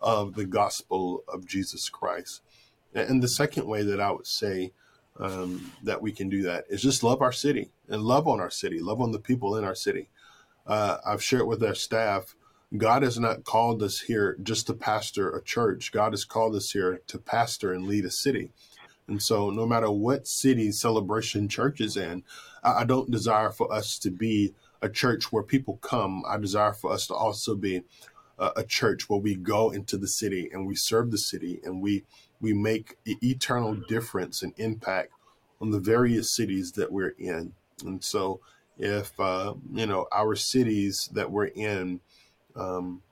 of 0.00 0.34
the 0.34 0.46
gospel 0.46 1.22
of 1.28 1.46
Jesus 1.46 1.88
Christ. 1.88 2.42
And 2.94 3.22
the 3.22 3.28
second 3.28 3.66
way 3.66 3.82
that 3.82 4.00
I 4.00 4.10
would 4.10 4.26
say 4.26 4.72
um, 5.18 5.72
that 5.82 6.02
we 6.02 6.12
can 6.12 6.28
do 6.28 6.42
that 6.42 6.64
is 6.68 6.82
just 6.82 7.02
love 7.02 7.22
our 7.22 7.32
city 7.32 7.70
and 7.88 8.02
love 8.02 8.26
on 8.26 8.40
our 8.40 8.50
city, 8.50 8.80
love 8.80 9.00
on 9.00 9.12
the 9.12 9.18
people 9.18 9.56
in 9.56 9.64
our 9.64 9.74
city. 9.74 10.08
Uh, 10.66 10.98
I've 11.06 11.22
shared 11.22 11.46
with 11.46 11.62
our 11.62 11.74
staff 11.74 12.34
God 12.76 13.02
has 13.02 13.18
not 13.18 13.44
called 13.44 13.82
us 13.82 14.00
here 14.00 14.36
just 14.42 14.66
to 14.66 14.74
pastor 14.74 15.30
a 15.30 15.42
church. 15.42 15.92
God 15.92 16.12
has 16.12 16.24
called 16.24 16.56
us 16.56 16.70
here 16.70 17.00
to 17.06 17.18
pastor 17.18 17.72
and 17.72 17.86
lead 17.86 18.04
a 18.04 18.10
city. 18.10 18.50
And 19.06 19.22
so, 19.22 19.50
no 19.50 19.66
matter 19.66 19.90
what 19.90 20.26
city 20.26 20.72
celebration 20.72 21.48
church 21.48 21.80
is 21.80 21.96
in, 21.96 22.24
I 22.62 22.84
don't 22.84 23.10
desire 23.10 23.50
for 23.50 23.72
us 23.72 23.98
to 24.00 24.10
be 24.10 24.54
a 24.80 24.88
church 24.88 25.30
where 25.30 25.42
people 25.42 25.76
come. 25.76 26.24
I 26.26 26.38
desire 26.38 26.72
for 26.72 26.90
us 26.90 27.06
to 27.08 27.14
also 27.14 27.54
be 27.54 27.82
a, 28.38 28.50
a 28.56 28.64
church 28.64 29.08
where 29.08 29.20
we 29.20 29.34
go 29.34 29.70
into 29.70 29.98
the 29.98 30.08
city 30.08 30.48
and 30.52 30.66
we 30.66 30.74
serve 30.74 31.10
the 31.10 31.18
city 31.18 31.60
and 31.64 31.82
we 31.82 32.04
we 32.40 32.54
make 32.54 32.96
eternal 33.06 33.74
difference 33.74 34.42
and 34.42 34.52
impact 34.56 35.12
on 35.60 35.70
the 35.70 35.80
various 35.80 36.34
cities 36.34 36.72
that 36.72 36.90
we're 36.90 37.14
in. 37.18 37.52
And 37.84 38.02
so, 38.02 38.40
if 38.78 39.18
uh, 39.20 39.54
you 39.72 39.86
know 39.86 40.06
our 40.12 40.34
cities 40.34 41.10
that 41.12 41.30
we're 41.30 41.46
in 41.46 42.00
um, 42.56 43.02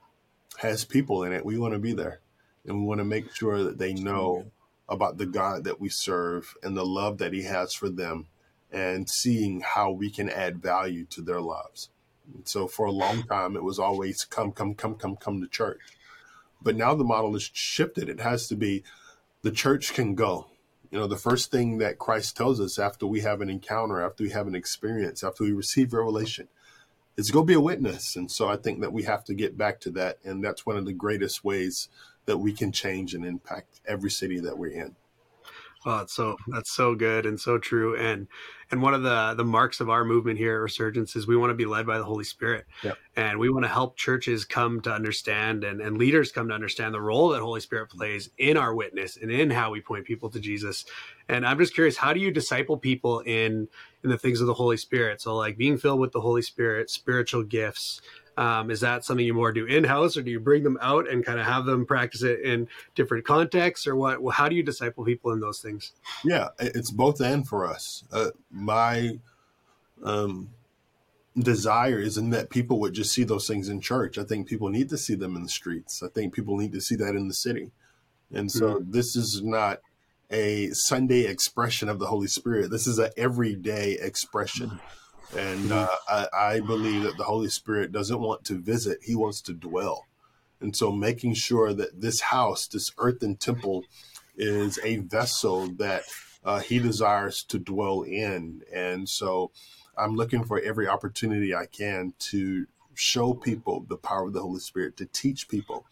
has 0.57 0.85
people 0.85 1.23
in 1.23 1.33
it, 1.33 1.45
we 1.45 1.57
want 1.57 1.73
to 1.73 1.79
be 1.79 1.93
there, 1.93 2.19
and 2.65 2.79
we 2.79 2.85
want 2.85 2.99
to 2.99 3.05
make 3.05 3.33
sure 3.35 3.63
that 3.63 3.77
they 3.77 3.93
know 3.93 4.45
about 4.89 5.17
the 5.17 5.25
God 5.25 5.63
that 5.63 5.79
we 5.79 5.89
serve 5.89 6.55
and 6.61 6.75
the 6.75 6.85
love 6.85 7.17
that 7.17 7.33
He 7.33 7.43
has 7.43 7.73
for 7.73 7.89
them, 7.89 8.27
and 8.71 9.09
seeing 9.09 9.61
how 9.61 9.91
we 9.91 10.09
can 10.09 10.29
add 10.29 10.61
value 10.61 11.05
to 11.05 11.21
their 11.21 11.41
lives. 11.41 11.89
And 12.33 12.47
so, 12.47 12.67
for 12.67 12.85
a 12.85 12.91
long 12.91 13.23
time, 13.23 13.55
it 13.55 13.63
was 13.63 13.79
always 13.79 14.23
come, 14.23 14.51
come, 14.51 14.75
come, 14.75 14.95
come, 14.95 15.15
come 15.15 15.41
to 15.41 15.47
church. 15.47 15.81
But 16.61 16.75
now 16.77 16.95
the 16.95 17.03
model 17.03 17.35
is 17.35 17.49
shifted. 17.53 18.07
It 18.07 18.21
has 18.21 18.47
to 18.47 18.55
be 18.55 18.83
the 19.41 19.51
church 19.51 19.93
can 19.93 20.15
go. 20.15 20.47
You 20.89 20.99
know, 20.99 21.07
the 21.07 21.17
first 21.17 21.51
thing 21.51 21.79
that 21.79 21.99
Christ 21.99 22.37
tells 22.37 22.59
us 22.59 22.79
after 22.79 23.05
we 23.05 23.21
have 23.21 23.41
an 23.41 23.49
encounter, 23.49 24.01
after 24.01 24.23
we 24.23 24.29
have 24.29 24.47
an 24.47 24.55
experience, 24.55 25.23
after 25.23 25.43
we 25.43 25.51
receive 25.51 25.91
revelation, 25.91 26.47
is 27.17 27.31
go 27.31 27.43
be 27.43 27.53
a 27.53 27.59
witness. 27.59 28.15
And 28.15 28.31
so 28.31 28.47
I 28.47 28.57
think 28.57 28.81
that 28.81 28.93
we 28.93 29.03
have 29.03 29.23
to 29.25 29.33
get 29.33 29.57
back 29.57 29.79
to 29.81 29.91
that. 29.91 30.17
And 30.23 30.43
that's 30.43 30.65
one 30.65 30.77
of 30.77 30.85
the 30.85 30.93
greatest 30.93 31.43
ways 31.43 31.89
that 32.25 32.37
we 32.37 32.53
can 32.53 32.71
change 32.71 33.13
and 33.13 33.25
impact 33.25 33.81
every 33.85 34.11
city 34.11 34.39
that 34.39 34.57
we're 34.57 34.71
in. 34.71 34.95
Oh, 35.85 35.97
that's 35.97 36.13
so 36.13 36.37
that's 36.47 36.71
so 36.71 36.95
good 36.95 37.25
and 37.25 37.39
so 37.39 37.57
true. 37.57 37.95
And 37.97 38.27
and 38.71 38.81
one 38.81 38.93
of 38.93 39.03
the 39.03 39.33
the 39.35 39.43
marks 39.43 39.81
of 39.81 39.89
our 39.89 40.05
movement 40.05 40.37
here 40.37 40.55
at 40.55 40.61
Resurgence 40.61 41.15
is 41.15 41.27
we 41.27 41.35
want 41.35 41.51
to 41.51 41.55
be 41.55 41.65
led 41.65 41.85
by 41.85 41.97
the 41.97 42.03
Holy 42.03 42.23
Spirit. 42.23 42.65
Yep. 42.83 42.97
And 43.15 43.37
we 43.37 43.49
want 43.49 43.65
to 43.65 43.69
help 43.69 43.97
churches 43.97 44.45
come 44.45 44.81
to 44.81 44.91
understand 44.91 45.63
and, 45.63 45.81
and 45.81 45.97
leaders 45.97 46.31
come 46.31 46.47
to 46.47 46.53
understand 46.53 46.93
the 46.93 47.01
role 47.01 47.29
that 47.29 47.41
Holy 47.41 47.59
Spirit 47.59 47.89
plays 47.89 48.29
in 48.37 48.55
our 48.55 48.73
witness 48.73 49.17
and 49.17 49.29
in 49.29 49.49
how 49.49 49.71
we 49.71 49.81
point 49.81 50.05
people 50.05 50.29
to 50.29 50.39
Jesus. 50.39 50.85
And 51.27 51.45
I'm 51.45 51.57
just 51.57 51.73
curious, 51.73 51.97
how 51.97 52.13
do 52.13 52.19
you 52.19 52.31
disciple 52.31 52.77
people 52.77 53.19
in 53.19 53.67
in 54.03 54.09
the 54.09 54.17
things 54.17 54.41
of 54.41 54.47
the 54.47 54.53
Holy 54.53 54.77
Spirit? 54.77 55.21
So 55.21 55.35
like 55.35 55.57
being 55.57 55.77
filled 55.77 55.99
with 55.99 56.13
the 56.13 56.21
Holy 56.21 56.41
Spirit, 56.41 56.89
spiritual 56.89 57.43
gifts, 57.43 58.01
um, 58.37 58.71
is 58.71 58.81
that 58.81 59.05
something 59.05 59.25
you 59.25 59.33
more 59.33 59.51
do 59.51 59.65
in 59.65 59.83
house, 59.83 60.17
or 60.17 60.21
do 60.21 60.31
you 60.31 60.39
bring 60.39 60.63
them 60.63 60.77
out 60.81 61.09
and 61.09 61.25
kind 61.25 61.39
of 61.39 61.45
have 61.45 61.65
them 61.65 61.85
practice 61.85 62.23
it 62.23 62.41
in 62.41 62.67
different 62.95 63.25
contexts, 63.25 63.87
or 63.87 63.95
what? 63.95 64.21
Well, 64.21 64.33
how 64.33 64.49
do 64.49 64.55
you 64.55 64.63
disciple 64.63 65.05
people 65.05 65.31
in 65.31 65.39
those 65.39 65.59
things? 65.59 65.93
Yeah, 66.23 66.49
it's 66.59 66.91
both 66.91 67.21
and 67.21 67.47
for 67.47 67.67
us. 67.67 68.03
Uh, 68.11 68.31
my 68.49 69.19
um, 70.03 70.49
desire 71.37 71.99
isn't 71.99 72.31
that 72.31 72.49
people 72.49 72.79
would 72.79 72.93
just 72.93 73.11
see 73.11 73.23
those 73.23 73.47
things 73.47 73.69
in 73.69 73.81
church. 73.81 74.17
I 74.17 74.23
think 74.23 74.47
people 74.47 74.69
need 74.69 74.89
to 74.89 74.97
see 74.97 75.15
them 75.15 75.35
in 75.35 75.43
the 75.43 75.49
streets. 75.49 76.01
I 76.03 76.07
think 76.07 76.33
people 76.33 76.57
need 76.57 76.73
to 76.73 76.81
see 76.81 76.95
that 76.95 77.15
in 77.15 77.27
the 77.27 77.33
city. 77.33 77.71
And 78.31 78.51
so 78.51 78.75
mm-hmm. 78.75 78.91
this 78.91 79.15
is 79.15 79.41
not 79.43 79.81
a 80.31 80.69
Sunday 80.71 81.25
expression 81.25 81.87
of 81.87 81.99
the 81.99 82.07
Holy 82.07 82.27
Spirit. 82.27 82.71
This 82.71 82.87
is 82.87 82.97
an 82.97 83.11
everyday 83.15 83.93
expression. 83.93 84.69
Mm-hmm 84.69 84.99
and 85.35 85.71
uh, 85.71 85.87
I, 86.07 86.27
I 86.33 86.59
believe 86.59 87.03
that 87.03 87.17
the 87.17 87.23
Holy 87.23 87.49
Spirit 87.49 87.91
doesn't 87.91 88.19
want 88.19 88.45
to 88.45 88.61
visit, 88.61 88.99
He 89.03 89.15
wants 89.15 89.41
to 89.43 89.53
dwell. 89.53 90.05
And 90.61 90.75
so 90.75 90.91
making 90.91 91.33
sure 91.33 91.73
that 91.73 92.01
this 92.01 92.21
house, 92.21 92.67
this 92.67 92.91
earthen 92.97 93.35
temple, 93.35 93.83
is 94.37 94.79
a 94.83 94.97
vessel 94.97 95.67
that 95.77 96.03
uh, 96.43 96.59
He 96.59 96.79
desires 96.79 97.43
to 97.49 97.59
dwell 97.59 98.03
in. 98.03 98.61
And 98.73 99.09
so 99.09 99.51
I'm 99.97 100.15
looking 100.15 100.43
for 100.43 100.59
every 100.59 100.87
opportunity 100.87 101.53
I 101.53 101.65
can 101.65 102.13
to 102.19 102.67
show 102.93 103.33
people 103.33 103.85
the 103.87 103.97
power 103.97 104.27
of 104.27 104.33
the 104.33 104.41
Holy 104.41 104.59
Spirit, 104.59 104.97
to 104.97 105.05
teach 105.05 105.49
people 105.49 105.85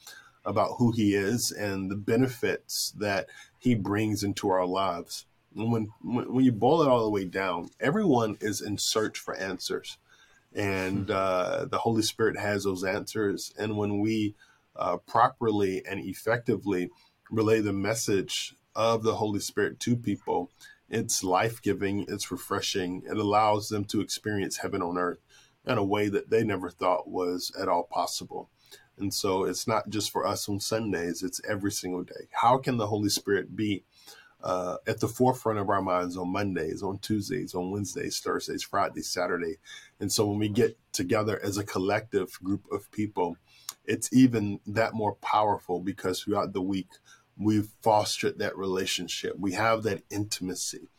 about 0.45 0.75
who 0.77 0.91
He 0.91 1.15
is 1.15 1.51
and 1.51 1.89
the 1.89 1.95
benefits 1.95 2.93
that 2.97 3.27
He 3.57 3.75
brings 3.75 4.23
into 4.23 4.49
our 4.49 4.65
lives 4.65 5.25
when 5.53 5.89
when 6.01 6.43
you 6.43 6.51
boil 6.51 6.81
it 6.81 6.87
all 6.87 7.03
the 7.03 7.09
way 7.09 7.25
down, 7.25 7.69
everyone 7.79 8.37
is 8.41 8.61
in 8.61 8.77
search 8.77 9.19
for 9.19 9.35
answers, 9.35 9.97
and 10.53 11.07
hmm. 11.07 11.13
uh, 11.13 11.65
the 11.65 11.79
Holy 11.79 12.01
Spirit 12.01 12.37
has 12.37 12.63
those 12.63 12.83
answers. 12.83 13.53
And 13.57 13.77
when 13.77 13.99
we 13.99 14.35
uh, 14.75 14.97
properly 14.97 15.83
and 15.85 15.99
effectively 15.99 16.89
relay 17.29 17.61
the 17.61 17.73
message 17.73 18.55
of 18.75 19.03
the 19.03 19.15
Holy 19.15 19.39
Spirit 19.39 19.79
to 19.81 19.95
people, 19.95 20.49
it's 20.89 21.23
life 21.23 21.61
giving, 21.61 22.05
it's 22.07 22.31
refreshing, 22.31 23.03
it 23.09 23.17
allows 23.17 23.69
them 23.69 23.85
to 23.85 24.01
experience 24.01 24.57
heaven 24.57 24.81
on 24.81 24.97
earth 24.97 25.19
in 25.65 25.77
a 25.77 25.83
way 25.83 26.09
that 26.09 26.29
they 26.29 26.43
never 26.43 26.69
thought 26.69 27.09
was 27.09 27.51
at 27.59 27.67
all 27.67 27.83
possible. 27.83 28.49
And 28.97 29.13
so 29.13 29.43
it's 29.45 29.67
not 29.67 29.89
just 29.89 30.11
for 30.11 30.27
us 30.27 30.47
on 30.47 30.59
Sundays, 30.59 31.23
it's 31.23 31.41
every 31.49 31.71
single 31.71 32.03
day. 32.03 32.27
How 32.31 32.57
can 32.57 32.77
the 32.77 32.87
Holy 32.87 33.09
Spirit 33.09 33.55
be 33.55 33.83
uh, 34.43 34.77
at 34.87 34.99
the 34.99 35.07
forefront 35.07 35.59
of 35.59 35.69
our 35.69 35.81
minds 35.81 36.17
on 36.17 36.31
Mondays, 36.31 36.81
on 36.81 36.99
Tuesdays, 36.99 37.53
on 37.53 37.71
Wednesdays, 37.71 38.19
Thursdays, 38.19 38.63
Fridays, 38.63 39.09
Saturday. 39.09 39.57
And 39.99 40.11
so 40.11 40.27
when 40.27 40.39
we 40.39 40.49
get 40.49 40.77
together 40.91 41.39
as 41.43 41.57
a 41.57 41.63
collective 41.63 42.39
group 42.43 42.65
of 42.71 42.91
people, 42.91 43.37
it's 43.85 44.11
even 44.13 44.59
that 44.67 44.93
more 44.93 45.15
powerful 45.15 45.79
because 45.79 46.21
throughout 46.21 46.53
the 46.53 46.61
week, 46.61 46.89
we've 47.37 47.69
fostered 47.81 48.39
that 48.39 48.57
relationship. 48.57 49.37
We 49.39 49.53
have 49.53 49.83
that 49.83 50.03
intimacy 50.09 50.89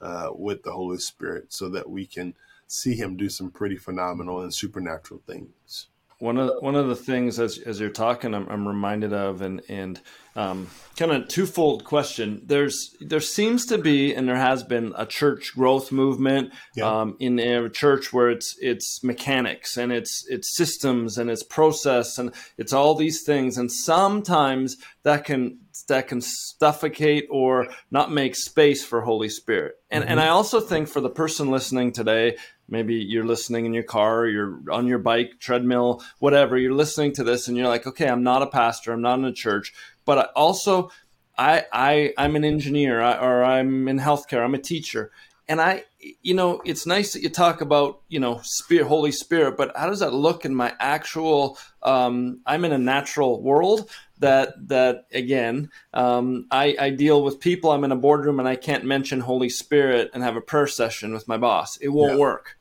uh, 0.00 0.30
with 0.32 0.62
the 0.62 0.72
Holy 0.72 0.98
Spirit 0.98 1.52
so 1.52 1.68
that 1.70 1.88
we 1.88 2.06
can 2.06 2.34
see 2.66 2.94
Him 2.94 3.16
do 3.16 3.28
some 3.28 3.50
pretty 3.50 3.76
phenomenal 3.76 4.40
and 4.40 4.52
supernatural 4.52 5.22
things. 5.26 5.88
One 6.18 6.38
of 6.38 6.50
one 6.60 6.74
of 6.74 6.88
the 6.88 6.96
things 6.96 7.38
as 7.38 7.58
as 7.58 7.78
you're 7.78 7.90
talking, 7.90 8.34
I'm, 8.34 8.48
I'm 8.48 8.66
reminded 8.66 9.12
of, 9.12 9.42
and 9.42 9.60
and 9.68 10.00
um, 10.34 10.68
kind 10.96 11.12
of 11.12 11.28
twofold 11.28 11.84
question. 11.84 12.40
There's 12.44 12.94
there 13.00 13.20
seems 13.20 13.66
to 13.66 13.76
be, 13.76 14.14
and 14.14 14.26
there 14.26 14.36
has 14.36 14.62
been 14.62 14.94
a 14.96 15.04
church 15.04 15.52
growth 15.54 15.92
movement 15.92 16.52
yeah. 16.74 17.00
um, 17.00 17.16
in 17.20 17.38
a 17.38 17.68
church 17.68 18.14
where 18.14 18.30
it's 18.30 18.56
it's 18.60 19.04
mechanics 19.04 19.76
and 19.76 19.92
it's 19.92 20.24
it's 20.28 20.56
systems 20.56 21.18
and 21.18 21.30
it's 21.30 21.42
process 21.42 22.18
and 22.18 22.32
it's 22.56 22.72
all 22.72 22.94
these 22.94 23.22
things, 23.22 23.58
and 23.58 23.70
sometimes 23.70 24.76
that 25.02 25.24
can 25.24 25.58
that 25.88 26.08
can 26.08 26.22
suffocate 26.22 27.26
or 27.30 27.68
not 27.90 28.10
make 28.10 28.34
space 28.34 28.82
for 28.82 29.02
Holy 29.02 29.28
Spirit. 29.28 29.74
And 29.90 30.02
mm-hmm. 30.02 30.12
and 30.12 30.20
I 30.20 30.28
also 30.28 30.60
think 30.60 30.88
for 30.88 31.02
the 31.02 31.10
person 31.10 31.50
listening 31.50 31.92
today 31.92 32.36
maybe 32.68 32.94
you're 32.94 33.24
listening 33.24 33.66
in 33.66 33.74
your 33.74 33.82
car 33.82 34.26
you're 34.26 34.60
on 34.70 34.86
your 34.86 34.98
bike 34.98 35.32
treadmill 35.38 36.02
whatever 36.18 36.56
you're 36.56 36.72
listening 36.72 37.12
to 37.12 37.24
this 37.24 37.48
and 37.48 37.56
you're 37.56 37.68
like 37.68 37.86
okay 37.86 38.08
i'm 38.08 38.22
not 38.22 38.42
a 38.42 38.46
pastor 38.46 38.92
i'm 38.92 39.02
not 39.02 39.18
in 39.18 39.24
a 39.24 39.32
church 39.32 39.72
but 40.04 40.30
also 40.34 40.90
i 41.38 41.64
i 41.72 42.12
i'm 42.18 42.36
an 42.36 42.44
engineer 42.44 43.00
or 43.00 43.44
i'm 43.44 43.88
in 43.88 43.98
healthcare 43.98 44.44
i'm 44.44 44.54
a 44.54 44.58
teacher 44.58 45.10
and 45.48 45.60
i 45.60 45.84
you 46.22 46.34
know 46.34 46.60
it's 46.64 46.86
nice 46.86 47.12
that 47.12 47.22
you 47.22 47.28
talk 47.28 47.60
about 47.60 48.00
you 48.08 48.20
know 48.20 48.40
spirit 48.42 48.86
holy 48.86 49.12
spirit 49.12 49.56
but 49.56 49.76
how 49.76 49.88
does 49.88 50.00
that 50.00 50.12
look 50.12 50.44
in 50.44 50.54
my 50.54 50.72
actual 50.80 51.58
um, 51.82 52.40
i'm 52.46 52.64
in 52.64 52.72
a 52.72 52.78
natural 52.78 53.42
world 53.42 53.90
that 54.18 54.54
that 54.68 55.06
again 55.12 55.70
um, 55.94 56.46
I, 56.50 56.76
I 56.78 56.90
deal 56.90 57.22
with 57.22 57.40
people 57.40 57.70
i'm 57.70 57.84
in 57.84 57.92
a 57.92 57.96
boardroom 57.96 58.38
and 58.38 58.48
i 58.48 58.56
can't 58.56 58.84
mention 58.84 59.20
holy 59.20 59.48
spirit 59.48 60.10
and 60.14 60.22
have 60.22 60.36
a 60.36 60.40
prayer 60.40 60.66
session 60.66 61.12
with 61.12 61.28
my 61.28 61.36
boss 61.36 61.76
it 61.78 61.88
won't 61.88 62.14
yeah. 62.14 62.20
work 62.20 62.56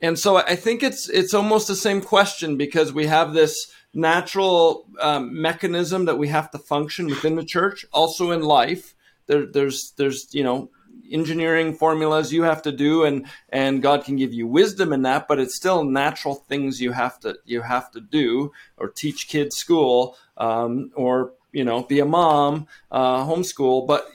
and 0.00 0.18
so 0.18 0.36
I 0.36 0.56
think 0.56 0.82
it's 0.82 1.08
it's 1.08 1.32
almost 1.32 1.68
the 1.68 1.76
same 1.76 2.02
question 2.02 2.56
because 2.56 2.92
we 2.92 3.06
have 3.06 3.32
this 3.32 3.72
natural 3.94 4.86
um, 5.00 5.40
mechanism 5.40 6.04
that 6.04 6.18
we 6.18 6.28
have 6.28 6.50
to 6.50 6.58
function 6.58 7.06
within 7.06 7.36
the 7.36 7.44
church, 7.44 7.86
also 7.92 8.30
in 8.30 8.42
life. 8.42 8.94
There, 9.26 9.46
there's 9.46 9.92
there's 9.96 10.28
you 10.34 10.44
know 10.44 10.70
engineering 11.10 11.74
formulas 11.74 12.32
you 12.32 12.42
have 12.42 12.62
to 12.62 12.72
do 12.72 13.04
and 13.04 13.26
and 13.48 13.82
God 13.82 14.04
can 14.04 14.16
give 14.16 14.32
you 14.32 14.46
wisdom 14.46 14.92
in 14.92 15.02
that 15.02 15.28
but 15.28 15.38
it's 15.38 15.56
still 15.56 15.84
natural 15.84 16.34
things 16.34 16.80
you 16.80 16.92
have 16.92 17.18
to 17.20 17.36
you 17.44 17.62
have 17.62 17.90
to 17.92 18.00
do 18.00 18.52
or 18.76 18.88
teach 18.88 19.28
kids 19.28 19.56
school 19.56 20.16
um, 20.36 20.90
or 20.94 21.32
you 21.52 21.64
know 21.64 21.82
be 21.82 22.00
a 22.00 22.04
mom 22.04 22.66
uh, 22.90 23.24
homeschool. 23.24 23.86
But 23.86 24.10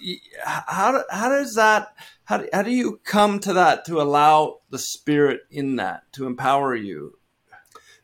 how, 0.45 1.03
how 1.09 1.29
does 1.29 1.55
that 1.55 1.95
how 2.25 2.43
how 2.53 2.61
do 2.61 2.71
you 2.71 2.99
come 3.03 3.39
to 3.39 3.53
that 3.53 3.85
to 3.85 3.99
allow 3.99 4.59
the 4.69 4.79
spirit 4.79 5.41
in 5.49 5.77
that 5.77 6.03
to 6.13 6.27
empower 6.27 6.75
you? 6.75 7.17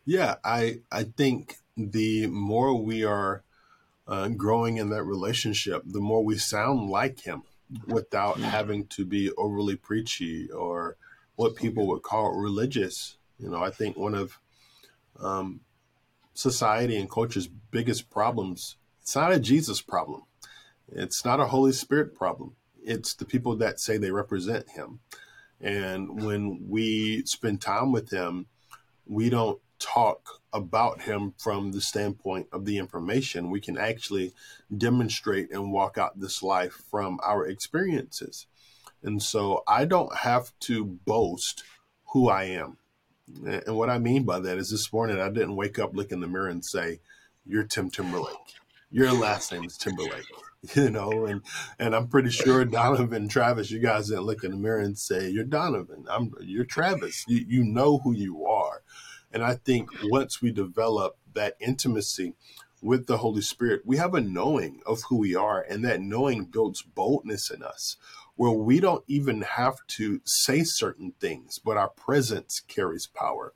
Yeah 0.06 0.36
i 0.44 0.80
i 0.92 1.04
think 1.04 1.58
the 1.76 2.28
more 2.28 2.74
we 2.74 3.04
are 3.04 3.44
uh, 4.08 4.30
growing 4.30 4.78
in 4.78 4.90
that 4.90 5.04
relationship 5.04 5.84
the 5.86 6.00
more 6.00 6.24
we 6.24 6.38
sound 6.38 6.90
like 6.90 7.20
him 7.20 7.44
without 7.86 8.40
having 8.40 8.88
to 8.88 9.06
be 9.06 9.32
overly 9.38 9.76
preachy 9.76 10.50
or 10.52 10.98
what 11.36 11.56
people 11.56 11.88
would 11.88 12.02
call 12.02 12.34
religious. 12.36 13.18
You 13.40 13.50
know 13.50 13.62
i 13.64 13.70
think 13.70 13.98
one 13.98 14.16
of 14.16 14.40
um, 15.20 15.62
society 16.34 16.98
and 16.98 17.10
culture's 17.10 17.48
biggest 17.48 18.10
problems 18.10 18.78
it's 19.08 19.16
not 19.16 19.32
a 19.32 19.40
jesus 19.40 19.80
problem. 19.82 20.24
It's 20.92 21.24
not 21.24 21.40
a 21.40 21.46
holy 21.46 21.72
spirit 21.72 22.14
problem. 22.14 22.58
It's 22.84 23.14
the 23.14 23.24
people 23.24 23.56
that 23.56 23.80
say 23.80 23.98
they 23.98 24.12
represent 24.12 24.72
him. 24.72 25.00
And 25.62 26.22
when 26.26 26.68
we 26.68 27.24
spend 27.26 27.62
time 27.62 27.94
with 27.94 28.10
him, 28.10 28.48
we 29.06 29.30
don't 29.30 29.62
talk 29.80 30.42
about 30.54 31.02
him 31.02 31.34
from 31.38 31.72
the 31.72 31.82
standpoint 31.82 32.48
of 32.52 32.66
the 32.66 32.78
information. 32.78 33.52
We 33.52 33.62
can 33.62 33.78
actually 33.78 34.34
demonstrate 34.76 35.52
and 35.52 35.72
walk 35.72 35.98
out 35.98 36.20
this 36.20 36.42
life 36.42 36.82
from 36.90 37.20
our 37.24 37.46
experiences. 37.46 38.48
And 39.04 39.22
so 39.22 39.64
I 39.68 39.86
don't 39.86 40.16
have 40.18 40.52
to 40.62 40.84
boast 40.84 41.64
who 42.14 42.30
I 42.30 42.46
am. 42.46 42.78
And 43.46 43.76
what 43.76 43.90
I 43.90 44.00
mean 44.00 44.24
by 44.24 44.40
that 44.40 44.58
is 44.58 44.72
this 44.72 44.92
morning 44.92 45.20
I 45.20 45.30
didn't 45.30 45.56
wake 45.56 45.78
up, 45.78 45.96
look 45.96 46.12
in 46.12 46.22
the 46.22 46.28
mirror, 46.28 46.48
and 46.48 46.64
say, 46.64 47.02
You're 47.46 47.66
Tim 47.66 47.90
Timberlake. 47.90 48.56
Your 48.90 49.12
last 49.12 49.52
name 49.52 49.66
is 49.66 49.78
Timberlake. 49.78 50.26
you 50.76 50.90
know, 50.90 51.26
and 51.26 51.42
and 51.78 51.96
I'm 51.96 52.08
pretty 52.08 52.30
sure 52.30 52.66
Daunavan, 52.66 53.30
Travis, 53.30 53.70
you 53.70 53.80
guys 53.80 54.08
didn't 54.08 54.24
look 54.24 54.44
in 54.44 54.52
the 54.52 54.58
mirror 54.58 54.80
and 54.80 54.98
say, 54.98 55.30
You're 55.30 55.46
Daunavan. 55.46 56.06
I'm 56.10 56.32
you're 56.42 56.66
Travis. 56.66 57.26
You 57.28 57.46
you 57.48 57.64
know 57.64 58.00
who 58.00 58.14
you 58.14 58.46
are. 58.46 58.82
And 59.32 59.44
I 59.44 59.56
think 59.56 59.90
once 60.04 60.42
we 60.42 60.52
develop 60.52 61.18
that 61.34 61.56
intimacy 61.60 62.34
with 62.82 63.08
the 63.08 63.18
Holy 63.18 63.42
Spirit, 63.42 63.82
we 63.86 63.98
have 63.98 64.14
a 64.14 64.22
knowing 64.22 64.82
of 64.86 65.04
who 65.10 65.18
we 65.18 65.36
are, 65.36 65.62
and 65.62 65.84
that 65.84 66.02
knowing 66.02 66.46
builds 66.46 66.82
boldness 66.82 67.50
in 67.50 67.64
us, 67.64 67.98
where 68.36 68.52
we 68.52 68.80
don't 68.80 69.04
even 69.08 69.42
have 69.42 69.76
to 69.88 70.22
say 70.24 70.64
certain 70.64 71.14
things, 71.20 71.60
but 71.60 71.78
our 71.78 71.90
presence 71.90 72.62
carries 72.68 73.08
power. 73.08 73.54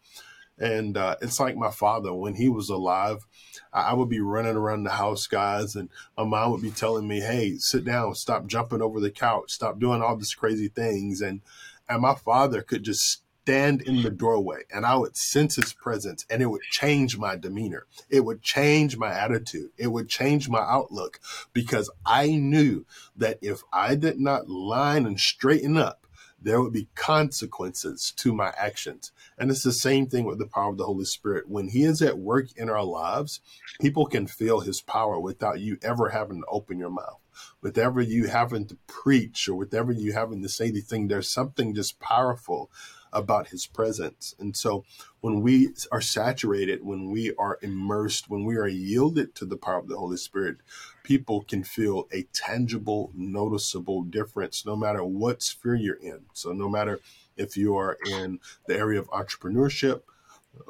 And 0.57 0.97
uh, 0.97 1.15
it's 1.21 1.39
like 1.39 1.55
my 1.55 1.71
father, 1.71 2.13
when 2.13 2.35
he 2.35 2.49
was 2.49 2.69
alive, 2.69 3.25
I 3.73 3.93
would 3.93 4.09
be 4.09 4.19
running 4.19 4.55
around 4.55 4.83
the 4.83 4.91
house, 4.91 5.25
guys, 5.25 5.75
and 5.75 5.89
my 6.15 6.23
mom 6.23 6.51
would 6.51 6.61
be 6.61 6.69
telling 6.69 7.07
me, 7.07 7.21
"Hey, 7.21 7.55
sit 7.57 7.83
down, 7.83 8.13
stop 8.13 8.45
jumping 8.45 8.81
over 8.81 8.99
the 8.99 9.09
couch, 9.09 9.51
stop 9.51 9.79
doing 9.79 10.03
all 10.03 10.15
these 10.17 10.35
crazy 10.35 10.67
things." 10.67 11.21
And 11.21 11.41
and 11.89 12.01
my 12.01 12.13
father 12.13 12.61
could 12.61 12.83
just 12.83 13.23
stand 13.43 13.81
in 13.81 14.03
the 14.03 14.09
doorway, 14.09 14.61
and 14.71 14.85
I 14.85 14.95
would 14.95 15.17
sense 15.17 15.55
his 15.55 15.73
presence, 15.73 16.25
and 16.29 16.41
it 16.41 16.47
would 16.47 16.61
change 16.71 17.17
my 17.17 17.35
demeanor. 17.35 17.85
It 18.09 18.21
would 18.21 18.41
change 18.41 18.97
my 18.97 19.11
attitude. 19.13 19.71
It 19.77 19.87
would 19.87 20.09
change 20.09 20.47
my 20.47 20.59
outlook 20.59 21.19
because 21.53 21.89
I 22.05 22.35
knew 22.35 22.85
that 23.15 23.39
if 23.41 23.61
I 23.73 23.95
did 23.95 24.19
not 24.19 24.47
line 24.47 25.05
and 25.05 25.19
straighten 25.19 25.77
up 25.77 26.01
there 26.43 26.59
would 26.59 26.73
be 26.73 26.89
consequences 26.95 28.11
to 28.17 28.33
my 28.33 28.51
actions. 28.57 29.11
And 29.37 29.51
it's 29.51 29.61
the 29.61 29.71
same 29.71 30.07
thing 30.07 30.25
with 30.25 30.39
the 30.39 30.47
power 30.47 30.71
of 30.71 30.77
the 30.77 30.85
Holy 30.85 31.05
Spirit. 31.05 31.47
When 31.47 31.69
He 31.69 31.83
is 31.83 32.01
at 32.01 32.17
work 32.17 32.47
in 32.55 32.67
our 32.69 32.83
lives, 32.83 33.41
people 33.79 34.07
can 34.07 34.25
feel 34.25 34.61
His 34.61 34.81
power 34.81 35.19
without 35.19 35.59
you 35.59 35.77
ever 35.83 36.09
having 36.09 36.41
to 36.41 36.47
open 36.47 36.79
your 36.79 36.89
mouth. 36.89 37.19
Whatever 37.59 38.01
you 38.01 38.27
having 38.27 38.65
to 38.67 38.77
preach 38.87 39.47
or 39.47 39.55
whatever 39.55 39.91
you 39.91 40.13
having 40.13 40.41
to 40.41 40.49
say 40.49 40.67
anything, 40.69 41.07
there's 41.07 41.31
something 41.31 41.75
just 41.75 41.99
powerful 41.99 42.71
about 43.13 43.47
his 43.47 43.65
presence. 43.65 44.35
And 44.39 44.55
so 44.55 44.85
when 45.21 45.41
we 45.41 45.69
are 45.91 46.01
saturated, 46.01 46.83
when 46.83 47.11
we 47.11 47.33
are 47.35 47.59
immersed, 47.61 48.29
when 48.29 48.45
we 48.45 48.57
are 48.57 48.67
yielded 48.67 49.35
to 49.35 49.45
the 49.45 49.57
power 49.57 49.79
of 49.79 49.87
the 49.87 49.97
Holy 49.97 50.17
Spirit, 50.17 50.57
people 51.03 51.41
can 51.41 51.63
feel 51.63 52.07
a 52.11 52.23
tangible, 52.33 53.11
noticeable 53.13 54.03
difference 54.03 54.65
no 54.65 54.75
matter 54.75 55.03
what 55.03 55.43
sphere 55.43 55.75
you're 55.75 55.95
in. 55.95 56.21
So 56.33 56.51
no 56.51 56.69
matter 56.69 56.99
if 57.37 57.57
you 57.57 57.75
are 57.75 57.97
in 58.05 58.39
the 58.67 58.75
area 58.75 58.99
of 58.99 59.09
entrepreneurship, 59.09 60.01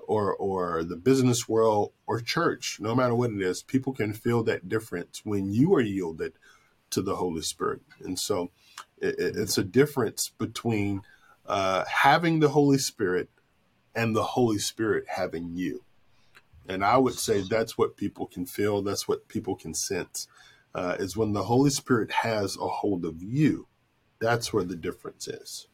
or 0.08 0.34
or 0.36 0.84
the 0.84 0.96
business 0.96 1.48
world 1.50 1.92
or 2.06 2.20
church, 2.20 2.78
no 2.80 2.94
matter 2.94 3.16
what 3.16 3.32
it 3.32 3.42
is, 3.42 3.64
people 3.64 3.94
can 3.94 4.14
feel 4.14 4.44
that 4.44 4.70
difference 4.70 5.22
when 5.24 5.52
you 5.52 5.74
are 5.74 5.82
yielded 5.82 6.34
to 6.92 7.02
the 7.02 7.16
Holy 7.16 7.42
Spirit. 7.42 7.82
And 8.04 8.20
so 8.20 8.52
it, 8.98 9.16
it's 9.18 9.58
a 9.58 9.64
difference 9.64 10.30
between 10.38 11.02
uh, 11.46 11.86
having 11.86 12.40
the 12.40 12.50
Holy 12.50 12.78
Spirit 12.78 13.30
and 13.96 14.16
the 14.16 14.24
Holy 14.24 14.60
Spirit 14.60 15.06
having 15.08 15.52
you. 15.56 15.84
And 16.68 16.86
I 16.86 16.98
would 16.98 17.16
say 17.16 17.42
that's 17.42 17.78
what 17.78 17.98
people 17.98 18.28
can 18.28 18.46
feel, 18.46 18.82
that's 18.82 19.08
what 19.08 19.28
people 19.28 19.56
can 19.56 19.74
sense, 19.74 20.28
uh, 20.74 20.96
is 21.00 21.18
when 21.18 21.34
the 21.34 21.44
Holy 21.44 21.70
Spirit 21.70 22.12
has 22.12 22.56
a 22.56 22.68
hold 22.68 23.04
of 23.06 23.22
you. 23.22 23.68
That's 24.20 24.54
where 24.54 24.64
the 24.64 24.76
difference 24.76 25.28
is. 25.28 25.68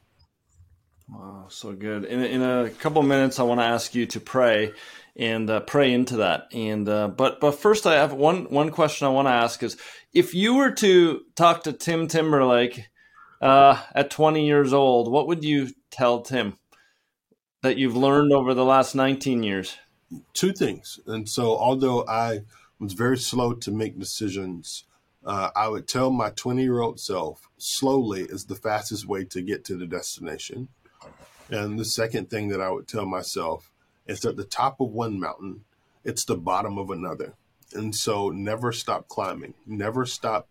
Wow, 1.10 1.46
so 1.50 1.74
good. 1.74 2.04
In, 2.06 2.22
in 2.22 2.42
a 2.42 2.70
couple 2.70 3.02
minutes, 3.02 3.40
I 3.40 3.44
want 3.44 3.62
to 3.62 3.66
ask 3.66 3.96
you 3.96 4.06
to 4.08 4.20
pray 4.20 4.74
and 5.16 5.50
uh, 5.50 5.62
pray 5.62 5.94
into 5.94 6.18
that. 6.18 6.48
And 6.54 6.88
uh, 6.88 7.08
but 7.08 7.40
but 7.40 7.54
first, 7.54 7.88
I 7.88 7.96
have 7.96 8.14
one 8.14 8.46
one 8.46 8.72
question 8.72 9.08
I 9.08 9.12
want 9.12 9.28
to 9.28 9.34
ask 9.34 9.64
is 9.64 9.78
if 10.14 10.34
you 10.34 10.56
were 10.56 10.72
to 10.72 11.22
talk 11.36 11.64
to 11.64 11.74
Tim 11.74 12.08
Timberlake 12.08 12.90
uh, 13.42 13.82
at 13.94 14.10
20 14.10 14.46
years 14.46 14.74
old, 14.74 15.12
what 15.12 15.28
would 15.28 15.44
you 15.44 15.70
tell 15.92 16.22
Tim 16.22 16.58
that 17.62 17.78
you've 17.78 17.98
learned 17.98 18.34
over 18.34 18.54
the 18.54 18.66
last 18.66 18.96
19 18.96 19.44
years? 19.44 19.78
Two 20.34 20.54
things. 20.54 21.00
And 21.06 21.28
so, 21.28 21.58
although 21.58 22.06
I 22.08 22.42
was 22.80 22.94
very 22.94 23.18
slow 23.18 23.54
to 23.54 23.72
make 23.72 24.00
decisions, 24.00 24.86
uh, 25.26 25.50
I 25.56 25.68
would 25.68 25.88
tell 25.88 26.10
my 26.10 26.30
20 26.30 26.64
year 26.64 26.80
old 26.80 27.00
self 27.00 27.50
slowly 27.58 28.22
is 28.22 28.46
the 28.46 28.56
fastest 28.56 29.06
way 29.06 29.26
to 29.26 29.42
get 29.42 29.66
to 29.66 29.76
the 29.76 29.86
destination. 29.86 30.70
And 31.50 31.78
the 31.78 31.86
second 31.86 32.30
thing 32.30 32.50
that 32.50 32.62
I 32.62 32.70
would 32.72 32.88
tell 32.88 33.06
myself 33.06 33.72
is 34.06 34.24
at 34.26 34.38
the 34.38 34.44
top 34.44 34.80
of 34.80 34.92
one 34.92 35.20
mountain, 35.20 35.66
it's 36.04 36.26
the 36.26 36.38
bottom 36.38 36.78
of 36.78 36.90
another. 36.90 37.36
And 37.74 37.94
so, 37.94 38.30
never 38.30 38.72
stop 38.72 39.10
climbing, 39.10 39.56
never 39.66 40.06
stop 40.06 40.48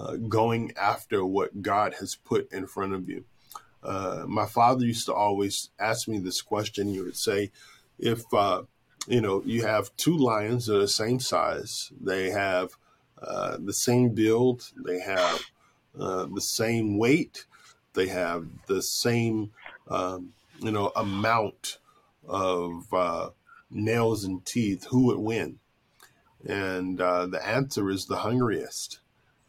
uh, 0.00 0.16
going 0.16 0.72
after 0.80 1.24
what 1.24 1.60
God 1.60 1.94
has 2.00 2.14
put 2.14 2.50
in 2.52 2.66
front 2.66 2.94
of 2.94 3.08
you. 3.08 3.24
Uh, 3.82 4.24
my 4.26 4.46
father 4.46 4.84
used 4.84 5.06
to 5.06 5.14
always 5.14 5.70
ask 5.78 6.08
me 6.08 6.18
this 6.18 6.40
question. 6.40 6.88
He 6.88 7.00
would 7.00 7.16
say, 7.16 7.50
if 7.98 8.22
uh, 8.32 8.62
you 9.06 9.20
know, 9.20 9.42
you 9.44 9.62
have 9.62 9.94
two 9.96 10.16
lions 10.16 10.66
that 10.66 10.76
are 10.76 10.80
the 10.80 10.88
same 10.88 11.20
size. 11.20 11.92
They 12.00 12.30
have 12.30 12.70
uh, 13.20 13.58
the 13.58 13.72
same 13.72 14.10
build. 14.10 14.70
They 14.76 15.00
have 15.00 15.42
the 15.94 16.40
same 16.40 16.98
weight. 16.98 17.46
They 17.94 18.08
have 18.08 18.46
the 18.66 18.82
same, 18.82 19.50
um, 19.88 20.32
you 20.60 20.70
know, 20.70 20.92
amount 20.94 21.78
of 22.26 22.92
uh, 22.92 23.30
nails 23.70 24.24
and 24.24 24.44
teeth. 24.44 24.86
Who 24.90 25.06
would 25.06 25.18
win? 25.18 25.58
And 26.46 27.00
uh, 27.00 27.26
the 27.26 27.46
answer 27.46 27.90
is 27.90 28.06
the 28.06 28.18
hungriest. 28.18 29.00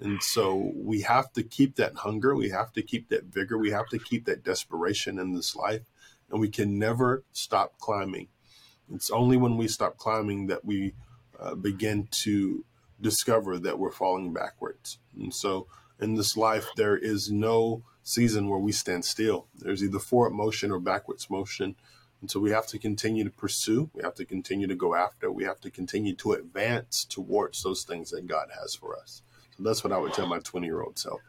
And 0.01 0.21
so 0.23 0.71
we 0.75 1.01
have 1.01 1.31
to 1.33 1.43
keep 1.43 1.75
that 1.75 1.97
hunger. 1.97 2.35
We 2.35 2.49
have 2.49 2.73
to 2.73 2.81
keep 2.81 3.09
that 3.09 3.25
vigor. 3.25 3.57
We 3.57 3.69
have 3.69 3.87
to 3.89 3.99
keep 3.99 4.25
that 4.25 4.43
desperation 4.43 5.19
in 5.19 5.33
this 5.33 5.55
life. 5.55 5.83
And 6.31 6.41
we 6.41 6.49
can 6.49 6.79
never 6.79 7.23
stop 7.33 7.77
climbing. 7.77 8.27
It's 8.93 9.11
only 9.11 9.37
when 9.37 9.57
we 9.57 9.67
stop 9.67 9.97
climbing 9.97 10.47
that 10.47 10.65
we 10.65 10.93
uh, 11.39 11.55
begin 11.55 12.07
to 12.23 12.65
discover 12.99 13.59
that 13.59 13.77
we're 13.77 13.91
falling 13.91 14.33
backwards. 14.33 14.97
And 15.15 15.33
so 15.33 15.67
in 15.99 16.15
this 16.15 16.35
life, 16.35 16.67
there 16.75 16.97
is 16.97 17.31
no 17.31 17.83
season 18.03 18.49
where 18.49 18.59
we 18.59 18.71
stand 18.71 19.05
still. 19.05 19.47
There's 19.55 19.83
either 19.83 19.99
forward 19.99 20.31
motion 20.31 20.71
or 20.71 20.79
backwards 20.79 21.29
motion. 21.29 21.75
And 22.21 22.29
so 22.29 22.39
we 22.39 22.51
have 22.51 22.67
to 22.67 22.79
continue 22.79 23.23
to 23.23 23.29
pursue. 23.29 23.89
We 23.93 24.03
have 24.03 24.15
to 24.15 24.25
continue 24.25 24.67
to 24.67 24.75
go 24.75 24.95
after. 24.95 25.31
We 25.31 25.43
have 25.43 25.59
to 25.61 25.69
continue 25.69 26.15
to 26.15 26.33
advance 26.33 27.05
towards 27.05 27.61
those 27.61 27.83
things 27.83 28.09
that 28.11 28.27
God 28.27 28.47
has 28.59 28.75
for 28.75 28.97
us. 28.97 29.21
That's 29.63 29.83
what 29.83 29.93
I 29.93 29.97
would 29.97 30.13
tell 30.13 30.27
my 30.27 30.39
20 30.39 30.65
year 30.65 30.81
old 30.81 30.97
self. 30.97 31.19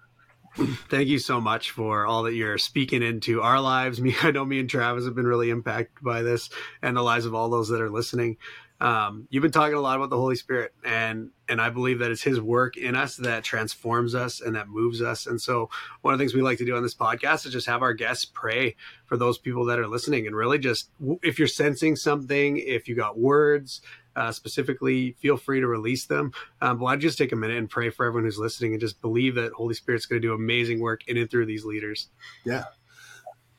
Thank 0.91 1.09
you 1.09 1.19
so 1.19 1.41
much 1.41 1.71
for 1.71 2.05
all 2.05 2.25
that 2.25 2.35
you're 2.35 2.59
speaking 2.59 3.03
into 3.03 3.41
our 3.41 3.61
lives. 3.61 4.01
Me, 4.03 4.15
I 4.23 4.31
know 4.33 4.45
me 4.45 4.61
and 4.61 4.69
Travis 4.69 5.07
have 5.07 5.15
been 5.15 5.27
really 5.27 5.49
impacted 5.49 6.05
by 6.05 6.21
this 6.23 6.51
and 6.83 6.95
the 6.95 7.03
lives 7.03 7.25
of 7.25 7.35
all 7.35 7.49
those 7.49 7.69
that 7.69 7.81
are 7.81 7.91
listening 7.91 8.37
um, 8.83 9.29
you've 9.31 9.43
been 9.43 9.53
talking 9.53 9.77
a 9.77 9.81
lot 9.81 9.97
about 9.97 10.11
the 10.11 10.17
Holy 10.17 10.35
Spirit, 10.35 10.75
and 10.85 11.31
and 11.49 11.61
I 11.61 11.71
believe 11.71 12.01
that 12.01 12.11
it's 12.11 12.23
His 12.23 12.41
work 12.41 12.77
in 12.77 12.97
us 12.97 13.15
that 13.19 13.45
transforms 13.45 14.13
us 14.13 14.41
and 14.41 14.57
that 14.57 14.69
moves 14.69 15.01
us. 15.01 15.27
And 15.27 15.41
so, 15.41 15.71
one 16.01 16.13
of 16.13 16.19
the 16.19 16.23
things 16.23 16.35
we 16.35 16.43
like 16.43 16.59
to 16.59 16.65
do 16.65 16.75
on 16.75 16.83
this 16.83 16.95
podcast 16.95 17.47
is 17.47 17.53
just 17.53 17.69
have 17.69 17.83
our 17.83 17.95
guests 17.95 18.25
pray 18.25 18.75
for 19.07 19.17
those 19.17 19.39
people 19.39 19.65
that 19.67 19.79
are 19.79 19.87
listening, 19.87 20.27
and 20.27 20.35
really 20.35 20.59
just 20.59 20.91
if 21.23 21.39
you're 21.39 21.47
sensing 21.47 21.95
something, 21.95 22.57
if 22.57 22.89
you 22.89 22.97
got 22.97 23.17
words. 23.17 23.83
Uh, 24.15 24.31
specifically, 24.31 25.13
feel 25.21 25.37
free 25.37 25.61
to 25.61 25.67
release 25.67 26.07
them. 26.07 26.33
Um, 26.61 26.79
but 26.79 26.87
I'd 26.87 27.01
just 27.01 27.17
take 27.17 27.33
a 27.33 27.37
minute 27.37 27.57
and 27.57 27.71
pray 27.71 27.89
for 27.91 28.05
everyone 28.05 28.25
who's 28.25 28.39
listening, 28.39 28.73
and 28.73 28.81
just 28.81 29.01
believe 29.01 29.35
that 29.37 29.53
Holy 29.53 29.75
Spirit's 29.75 30.07
going 30.07 30.21
to 30.21 30.29
do 30.29 30.35
amazing 30.35 30.81
work 30.81 31.09
in 31.09 31.17
and 31.17 31.31
through 31.31 31.47
these 31.47 31.65
leaders. 31.65 32.09
Yeah, 32.45 32.65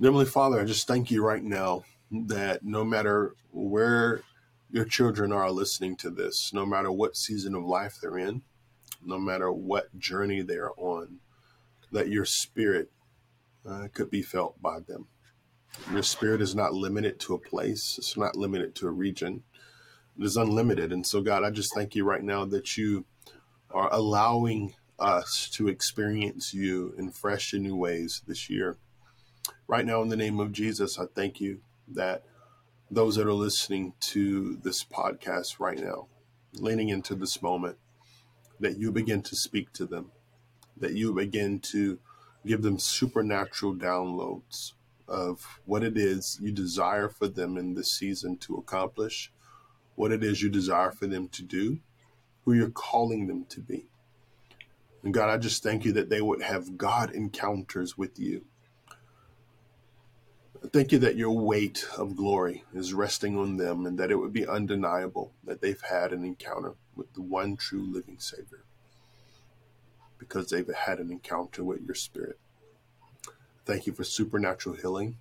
Heavenly 0.01 0.25
Father, 0.25 0.59
I 0.59 0.65
just 0.65 0.87
thank 0.87 1.11
you 1.11 1.23
right 1.23 1.43
now 1.43 1.83
that 2.11 2.63
no 2.63 2.83
matter 2.83 3.35
where 3.51 4.21
your 4.69 4.85
children 4.85 5.31
are 5.31 5.49
listening 5.51 5.95
to 5.97 6.09
this, 6.09 6.51
no 6.53 6.65
matter 6.65 6.91
what 6.91 7.15
season 7.15 7.55
of 7.55 7.63
life 7.63 7.99
they're 8.01 8.17
in, 8.17 8.41
no 9.05 9.17
matter 9.17 9.51
what 9.51 9.97
journey 9.97 10.41
they're 10.41 10.71
on, 10.77 11.19
that 11.91 12.09
your 12.09 12.25
spirit 12.25 12.91
uh, 13.69 13.87
could 13.93 14.09
be 14.09 14.21
felt 14.21 14.61
by 14.61 14.79
them. 14.79 15.07
Your 15.91 16.03
spirit 16.03 16.41
is 16.41 16.55
not 16.55 16.73
limited 16.73 17.19
to 17.21 17.35
a 17.35 17.39
place, 17.39 17.95
it's 17.97 18.17
not 18.17 18.35
limited 18.35 18.75
to 18.75 18.87
a 18.87 18.91
region, 18.91 19.43
it 20.17 20.23
is 20.23 20.37
unlimited. 20.37 20.91
And 20.91 21.05
so, 21.05 21.21
God, 21.21 21.43
I 21.43 21.49
just 21.49 21.73
thank 21.73 21.95
you 21.95 22.03
right 22.03 22.23
now 22.23 22.45
that 22.45 22.77
you 22.77 23.05
are 23.71 23.91
allowing 23.91 24.75
us 24.99 25.49
to 25.53 25.67
experience 25.67 26.53
you 26.53 26.93
in 26.97 27.09
fresh 27.09 27.53
and 27.53 27.63
new 27.63 27.75
ways 27.75 28.21
this 28.27 28.49
year. 28.49 28.77
Right 29.67 29.85
now, 29.85 30.01
in 30.01 30.09
the 30.09 30.15
name 30.15 30.39
of 30.39 30.51
Jesus, 30.51 30.99
I 30.99 31.05
thank 31.13 31.41
you 31.41 31.61
that 31.87 32.23
those 32.91 33.15
that 33.15 33.27
are 33.27 33.33
listening 33.33 33.93
to 33.99 34.57
this 34.63 34.83
podcast 34.83 35.59
right 35.59 35.79
now, 35.79 36.07
leaning 36.53 36.89
into 36.89 37.15
this 37.15 37.41
moment, 37.41 37.77
that 38.59 38.77
you 38.77 38.91
begin 38.91 39.21
to 39.23 39.35
speak 39.35 39.73
to 39.73 39.85
them, 39.85 40.11
that 40.77 40.93
you 40.93 41.13
begin 41.13 41.59
to 41.59 41.99
give 42.45 42.61
them 42.61 42.77
supernatural 42.77 43.73
downloads 43.73 44.73
of 45.07 45.59
what 45.65 45.83
it 45.83 45.97
is 45.97 46.39
you 46.41 46.51
desire 46.51 47.09
for 47.09 47.27
them 47.27 47.57
in 47.57 47.73
this 47.73 47.91
season 47.91 48.37
to 48.37 48.55
accomplish, 48.55 49.31
what 49.95 50.11
it 50.11 50.23
is 50.23 50.41
you 50.41 50.49
desire 50.49 50.91
for 50.91 51.07
them 51.07 51.27
to 51.29 51.43
do, 51.43 51.79
who 52.45 52.53
you're 52.53 52.69
calling 52.69 53.27
them 53.27 53.45
to 53.49 53.59
be. 53.59 53.87
And 55.03 55.13
God, 55.13 55.29
I 55.29 55.37
just 55.37 55.63
thank 55.63 55.85
you 55.85 55.91
that 55.93 56.09
they 56.09 56.21
would 56.21 56.41
have 56.41 56.77
God 56.77 57.11
encounters 57.11 57.97
with 57.97 58.19
you 58.19 58.45
Thank 60.71 60.93
you 60.93 60.99
that 60.99 61.17
your 61.17 61.37
weight 61.37 61.85
of 61.97 62.15
glory 62.15 62.63
is 62.73 62.93
resting 62.93 63.37
on 63.37 63.57
them 63.57 63.85
and 63.85 63.97
that 63.99 64.11
it 64.11 64.15
would 64.15 64.31
be 64.31 64.47
undeniable 64.47 65.33
that 65.43 65.61
they've 65.61 65.81
had 65.81 66.13
an 66.13 66.23
encounter 66.23 66.75
with 66.95 67.13
the 67.13 67.21
one 67.21 67.57
true 67.57 67.83
living 67.83 68.17
Savior 68.17 68.63
because 70.17 70.49
they've 70.49 70.67
had 70.73 70.99
an 70.99 71.11
encounter 71.11 71.65
with 71.65 71.81
your 71.81 71.95
Spirit. 71.95 72.39
Thank 73.65 73.87
you 73.87 73.93
for 73.93 74.05
supernatural 74.05 74.75
healing. 74.75 75.17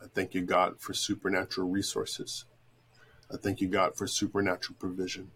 I 0.00 0.06
thank 0.06 0.34
you, 0.34 0.42
God, 0.42 0.80
for 0.80 0.94
supernatural 0.94 1.68
resources. 1.68 2.44
I 3.32 3.36
thank 3.36 3.60
you, 3.60 3.68
God, 3.68 3.96
for 3.96 4.06
supernatural 4.06 4.76
provision. 4.78 5.30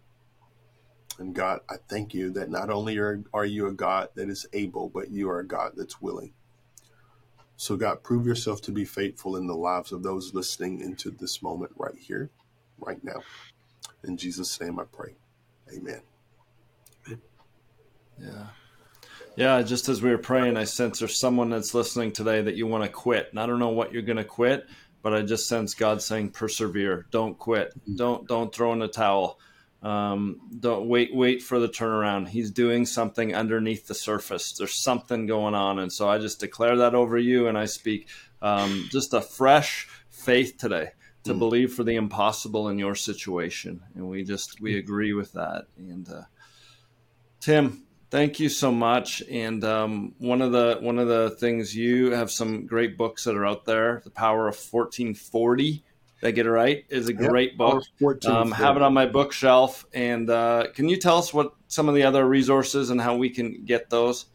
And 1.18 1.34
God, 1.34 1.60
I 1.68 1.76
thank 1.88 2.14
you 2.14 2.30
that 2.30 2.50
not 2.50 2.70
only 2.70 2.98
are, 2.98 3.22
are 3.34 3.44
you 3.44 3.66
a 3.66 3.72
God 3.72 4.08
that 4.14 4.28
is 4.28 4.46
able, 4.52 4.88
but 4.88 5.10
you 5.10 5.28
are 5.28 5.40
a 5.40 5.46
God 5.46 5.72
that's 5.76 6.00
willing. 6.00 6.32
So, 7.56 7.76
God, 7.76 8.02
prove 8.02 8.26
yourself 8.26 8.62
to 8.62 8.72
be 8.72 8.84
faithful 8.84 9.36
in 9.36 9.46
the 9.46 9.54
lives 9.54 9.92
of 9.92 10.02
those 10.02 10.34
listening 10.34 10.80
into 10.80 11.10
this 11.10 11.42
moment 11.42 11.72
right 11.76 11.96
here, 11.96 12.30
right 12.78 13.02
now. 13.04 13.22
In 14.04 14.16
Jesus' 14.16 14.60
name 14.60 14.80
I 14.80 14.84
pray. 14.84 15.14
Amen. 15.72 16.00
Yeah. 18.18 18.46
Yeah, 19.36 19.62
just 19.62 19.88
as 19.88 20.02
we 20.02 20.10
were 20.10 20.18
praying, 20.18 20.56
I 20.56 20.64
sense 20.64 20.98
there's 20.98 21.18
someone 21.18 21.50
that's 21.50 21.72
listening 21.72 22.12
today 22.12 22.42
that 22.42 22.54
you 22.54 22.66
want 22.66 22.84
to 22.84 22.90
quit. 22.90 23.28
And 23.30 23.40
I 23.40 23.46
don't 23.46 23.58
know 23.58 23.68
what 23.68 23.92
you're 23.92 24.02
going 24.02 24.18
to 24.18 24.24
quit, 24.24 24.66
but 25.02 25.12
I 25.14 25.22
just 25.22 25.48
sense 25.48 25.74
God 25.74 26.00
saying, 26.00 26.30
persevere. 26.30 27.06
Don't 27.10 27.38
quit. 27.38 27.70
Mm-hmm. 27.70 27.96
Don't 27.96 28.28
don't 28.28 28.54
throw 28.54 28.72
in 28.72 28.78
the 28.78 28.88
towel. 28.88 29.38
Um, 29.82 30.40
don't 30.60 30.86
wait, 30.86 31.12
wait 31.12 31.42
for 31.42 31.58
the 31.58 31.68
turnaround. 31.68 32.28
He's 32.28 32.52
doing 32.52 32.86
something 32.86 33.34
underneath 33.34 33.88
the 33.88 33.96
surface. 33.96 34.52
There's 34.52 34.74
something 34.74 35.26
going 35.26 35.54
on. 35.54 35.80
And 35.80 35.92
so 35.92 36.08
I 36.08 36.18
just 36.18 36.38
declare 36.38 36.76
that 36.76 36.94
over 36.94 37.18
you 37.18 37.48
and 37.48 37.58
I 37.58 37.64
speak 37.64 38.08
um, 38.40 38.88
just 38.92 39.12
a 39.12 39.20
fresh 39.20 39.88
faith 40.08 40.56
today 40.56 40.90
to 41.24 41.34
mm. 41.34 41.38
believe 41.38 41.72
for 41.72 41.82
the 41.82 41.96
impossible 41.96 42.68
in 42.68 42.78
your 42.78 42.94
situation. 42.94 43.82
And 43.96 44.08
we 44.08 44.22
just, 44.22 44.60
we 44.60 44.78
agree 44.78 45.14
with 45.14 45.32
that. 45.32 45.64
And, 45.76 46.08
uh, 46.08 46.22
Tim, 47.40 47.82
thank 48.12 48.38
you 48.38 48.50
so 48.50 48.70
much. 48.70 49.22
And 49.28 49.64
um, 49.64 50.14
one 50.18 50.42
of 50.42 50.52
the 50.52 50.78
one 50.80 50.98
of 50.98 51.08
the 51.08 51.30
things 51.30 51.74
you 51.74 52.12
have 52.12 52.30
some 52.30 52.66
great 52.66 52.96
books 52.96 53.24
that 53.24 53.34
are 53.34 53.46
out 53.46 53.64
there. 53.64 54.02
The 54.04 54.10
Power 54.10 54.46
of 54.46 54.54
1440 54.54 55.82
did 56.20 56.28
I 56.28 56.30
get 56.30 56.46
it 56.46 56.50
right? 56.50 56.84
Is 56.88 57.08
a 57.08 57.12
great 57.12 57.56
yep, 57.58 57.58
book. 57.58 57.84
Um, 58.26 58.52
have 58.52 58.76
it 58.76 58.82
on 58.82 58.94
my 58.94 59.06
bookshelf. 59.06 59.84
And 59.92 60.30
uh, 60.30 60.68
can 60.72 60.88
you 60.88 60.96
tell 60.96 61.18
us 61.18 61.34
what 61.34 61.54
some 61.66 61.88
of 61.88 61.96
the 61.96 62.04
other 62.04 62.24
resources 62.24 62.90
and 62.90 63.00
how 63.00 63.16
we 63.16 63.28
can 63.28 63.64
get 63.64 63.90
those? 63.90 64.26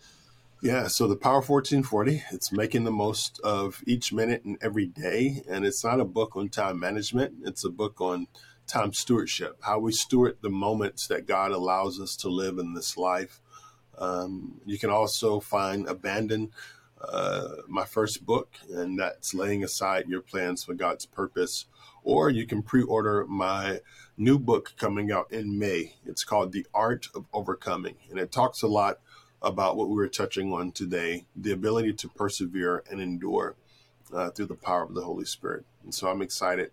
Yeah, 0.62 0.88
so 0.88 1.08
the 1.08 1.16
Power 1.16 1.36
1440, 1.36 2.24
it's 2.32 2.52
making 2.52 2.84
the 2.84 2.92
most 2.92 3.40
of 3.42 3.82
each 3.86 4.12
minute 4.12 4.44
and 4.44 4.58
every 4.60 4.88
day. 4.88 5.44
And 5.48 5.66
it's 5.66 5.84
not 5.84 6.02
a 6.02 6.06
book 6.06 6.36
on 6.36 6.50
time 6.50 6.80
management, 6.80 7.36
it's 7.46 7.64
a 7.64 7.70
book 7.70 8.02
on 8.02 8.28
time 8.66 8.92
stewardship, 8.92 9.58
how 9.62 9.80
we 9.80 9.94
steward 9.94 10.38
the 10.42 10.50
moments 10.50 11.08
that 11.08 11.26
God 11.28 11.52
allows 11.52 12.02
us 12.02 12.18
to 12.18 12.28
live 12.28 12.58
in 12.58 12.74
this 12.74 12.98
life. 12.98 13.40
Um, 13.98 14.62
you 14.66 14.78
can 14.78 14.90
also 14.90 15.40
find 15.40 15.88
Abandon 15.88 16.52
uh, 17.02 17.48
my 17.68 17.86
first 17.86 18.26
book, 18.26 18.56
and 18.72 19.00
that's 19.00 19.34
Laying 19.34 19.64
Aside 19.64 20.08
Your 20.08 20.22
Plans 20.22 20.64
for 20.64 20.74
God's 20.74 21.06
Purpose 21.06 21.66
or 22.08 22.30
you 22.30 22.48
can 22.48 22.64
pre 22.64 22.82
order 22.84 23.26
my 23.28 23.82
new 24.18 24.40
book 24.40 24.74
coming 24.78 25.12
out 25.12 25.30
in 25.30 25.60
May. 25.60 25.96
It's 26.06 26.24
called 26.24 26.54
The 26.54 26.66
Art 26.74 27.10
of 27.14 27.26
Overcoming, 27.34 27.96
and 28.10 28.18
it 28.18 28.32
talks 28.32 28.62
a 28.62 28.68
lot 28.68 29.00
about 29.42 29.76
what 29.76 29.90
we 29.90 29.96
were 29.96 30.08
touching 30.08 30.54
on 30.54 30.72
today 30.72 31.26
the 31.36 31.52
ability 31.52 31.92
to 31.94 32.08
persevere 32.08 32.82
and 32.90 33.02
endure 33.02 33.56
uh, 34.14 34.30
through 34.30 34.46
the 34.46 34.56
power 34.56 34.84
of 34.84 34.94
the 34.94 35.04
Holy 35.04 35.26
Spirit. 35.26 35.66
And 35.84 35.94
so 35.94 36.08
I'm 36.08 36.22
excited 36.22 36.72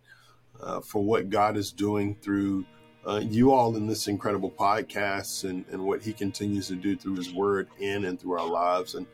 uh, 0.63 0.81
for 0.81 1.03
what 1.03 1.31
God 1.31 1.57
is 1.57 1.73
doing 1.73 2.15
through 2.15 2.65
uh, 3.07 3.21
you 3.23 3.53
all 3.53 3.77
in 3.77 3.87
this 3.87 4.09
incredible 4.09 4.51
podcast 4.51 5.49
and, 5.49 5.65
and 5.71 5.83
what 5.83 6.03
He 6.03 6.13
continues 6.13 6.69
to 6.69 6.77
do 6.77 6.97
through 6.97 7.17
His 7.17 7.33
Word 7.33 7.69
in 7.79 8.05
and 8.07 8.21
through 8.21 8.39
our 8.39 8.47
lives. 8.47 8.95
And 8.95 9.07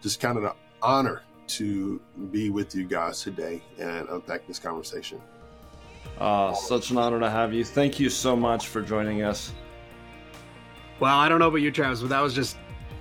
just 0.00 0.20
kind 0.20 0.36
of 0.36 0.44
an 0.44 0.52
honor 0.82 1.22
to 1.46 2.00
be 2.30 2.50
with 2.50 2.74
you 2.74 2.84
guys 2.84 3.22
today 3.22 3.62
and 3.78 4.08
unpack 4.08 4.46
this 4.46 4.58
conversation. 4.58 5.20
Uh, 6.18 6.52
such 6.52 6.90
an 6.90 6.98
honor 6.98 7.20
to 7.20 7.30
have 7.30 7.52
you. 7.52 7.64
Thank 7.64 7.98
you 7.98 8.08
so 8.08 8.36
much 8.36 8.68
for 8.68 8.82
joining 8.82 9.22
us. 9.22 9.52
Well, 11.00 11.18
I 11.18 11.28
don't 11.28 11.38
know 11.38 11.48
about 11.48 11.58
you, 11.58 11.70
Travis, 11.70 12.00
but 12.00 12.10
that 12.10 12.20
was 12.20 12.34
just 12.34 12.56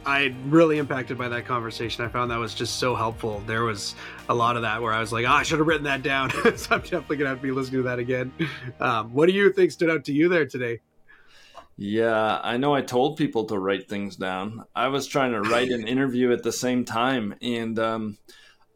I 0.06 0.36
really 0.48 0.78
impacted 0.78 1.18
by 1.18 1.30
that 1.30 1.46
conversation. 1.46 2.04
I 2.04 2.08
found 2.08 2.32
that 2.32 2.40
was 2.40 2.54
just 2.54 2.78
so 2.78 2.96
helpful. 2.96 3.42
There 3.48 3.64
was 3.64 3.96
a 4.30 4.34
lot 4.34 4.56
of 4.56 4.64
that 4.64 4.82
where 4.82 4.94
I 4.94 5.00
was 5.00 5.12
like, 5.12 5.26
oh, 5.26 5.32
I 5.32 5.44
should 5.44 5.60
have 5.60 5.68
written 5.68 5.86
that 5.86 6.04
down. 6.04 6.30
so 6.56 6.76
I'm 6.76 6.82
definitely 6.82 7.18
gonna 7.18 7.30
have 7.30 7.40
to 7.40 7.44
be 7.44 7.52
listening 7.52 7.84
to 7.84 7.90
that 7.90 8.00
again. 8.00 8.32
Um, 8.80 9.14
what 9.14 9.28
do 9.28 9.34
you 9.34 9.52
think 9.52 9.72
stood 9.72 9.90
out 9.90 10.06
to 10.06 10.14
you 10.14 10.30
there 10.30 10.46
today? 10.46 10.80
Yeah, 11.78 12.40
I 12.44 12.58
know 12.58 12.76
I 12.76 12.82
told 12.82 13.18
people 13.18 13.46
to 13.46 13.58
write 13.58 13.90
things 13.90 14.16
down. 14.16 14.66
I 14.76 14.90
was 14.90 15.08
trying 15.08 15.32
to 15.32 15.42
write 15.42 15.70
an 15.70 15.88
interview 15.88 16.32
at 16.32 16.44
the 16.44 16.52
same 16.52 16.86
time 16.86 17.36
and 17.42 17.80
um, 17.80 18.18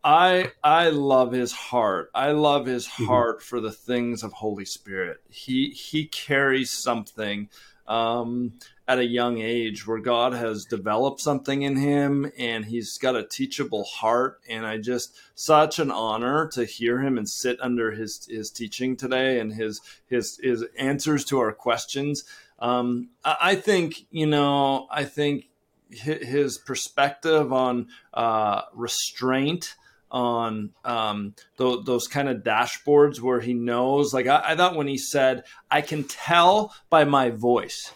I 0.04 0.52
I 0.64 0.90
love 0.90 1.32
his 1.34 1.52
heart. 1.52 2.12
I 2.16 2.32
love 2.32 2.66
his 2.66 2.88
mm-hmm. 2.88 3.06
heart 3.06 3.44
for 3.44 3.60
the 3.60 3.72
things 3.72 4.24
of 4.24 4.32
Holy 4.32 4.66
Spirit. 4.66 5.18
He 5.30 5.72
he 5.72 6.06
carries 6.06 6.72
something 6.72 7.50
um, 7.88 8.54
at 8.88 9.00
a 9.00 9.06
young 9.06 9.40
age 9.40 9.86
where 9.86 10.00
God 10.00 10.34
has 10.34 10.64
developed 10.64 11.20
something 11.20 11.62
in 11.62 11.76
him 11.76 12.32
and 12.38 12.66
he's 12.66 12.98
got 12.98 13.18
a 13.18 13.28
teachable 13.28 13.84
heart. 13.84 14.40
And 14.50 14.66
I 14.66 14.78
just 14.78 15.14
such 15.36 15.78
an 15.80 15.92
honor 15.92 16.48
to 16.54 16.64
hear 16.64 17.02
him 17.02 17.18
and 17.18 17.28
sit 17.28 17.60
under 17.60 17.92
his 17.92 18.26
his 18.30 18.50
teaching 18.50 18.96
today 18.96 19.40
and 19.40 19.54
his 19.54 19.82
his 20.08 20.40
his 20.42 20.64
answers 20.78 21.26
to 21.26 21.40
our 21.40 21.52
questions. 21.52 22.24
Um, 22.60 23.10
I 23.24 23.56
think 23.56 24.06
you 24.10 24.26
know 24.26 24.88
I 24.90 25.04
think 25.04 25.50
his 25.90 26.58
perspective 26.58 27.52
on 27.52 27.88
uh, 28.14 28.62
restraint 28.74 29.76
on 30.10 30.72
um, 30.86 31.36
th- 31.58 31.86
those 31.86 32.08
kind 32.08 32.30
of 32.30 32.38
dashboards 32.38 33.20
where 33.20 33.42
he 33.42 33.54
knows. 33.54 34.14
Like 34.14 34.28
I-, 34.28 34.44
I 34.52 34.56
thought 34.56 34.76
when 34.76 34.88
he 34.88 34.98
said, 34.98 35.44
"I 35.70 35.82
can 35.82 36.06
tell 36.06 36.74
by 36.90 37.04
my 37.04 37.30
voice 37.30 37.94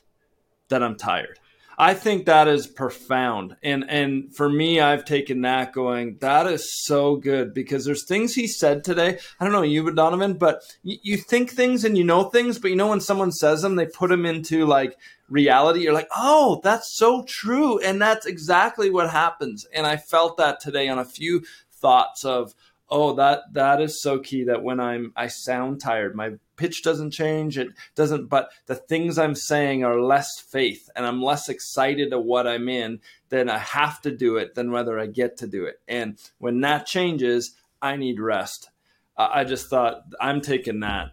that 0.71 0.83
I'm 0.83 0.95
tired." 0.95 1.39
I 1.81 1.95
think 1.95 2.27
that 2.27 2.47
is 2.47 2.67
profound. 2.67 3.55
And 3.63 3.89
and 3.89 4.35
for 4.35 4.47
me, 4.47 4.79
I've 4.79 5.03
taken 5.03 5.41
that 5.41 5.73
going, 5.73 6.17
that 6.21 6.45
is 6.45 6.71
so 6.85 7.15
good 7.15 7.55
because 7.55 7.85
there's 7.85 8.05
things 8.05 8.35
he 8.35 8.47
said 8.47 8.83
today. 8.83 9.17
I 9.39 9.43
don't 9.43 9.51
know 9.51 9.63
you, 9.63 9.83
but 9.83 9.95
Daunavan, 9.95 10.37
but 10.37 10.61
you, 10.83 10.97
you 11.01 11.17
think 11.17 11.49
things 11.49 11.83
and 11.83 11.97
you 11.97 12.03
know 12.03 12.25
things, 12.25 12.59
but 12.59 12.69
you 12.69 12.77
know 12.77 12.89
when 12.89 13.01
someone 13.01 13.31
says 13.31 13.63
them, 13.63 13.77
they 13.77 13.87
put 13.87 14.11
them 14.11 14.27
into 14.27 14.67
like 14.67 14.95
reality. 15.27 15.81
You're 15.81 15.93
like, 15.93 16.09
oh, 16.15 16.61
that's 16.63 16.95
so 16.95 17.23
true, 17.23 17.79
and 17.79 17.99
that's 17.99 18.27
exactly 18.27 18.91
what 18.91 19.09
happens. 19.09 19.65
And 19.73 19.87
I 19.87 19.97
felt 19.97 20.37
that 20.37 20.59
today 20.59 20.87
on 20.87 20.99
a 20.99 21.05
few 21.05 21.41
thoughts 21.71 22.23
of 22.23 22.53
oh 22.91 23.13
that 23.13 23.41
that 23.53 23.81
is 23.81 24.01
so 24.01 24.19
key 24.19 24.43
that 24.43 24.61
when 24.61 24.79
i'm 24.79 25.13
i 25.15 25.25
sound 25.25 25.79
tired 25.79 26.15
my 26.15 26.31
pitch 26.57 26.83
doesn't 26.83 27.11
change 27.11 27.57
it 27.57 27.69
doesn't 27.95 28.27
but 28.27 28.51
the 28.67 28.75
things 28.75 29.17
i'm 29.17 29.33
saying 29.33 29.83
are 29.83 29.99
less 29.99 30.39
faith 30.39 30.89
and 30.95 31.05
i'm 31.05 31.23
less 31.23 31.49
excited 31.49 32.13
of 32.13 32.23
what 32.23 32.45
i'm 32.45 32.69
in 32.69 32.99
then 33.29 33.49
i 33.49 33.57
have 33.57 33.99
to 34.01 34.15
do 34.15 34.35
it 34.35 34.53
than 34.53 34.71
whether 34.71 34.99
i 34.99 35.07
get 35.07 35.37
to 35.37 35.47
do 35.47 35.65
it. 35.65 35.79
And 35.87 36.19
when 36.37 36.61
that 36.61 36.85
changes 36.85 37.55
i 37.81 37.95
need 37.95 38.19
rest. 38.19 38.69
I 39.17 39.43
just 39.43 39.69
thought 39.69 40.03
i'm 40.19 40.41
taking 40.41 40.81
that. 40.81 41.11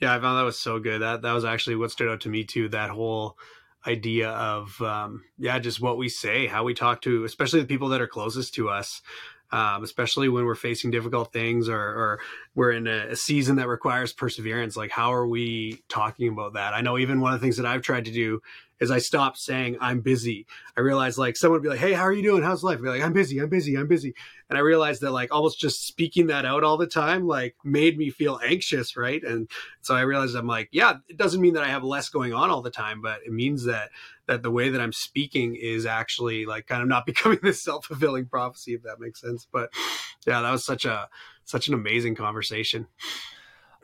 Yeah 0.00 0.14
i 0.14 0.20
found 0.20 0.38
that 0.38 0.44
was 0.44 0.58
so 0.58 0.78
good. 0.78 1.00
That 1.00 1.22
that 1.22 1.32
was 1.32 1.44
actually 1.44 1.76
what 1.76 1.90
stood 1.90 2.08
out 2.08 2.20
to 2.22 2.28
me 2.28 2.44
too 2.44 2.68
that 2.68 2.90
whole 2.90 3.38
idea 3.86 4.30
of 4.30 4.80
um, 4.80 5.24
yeah 5.38 5.58
just 5.58 5.80
what 5.80 5.98
we 5.98 6.08
say 6.08 6.46
how 6.46 6.64
we 6.64 6.74
talk 6.74 7.02
to 7.02 7.24
especially 7.24 7.60
the 7.60 7.66
people 7.66 7.88
that 7.88 8.00
are 8.00 8.06
closest 8.06 8.54
to 8.54 8.68
us 8.68 9.02
um, 9.54 9.84
especially 9.84 10.28
when 10.28 10.44
we're 10.44 10.56
facing 10.56 10.90
difficult 10.90 11.32
things 11.32 11.68
or, 11.68 11.78
or 11.78 12.20
we're 12.56 12.72
in 12.72 12.88
a, 12.88 13.10
a, 13.10 13.16
season 13.16 13.54
that 13.54 13.68
requires 13.68 14.12
perseverance 14.12 14.76
like 14.76 14.90
how 14.90 15.14
are 15.14 15.28
we 15.28 15.80
talking 15.88 16.28
about 16.28 16.54
that? 16.54 16.74
I 16.74 16.80
know 16.80 16.98
even 16.98 17.20
one 17.20 17.32
of 17.32 17.40
the 17.40 17.44
things 17.44 17.56
that 17.58 17.66
i've 17.66 17.82
tried 17.82 18.06
to 18.06 18.10
do 18.10 18.42
is 18.80 18.90
I 18.90 18.98
stopped 18.98 19.38
saying 19.38 19.76
I'm 19.80 20.00
busy. 20.00 20.46
I 20.76 20.80
realized 20.80 21.18
like 21.18 21.36
someone 21.36 21.60
would 21.60 21.62
be 21.62 21.68
like, 21.68 21.78
"Hey, 21.78 21.92
how 21.92 22.02
are 22.02 22.12
you 22.12 22.22
doing? 22.22 22.42
How's 22.42 22.64
life?" 22.64 22.78
I'd 22.78 22.82
be 22.82 22.88
like, 22.88 23.02
"I'm 23.02 23.12
busy. 23.12 23.38
I'm 23.38 23.48
busy. 23.48 23.76
I'm 23.76 23.86
busy." 23.86 24.14
And 24.50 24.58
I 24.58 24.60
realized 24.60 25.00
that 25.02 25.12
like 25.12 25.32
almost 25.32 25.58
just 25.58 25.86
speaking 25.86 26.26
that 26.26 26.44
out 26.44 26.64
all 26.64 26.76
the 26.76 26.86
time 26.86 27.26
like 27.26 27.56
made 27.64 27.96
me 27.96 28.10
feel 28.10 28.40
anxious, 28.44 28.96
right? 28.96 29.22
And 29.22 29.50
so 29.80 29.94
I 29.94 30.02
realized 30.02 30.36
I'm 30.36 30.46
like, 30.46 30.68
yeah, 30.72 30.94
it 31.08 31.16
doesn't 31.16 31.40
mean 31.40 31.54
that 31.54 31.64
I 31.64 31.68
have 31.68 31.84
less 31.84 32.08
going 32.08 32.34
on 32.34 32.50
all 32.50 32.62
the 32.62 32.70
time, 32.70 33.00
but 33.00 33.20
it 33.24 33.32
means 33.32 33.64
that 33.64 33.90
that 34.26 34.42
the 34.42 34.50
way 34.50 34.70
that 34.70 34.80
I'm 34.80 34.92
speaking 34.92 35.54
is 35.54 35.86
actually 35.86 36.46
like 36.46 36.66
kind 36.66 36.82
of 36.82 36.88
not 36.88 37.06
becoming 37.06 37.40
this 37.42 37.62
self-fulfilling 37.62 38.26
prophecy 38.26 38.74
if 38.74 38.82
that 38.82 39.00
makes 39.00 39.20
sense. 39.20 39.46
But 39.50 39.70
yeah, 40.26 40.40
that 40.40 40.50
was 40.50 40.64
such 40.64 40.84
a 40.84 41.08
such 41.44 41.68
an 41.68 41.74
amazing 41.74 42.14
conversation. 42.14 42.86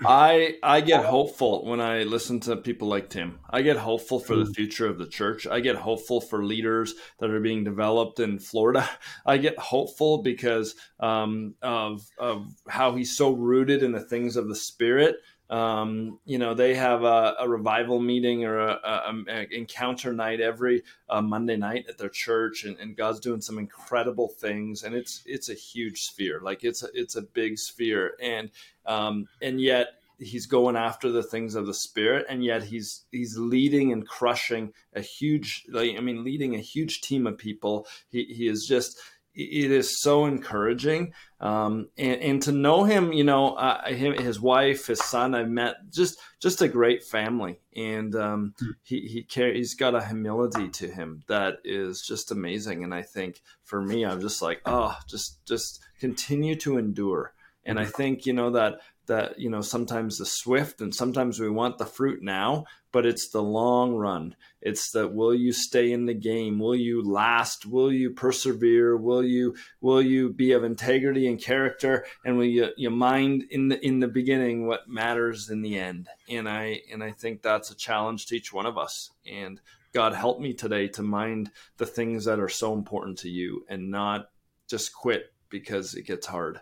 I 0.05 0.57
I 0.63 0.81
get 0.81 1.05
hopeful 1.05 1.65
when 1.65 1.81
I 1.81 2.03
listen 2.05 2.41
to 2.41 2.57
people 2.57 2.89
like 2.89 3.11
Tim. 3.11 3.39
I 3.49 3.63
get 3.63 3.77
hopeful 3.77 4.19
for 4.19 4.37
the 4.37 4.45
hmm. 4.45 4.53
future 4.53 4.87
of 4.87 4.99
the 4.99 5.07
church. 5.07 5.47
I 5.47 5.61
get 5.61 5.77
hopeful 5.77 6.21
for 6.21 6.45
leaders 6.45 6.95
that 7.19 7.31
are 7.31 7.41
being 7.41 7.65
developed 7.65 8.21
in 8.21 8.39
Florida. 8.39 8.89
I 9.27 9.39
get 9.39 9.59
hopeful 9.59 10.23
because 10.23 10.75
um, 10.99 11.55
of 11.63 12.07
of 12.19 12.47
how 12.69 12.95
he's 12.95 13.17
so 13.17 13.31
rooted 13.31 13.83
in 13.83 13.93
the 13.93 14.01
things 14.01 14.37
of 14.37 14.49
the 14.49 14.57
Spirit. 14.57 15.17
Um, 15.51 16.21
you 16.25 16.39
know, 16.39 16.55
they 16.55 16.75
have 16.77 17.03
a, 17.03 17.35
a 17.41 17.49
revival 17.49 18.01
meeting 18.01 18.45
or 18.45 18.61
a, 18.61 18.81
a, 18.85 19.25
a 19.29 19.47
encounter 19.51 20.13
night 20.13 20.41
every 20.41 20.85
uh, 21.09 21.21
Monday 21.21 21.57
night 21.57 21.87
at 21.89 21.99
their 21.99 22.09
church, 22.09 22.65
and, 22.65 22.79
and, 22.79 22.97
God's 22.97 23.19
doing 23.19 23.41
some 23.41 23.59
incredible 23.59 24.29
things. 24.29 24.85
And 24.85 24.95
it's 24.95 25.23
it's 25.27 25.49
a 25.49 25.55
huge 25.55 26.05
sphere, 26.05 26.41
like 26.41 26.63
it's 26.63 26.85
a, 26.85 26.89
it's 26.95 27.17
a 27.17 27.23
big 27.23 27.59
sphere, 27.59 28.13
and 28.23 28.51
um, 28.87 29.27
and 29.43 29.61
yet 29.61 29.89
he's 30.21 30.47
going 30.47 30.77
after 30.77 31.11
the 31.11 31.23
things 31.23 31.55
of 31.55 31.67
the 31.67 31.75
spirit 31.75 32.27
and 32.29 32.45
yet 32.45 32.63
he's 32.63 33.07
he's 33.11 33.39
leading 33.39 33.91
and 33.91 34.07
crushing 34.07 34.73
a 34.95 35.01
huge 35.01 35.65
like 35.71 35.97
i 35.97 36.01
mean 36.01 36.23
leading 36.23 36.55
a 36.55 36.59
huge 36.59 37.01
team 37.01 37.27
of 37.27 37.39
people 37.39 37.87
he, 38.11 38.25
he 38.25 38.47
is 38.47 38.67
just 38.67 38.99
it 39.35 39.71
is 39.71 40.01
so 40.01 40.27
encouraging. 40.27 41.13
Um, 41.41 41.89
and, 41.97 42.21
and, 42.21 42.43
to 42.43 42.53
know 42.53 42.85
him 42.85 43.13
you 43.13 43.25
know 43.25 43.55
uh, 43.55 43.89
him, 43.89 44.13
his 44.15 44.39
wife 44.39 44.89
his 44.89 45.03
son 45.03 45.35
i've 45.35 45.49
met 45.49 45.77
just 45.91 46.19
just 46.39 46.61
a 46.61 46.69
great 46.69 47.03
family. 47.03 47.61
And 47.75 48.15
um, 48.15 48.55
hmm. 48.59 48.71
he, 48.83 49.01
he 49.03 49.23
carry, 49.23 49.57
he's 49.57 49.75
got 49.75 49.95
a 49.95 50.05
humility 50.05 50.69
to 50.69 50.89
him 50.89 51.23
that 51.29 51.59
is 51.65 52.03
just 52.03 52.31
amazing. 52.31 52.85
And 52.85 52.95
i 52.95 53.03
think 53.03 53.41
for 53.63 53.81
me 53.81 54.05
i'm 54.05 54.21
just 54.21 54.43
like 54.43 54.61
oh 54.67 54.97
just 55.09 55.45
just 55.47 55.81
continue 55.99 56.57
to 56.57 56.79
endure. 56.79 57.33
And 57.65 57.79
i 57.79 57.85
think 57.85 58.27
you 58.27 58.33
know 58.33 58.51
that 58.51 58.81
that 59.11 59.39
you 59.41 59.51
know 59.51 59.61
sometimes 59.61 60.19
the 60.19 60.25
swift 60.25 60.81
and 60.81 60.95
sometimes 60.95 61.41
we 61.41 61.51
want 61.51 61.79
the 61.79 61.85
fruit 61.85 62.23
now 62.23 62.65
but 62.93 63.07
it's 63.07 63.29
the 63.29 63.43
long 63.43 63.95
run. 63.95 64.35
It's 64.61 64.91
that 64.93 65.15
will 65.15 65.35
you 65.35 65.53
stay 65.53 65.93
in 65.93 66.07
the 66.07 66.15
game? 66.15 66.59
Will 66.59 66.75
you 66.75 67.03
last? 67.03 67.67
Will 67.67 67.93
you 67.93 68.11
persevere? 68.11 68.97
Will 68.97 69.23
you 69.23 69.55
will 69.81 70.03
you 70.03 70.33
be 70.33 70.53
of 70.53 70.65
integrity 70.65 71.29
and 71.29 71.41
character? 71.41 72.05
And 72.25 72.37
will 72.37 72.47
you, 72.47 72.71
you 72.77 72.91
mind 72.91 73.45
in 73.51 73.69
the 73.69 73.85
in 73.85 74.01
the 74.01 74.09
beginning 74.09 74.67
what 74.67 74.89
matters 74.89 75.51
in 75.51 75.63
the 75.63 75.79
end? 75.79 76.09
And 76.29 76.49
i 76.49 76.81
and 76.93 77.03
i 77.03 77.11
think 77.11 77.43
that's 77.43 77.71
a 77.71 77.77
challenge 77.77 78.27
to 78.27 78.37
each 78.37 78.53
one 78.53 78.67
of 78.67 78.79
us. 78.79 79.11
And 79.31 79.61
god 79.93 80.15
help 80.15 80.41
me 80.41 80.53
today 80.53 80.89
to 80.89 81.03
mind 81.03 81.51
the 81.77 81.87
things 81.87 82.25
that 82.25 82.41
are 82.41 82.49
so 82.49 82.75
important 82.75 83.19
to 83.19 83.29
you 83.29 83.65
and 83.69 83.91
not 83.91 84.31
just 84.69 84.93
quit 84.95 85.33
because 85.49 85.95
it 85.95 86.07
gets 86.07 86.27
hard 86.27 86.61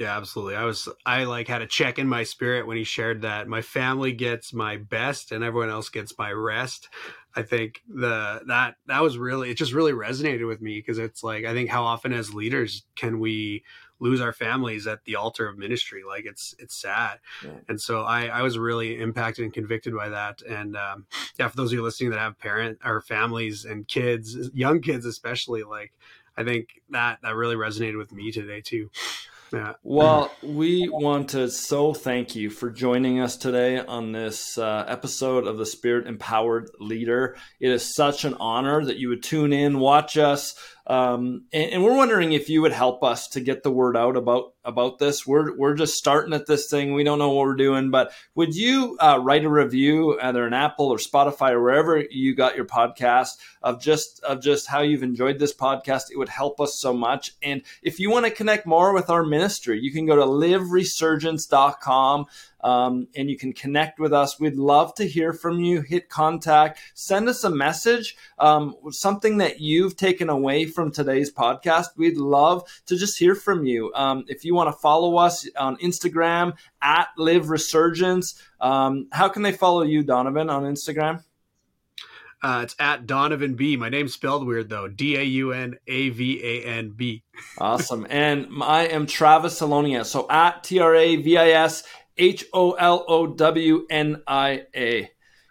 yeah, 0.00 0.16
absolutely. 0.16 0.56
I 0.56 0.64
was 0.64 0.88
I 1.04 1.24
like 1.24 1.46
had 1.46 1.60
a 1.60 1.66
check 1.66 1.98
in 1.98 2.08
my 2.08 2.22
spirit 2.22 2.66
when 2.66 2.78
he 2.78 2.84
shared 2.84 3.20
that 3.20 3.48
my 3.48 3.60
family 3.60 4.12
gets 4.12 4.54
my 4.54 4.78
best 4.78 5.30
and 5.30 5.44
everyone 5.44 5.68
else 5.68 5.90
gets 5.90 6.16
my 6.18 6.32
rest. 6.32 6.88
I 7.36 7.42
think 7.42 7.82
the 7.86 8.40
that 8.46 8.76
that 8.86 9.02
was 9.02 9.18
really 9.18 9.50
it 9.50 9.58
just 9.58 9.74
really 9.74 9.92
resonated 9.92 10.48
with 10.48 10.62
me 10.62 10.78
because 10.78 10.96
it's 10.96 11.22
like 11.22 11.44
I 11.44 11.52
think 11.52 11.68
how 11.68 11.84
often 11.84 12.14
as 12.14 12.32
leaders 12.32 12.82
can 12.96 13.20
we 13.20 13.62
lose 13.98 14.22
our 14.22 14.32
families 14.32 14.86
at 14.86 15.04
the 15.04 15.16
altar 15.16 15.46
of 15.46 15.58
ministry 15.58 16.02
like 16.02 16.24
it's 16.24 16.54
it's 16.58 16.74
sad 16.74 17.18
yeah. 17.44 17.50
and 17.68 17.78
so 17.78 18.00
I, 18.00 18.28
I 18.28 18.40
was 18.40 18.58
really 18.58 18.98
impacted 18.98 19.44
and 19.44 19.52
convicted 19.52 19.94
by 19.94 20.08
that 20.08 20.40
and 20.40 20.74
um, 20.78 21.04
yeah 21.38 21.48
for 21.48 21.56
those 21.58 21.70
of 21.70 21.74
you 21.74 21.82
listening 21.82 22.08
that 22.12 22.18
have 22.18 22.38
parent 22.38 22.78
or 22.82 23.02
families 23.02 23.66
and 23.66 23.86
kids 23.86 24.48
young 24.54 24.80
kids 24.80 25.04
especially 25.04 25.64
like 25.64 25.92
i 26.38 26.42
think 26.42 26.80
that 26.88 27.18
that 27.22 27.36
really 27.36 27.56
resonated 27.56 27.98
with 27.98 28.10
me 28.10 28.32
today 28.32 28.62
too 28.62 28.88
Well, 29.82 30.30
we 30.42 30.88
want 30.88 31.30
to 31.30 31.50
so 31.50 31.92
thank 31.92 32.36
you 32.36 32.50
for 32.50 32.70
joining 32.70 33.20
us 33.20 33.36
today 33.36 33.78
on 33.78 34.12
this 34.12 34.56
uh, 34.56 34.84
episode 34.86 35.46
of 35.46 35.58
the 35.58 35.66
Spirit 35.66 36.06
Empowered 36.06 36.70
Leader. 36.78 37.36
It 37.58 37.70
is 37.70 37.94
such 37.94 38.24
an 38.24 38.34
honor 38.38 38.84
that 38.84 38.98
you 38.98 39.08
would 39.08 39.22
tune 39.22 39.52
in, 39.52 39.80
watch 39.80 40.16
us, 40.16 40.54
um, 40.90 41.44
and, 41.52 41.74
and, 41.74 41.84
we're 41.84 41.94
wondering 41.94 42.32
if 42.32 42.48
you 42.48 42.62
would 42.62 42.72
help 42.72 43.04
us 43.04 43.28
to 43.28 43.40
get 43.40 43.62
the 43.62 43.70
word 43.70 43.96
out 43.96 44.16
about 44.16 44.54
about 44.64 44.98
this. 44.98 45.24
We're 45.24 45.56
we're 45.56 45.74
just 45.74 45.96
starting 45.96 46.34
at 46.34 46.46
this 46.46 46.68
thing. 46.68 46.94
We 46.94 47.04
don't 47.04 47.20
know 47.20 47.28
what 47.28 47.46
we're 47.46 47.54
doing, 47.54 47.92
but 47.92 48.10
would 48.34 48.56
you 48.56 48.98
uh, 48.98 49.20
write 49.22 49.44
a 49.44 49.48
review, 49.48 50.18
either 50.20 50.44
an 50.44 50.52
Apple 50.52 50.88
or 50.88 50.96
Spotify 50.96 51.52
or 51.52 51.62
wherever 51.62 52.04
you 52.10 52.34
got 52.34 52.56
your 52.56 52.64
podcast, 52.64 53.38
of 53.62 53.80
just 53.80 54.20
of 54.24 54.42
just 54.42 54.66
how 54.66 54.80
you've 54.80 55.04
enjoyed 55.04 55.38
this 55.38 55.54
podcast? 55.54 56.10
It 56.10 56.18
would 56.18 56.28
help 56.28 56.60
us 56.60 56.74
so 56.74 56.92
much. 56.92 57.36
And 57.40 57.62
if 57.82 58.00
you 58.00 58.10
want 58.10 58.26
to 58.26 58.32
connect 58.32 58.66
more 58.66 58.92
with 58.92 59.10
our 59.10 59.24
ministry, 59.24 59.78
you 59.80 59.92
can 59.92 60.06
go 60.06 60.16
to 60.16 60.22
liveresurgence.com 60.22 62.26
um, 62.62 63.08
and 63.14 63.30
you 63.30 63.36
can 63.36 63.52
connect 63.52 63.98
with 63.98 64.12
us. 64.12 64.38
We'd 64.38 64.56
love 64.56 64.94
to 64.94 65.06
hear 65.06 65.32
from 65.32 65.60
you. 65.60 65.80
Hit 65.80 66.08
contact, 66.08 66.78
send 66.94 67.28
us 67.28 67.44
a 67.44 67.50
message, 67.50 68.16
um, 68.38 68.76
something 68.90 69.38
that 69.38 69.60
you've 69.60 69.96
taken 69.96 70.28
away 70.28 70.66
from 70.66 70.79
today's 70.88 71.32
podcast. 71.32 71.88
We'd 71.96 72.16
love 72.16 72.62
to 72.86 72.96
just 72.96 73.18
hear 73.18 73.34
from 73.34 73.64
you. 73.64 73.92
Um, 73.94 74.24
if 74.28 74.44
you 74.44 74.54
want 74.54 74.68
to 74.68 74.80
follow 74.80 75.16
us 75.16 75.48
on 75.58 75.76
Instagram 75.76 76.54
at 76.80 77.08
Live 77.16 77.50
Resurgence, 77.50 78.40
um, 78.60 79.08
how 79.12 79.28
can 79.28 79.42
they 79.42 79.52
follow 79.52 79.82
you, 79.82 80.02
Daunavan, 80.02 80.50
on 80.50 80.62
Instagram? 80.62 81.22
Uh, 82.42 82.60
it's 82.62 82.74
at 82.78 83.06
Daunavan 83.06 83.56
B. 83.56 83.76
My 83.76 83.88
name's 83.88 84.14
spelled 84.14 84.46
weird 84.46 84.68
though. 84.70 84.88
D 84.88 85.16
A 85.16 85.22
U 85.22 85.52
N 85.52 85.76
A 85.86 86.08
V 86.08 86.40
A 86.42 86.64
N 86.64 86.90
B. 86.90 87.22
Awesome. 87.58 88.06
And 88.08 88.48
I 88.62 88.86
am 88.86 89.06
Travis 89.06 89.60
Holownia. 89.60 90.04
So 90.04 90.26
at 90.30 90.62
T 90.64 90.78
R 90.78 90.94
A 90.94 91.16
V 91.16 91.36
I 91.38 91.48
S 91.50 91.84
H 92.16 92.44
O 92.52 92.72
L 92.72 93.04
O 93.08 93.26
W 93.26 93.86
N 93.90 94.22
I 94.26 94.64
A. 94.74 95.10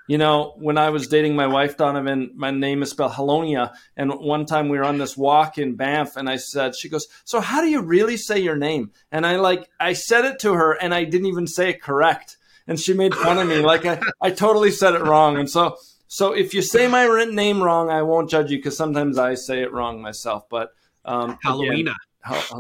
You 0.10 0.18
know, 0.18 0.55
when 0.57 0.80
I 0.80 0.89
was 0.89 1.07
dating 1.07 1.36
my 1.36 1.45
wife, 1.45 1.78
Daunavan, 1.78 2.34
my 2.34 2.49
name 2.49 2.82
is 2.82 2.89
spelled 2.89 3.12
Holownia. 3.12 3.76
And 3.95 4.12
one 4.12 4.47
time 4.47 4.68
we 4.68 4.80
were 4.80 4.84
on 4.84 4.97
this 4.97 5.16
walk 5.16 5.60
in 5.60 5.76
Banff 5.76 6.18
and 6.18 6.28
I 6.28 6.38
said, 6.38 6.76
she 6.76 6.89
goes, 6.89 7.07
So 7.26 7.39
how 7.39 7.62
do 7.62 7.70
you 7.70 7.82
really 7.82 8.18
say 8.18 8.39
your 8.39 8.55
name? 8.55 8.89
And 9.12 9.24
I 9.24 9.36
like, 9.36 9.70
I 9.80 9.93
said 9.93 10.26
it 10.26 10.39
to 10.39 10.55
her 10.55 10.72
and 10.72 10.95
I 10.95 11.03
didn't 11.03 11.28
even 11.28 11.45
say 11.45 11.70
it 11.70 11.84
correct. 11.84 12.38
And 12.66 12.80
she 12.80 12.95
made 12.95 13.14
fun 13.14 13.38
of 13.38 13.47
me. 13.47 13.57
Like 13.60 13.86
I, 13.86 14.01
I 14.20 14.32
totally 14.32 14.72
said 14.72 14.95
it 14.95 15.03
wrong. 15.03 15.38
And 15.38 15.47
so, 15.47 15.78
so 16.07 16.34
if 16.34 16.55
you 16.55 16.64
say 16.64 16.88
my 16.88 17.05
name 17.26 17.62
wrong, 17.62 17.91
I 17.91 18.01
won't 18.01 18.32
judge 18.32 18.49
you 18.49 18.57
because 18.57 18.76
sometimes 18.76 19.20
I 19.20 19.36
say 19.36 19.62
it 19.62 19.72
wrong 19.72 20.01
myself. 20.01 20.49
But 20.49 20.74
um, 21.05 21.38
Halloween. 21.43 21.89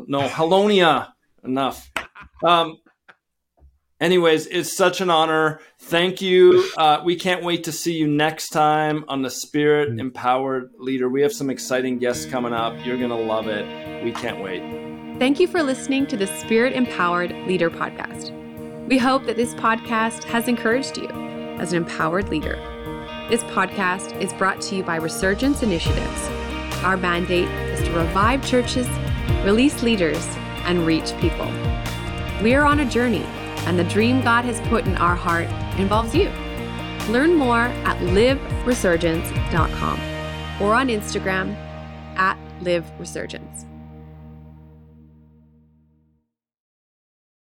no, 0.05 0.21
Holownia. 0.27 1.13
Enough. 1.43 1.89
Um, 2.43 2.77
anyways, 3.99 4.47
it's 4.47 4.75
such 4.75 5.01
an 5.01 5.09
honor. 5.09 5.59
Thank 5.79 6.21
you. 6.21 6.69
Uh, 6.77 7.01
we 7.03 7.15
can't 7.15 7.43
wait 7.43 7.63
to 7.65 7.71
see 7.71 7.93
you 7.93 8.07
next 8.07 8.49
time 8.49 9.05
on 9.07 9.21
the 9.21 9.29
Spirit 9.29 9.91
mm. 9.91 9.99
Empowered 9.99 10.71
Leader. 10.77 11.09
We 11.09 11.21
have 11.21 11.33
some 11.33 11.49
exciting 11.49 11.97
guests 11.99 12.25
coming 12.25 12.53
up. 12.53 12.73
You're 12.85 12.97
going 12.97 13.09
to 13.09 13.15
love 13.15 13.47
it. 13.47 14.03
We 14.03 14.11
can't 14.11 14.41
wait. 14.41 14.61
Thank 15.19 15.39
you 15.39 15.47
for 15.47 15.61
listening 15.61 16.07
to 16.07 16.17
the 16.17 16.27
Spirit 16.27 16.73
Empowered 16.73 17.31
Leader 17.47 17.69
podcast. 17.69 18.35
We 18.87 18.97
hope 18.97 19.25
that 19.25 19.35
this 19.35 19.53
podcast 19.55 20.23
has 20.25 20.47
encouraged 20.47 20.97
you 20.97 21.09
as 21.59 21.73
an 21.73 21.77
empowered 21.77 22.29
leader. 22.29 22.55
This 23.29 23.43
podcast 23.43 24.19
is 24.19 24.33
brought 24.33 24.61
to 24.61 24.75
you 24.77 24.83
by 24.83 24.95
Resurgence 24.95 25.61
Initiatives. 25.61 26.27
Our 26.83 26.97
mandate 26.97 27.49
is 27.49 27.81
to 27.87 27.91
revive 27.91 28.43
churches, 28.45 28.87
release 29.43 29.83
leaders, 29.83 30.25
and 30.63 30.85
reach 30.85 31.15
people. 31.17 31.45
We 32.41 32.55
are 32.55 32.65
on 32.65 32.79
a 32.79 32.89
journey 32.89 33.25
and 33.69 33.77
the 33.77 33.83
dream 33.83 34.21
God 34.21 34.45
has 34.45 34.59
put 34.61 34.87
in 34.87 34.97
our 34.97 35.13
heart 35.13 35.47
involves 35.79 36.15
you. 36.15 36.29
Learn 37.13 37.35
more 37.35 37.67
at 37.85 37.99
liveresurgence.com 37.99 39.99
or 40.59 40.73
on 40.73 40.87
Instagram 40.87 41.53
at 42.17 42.35
liveresurgence. 42.61 43.68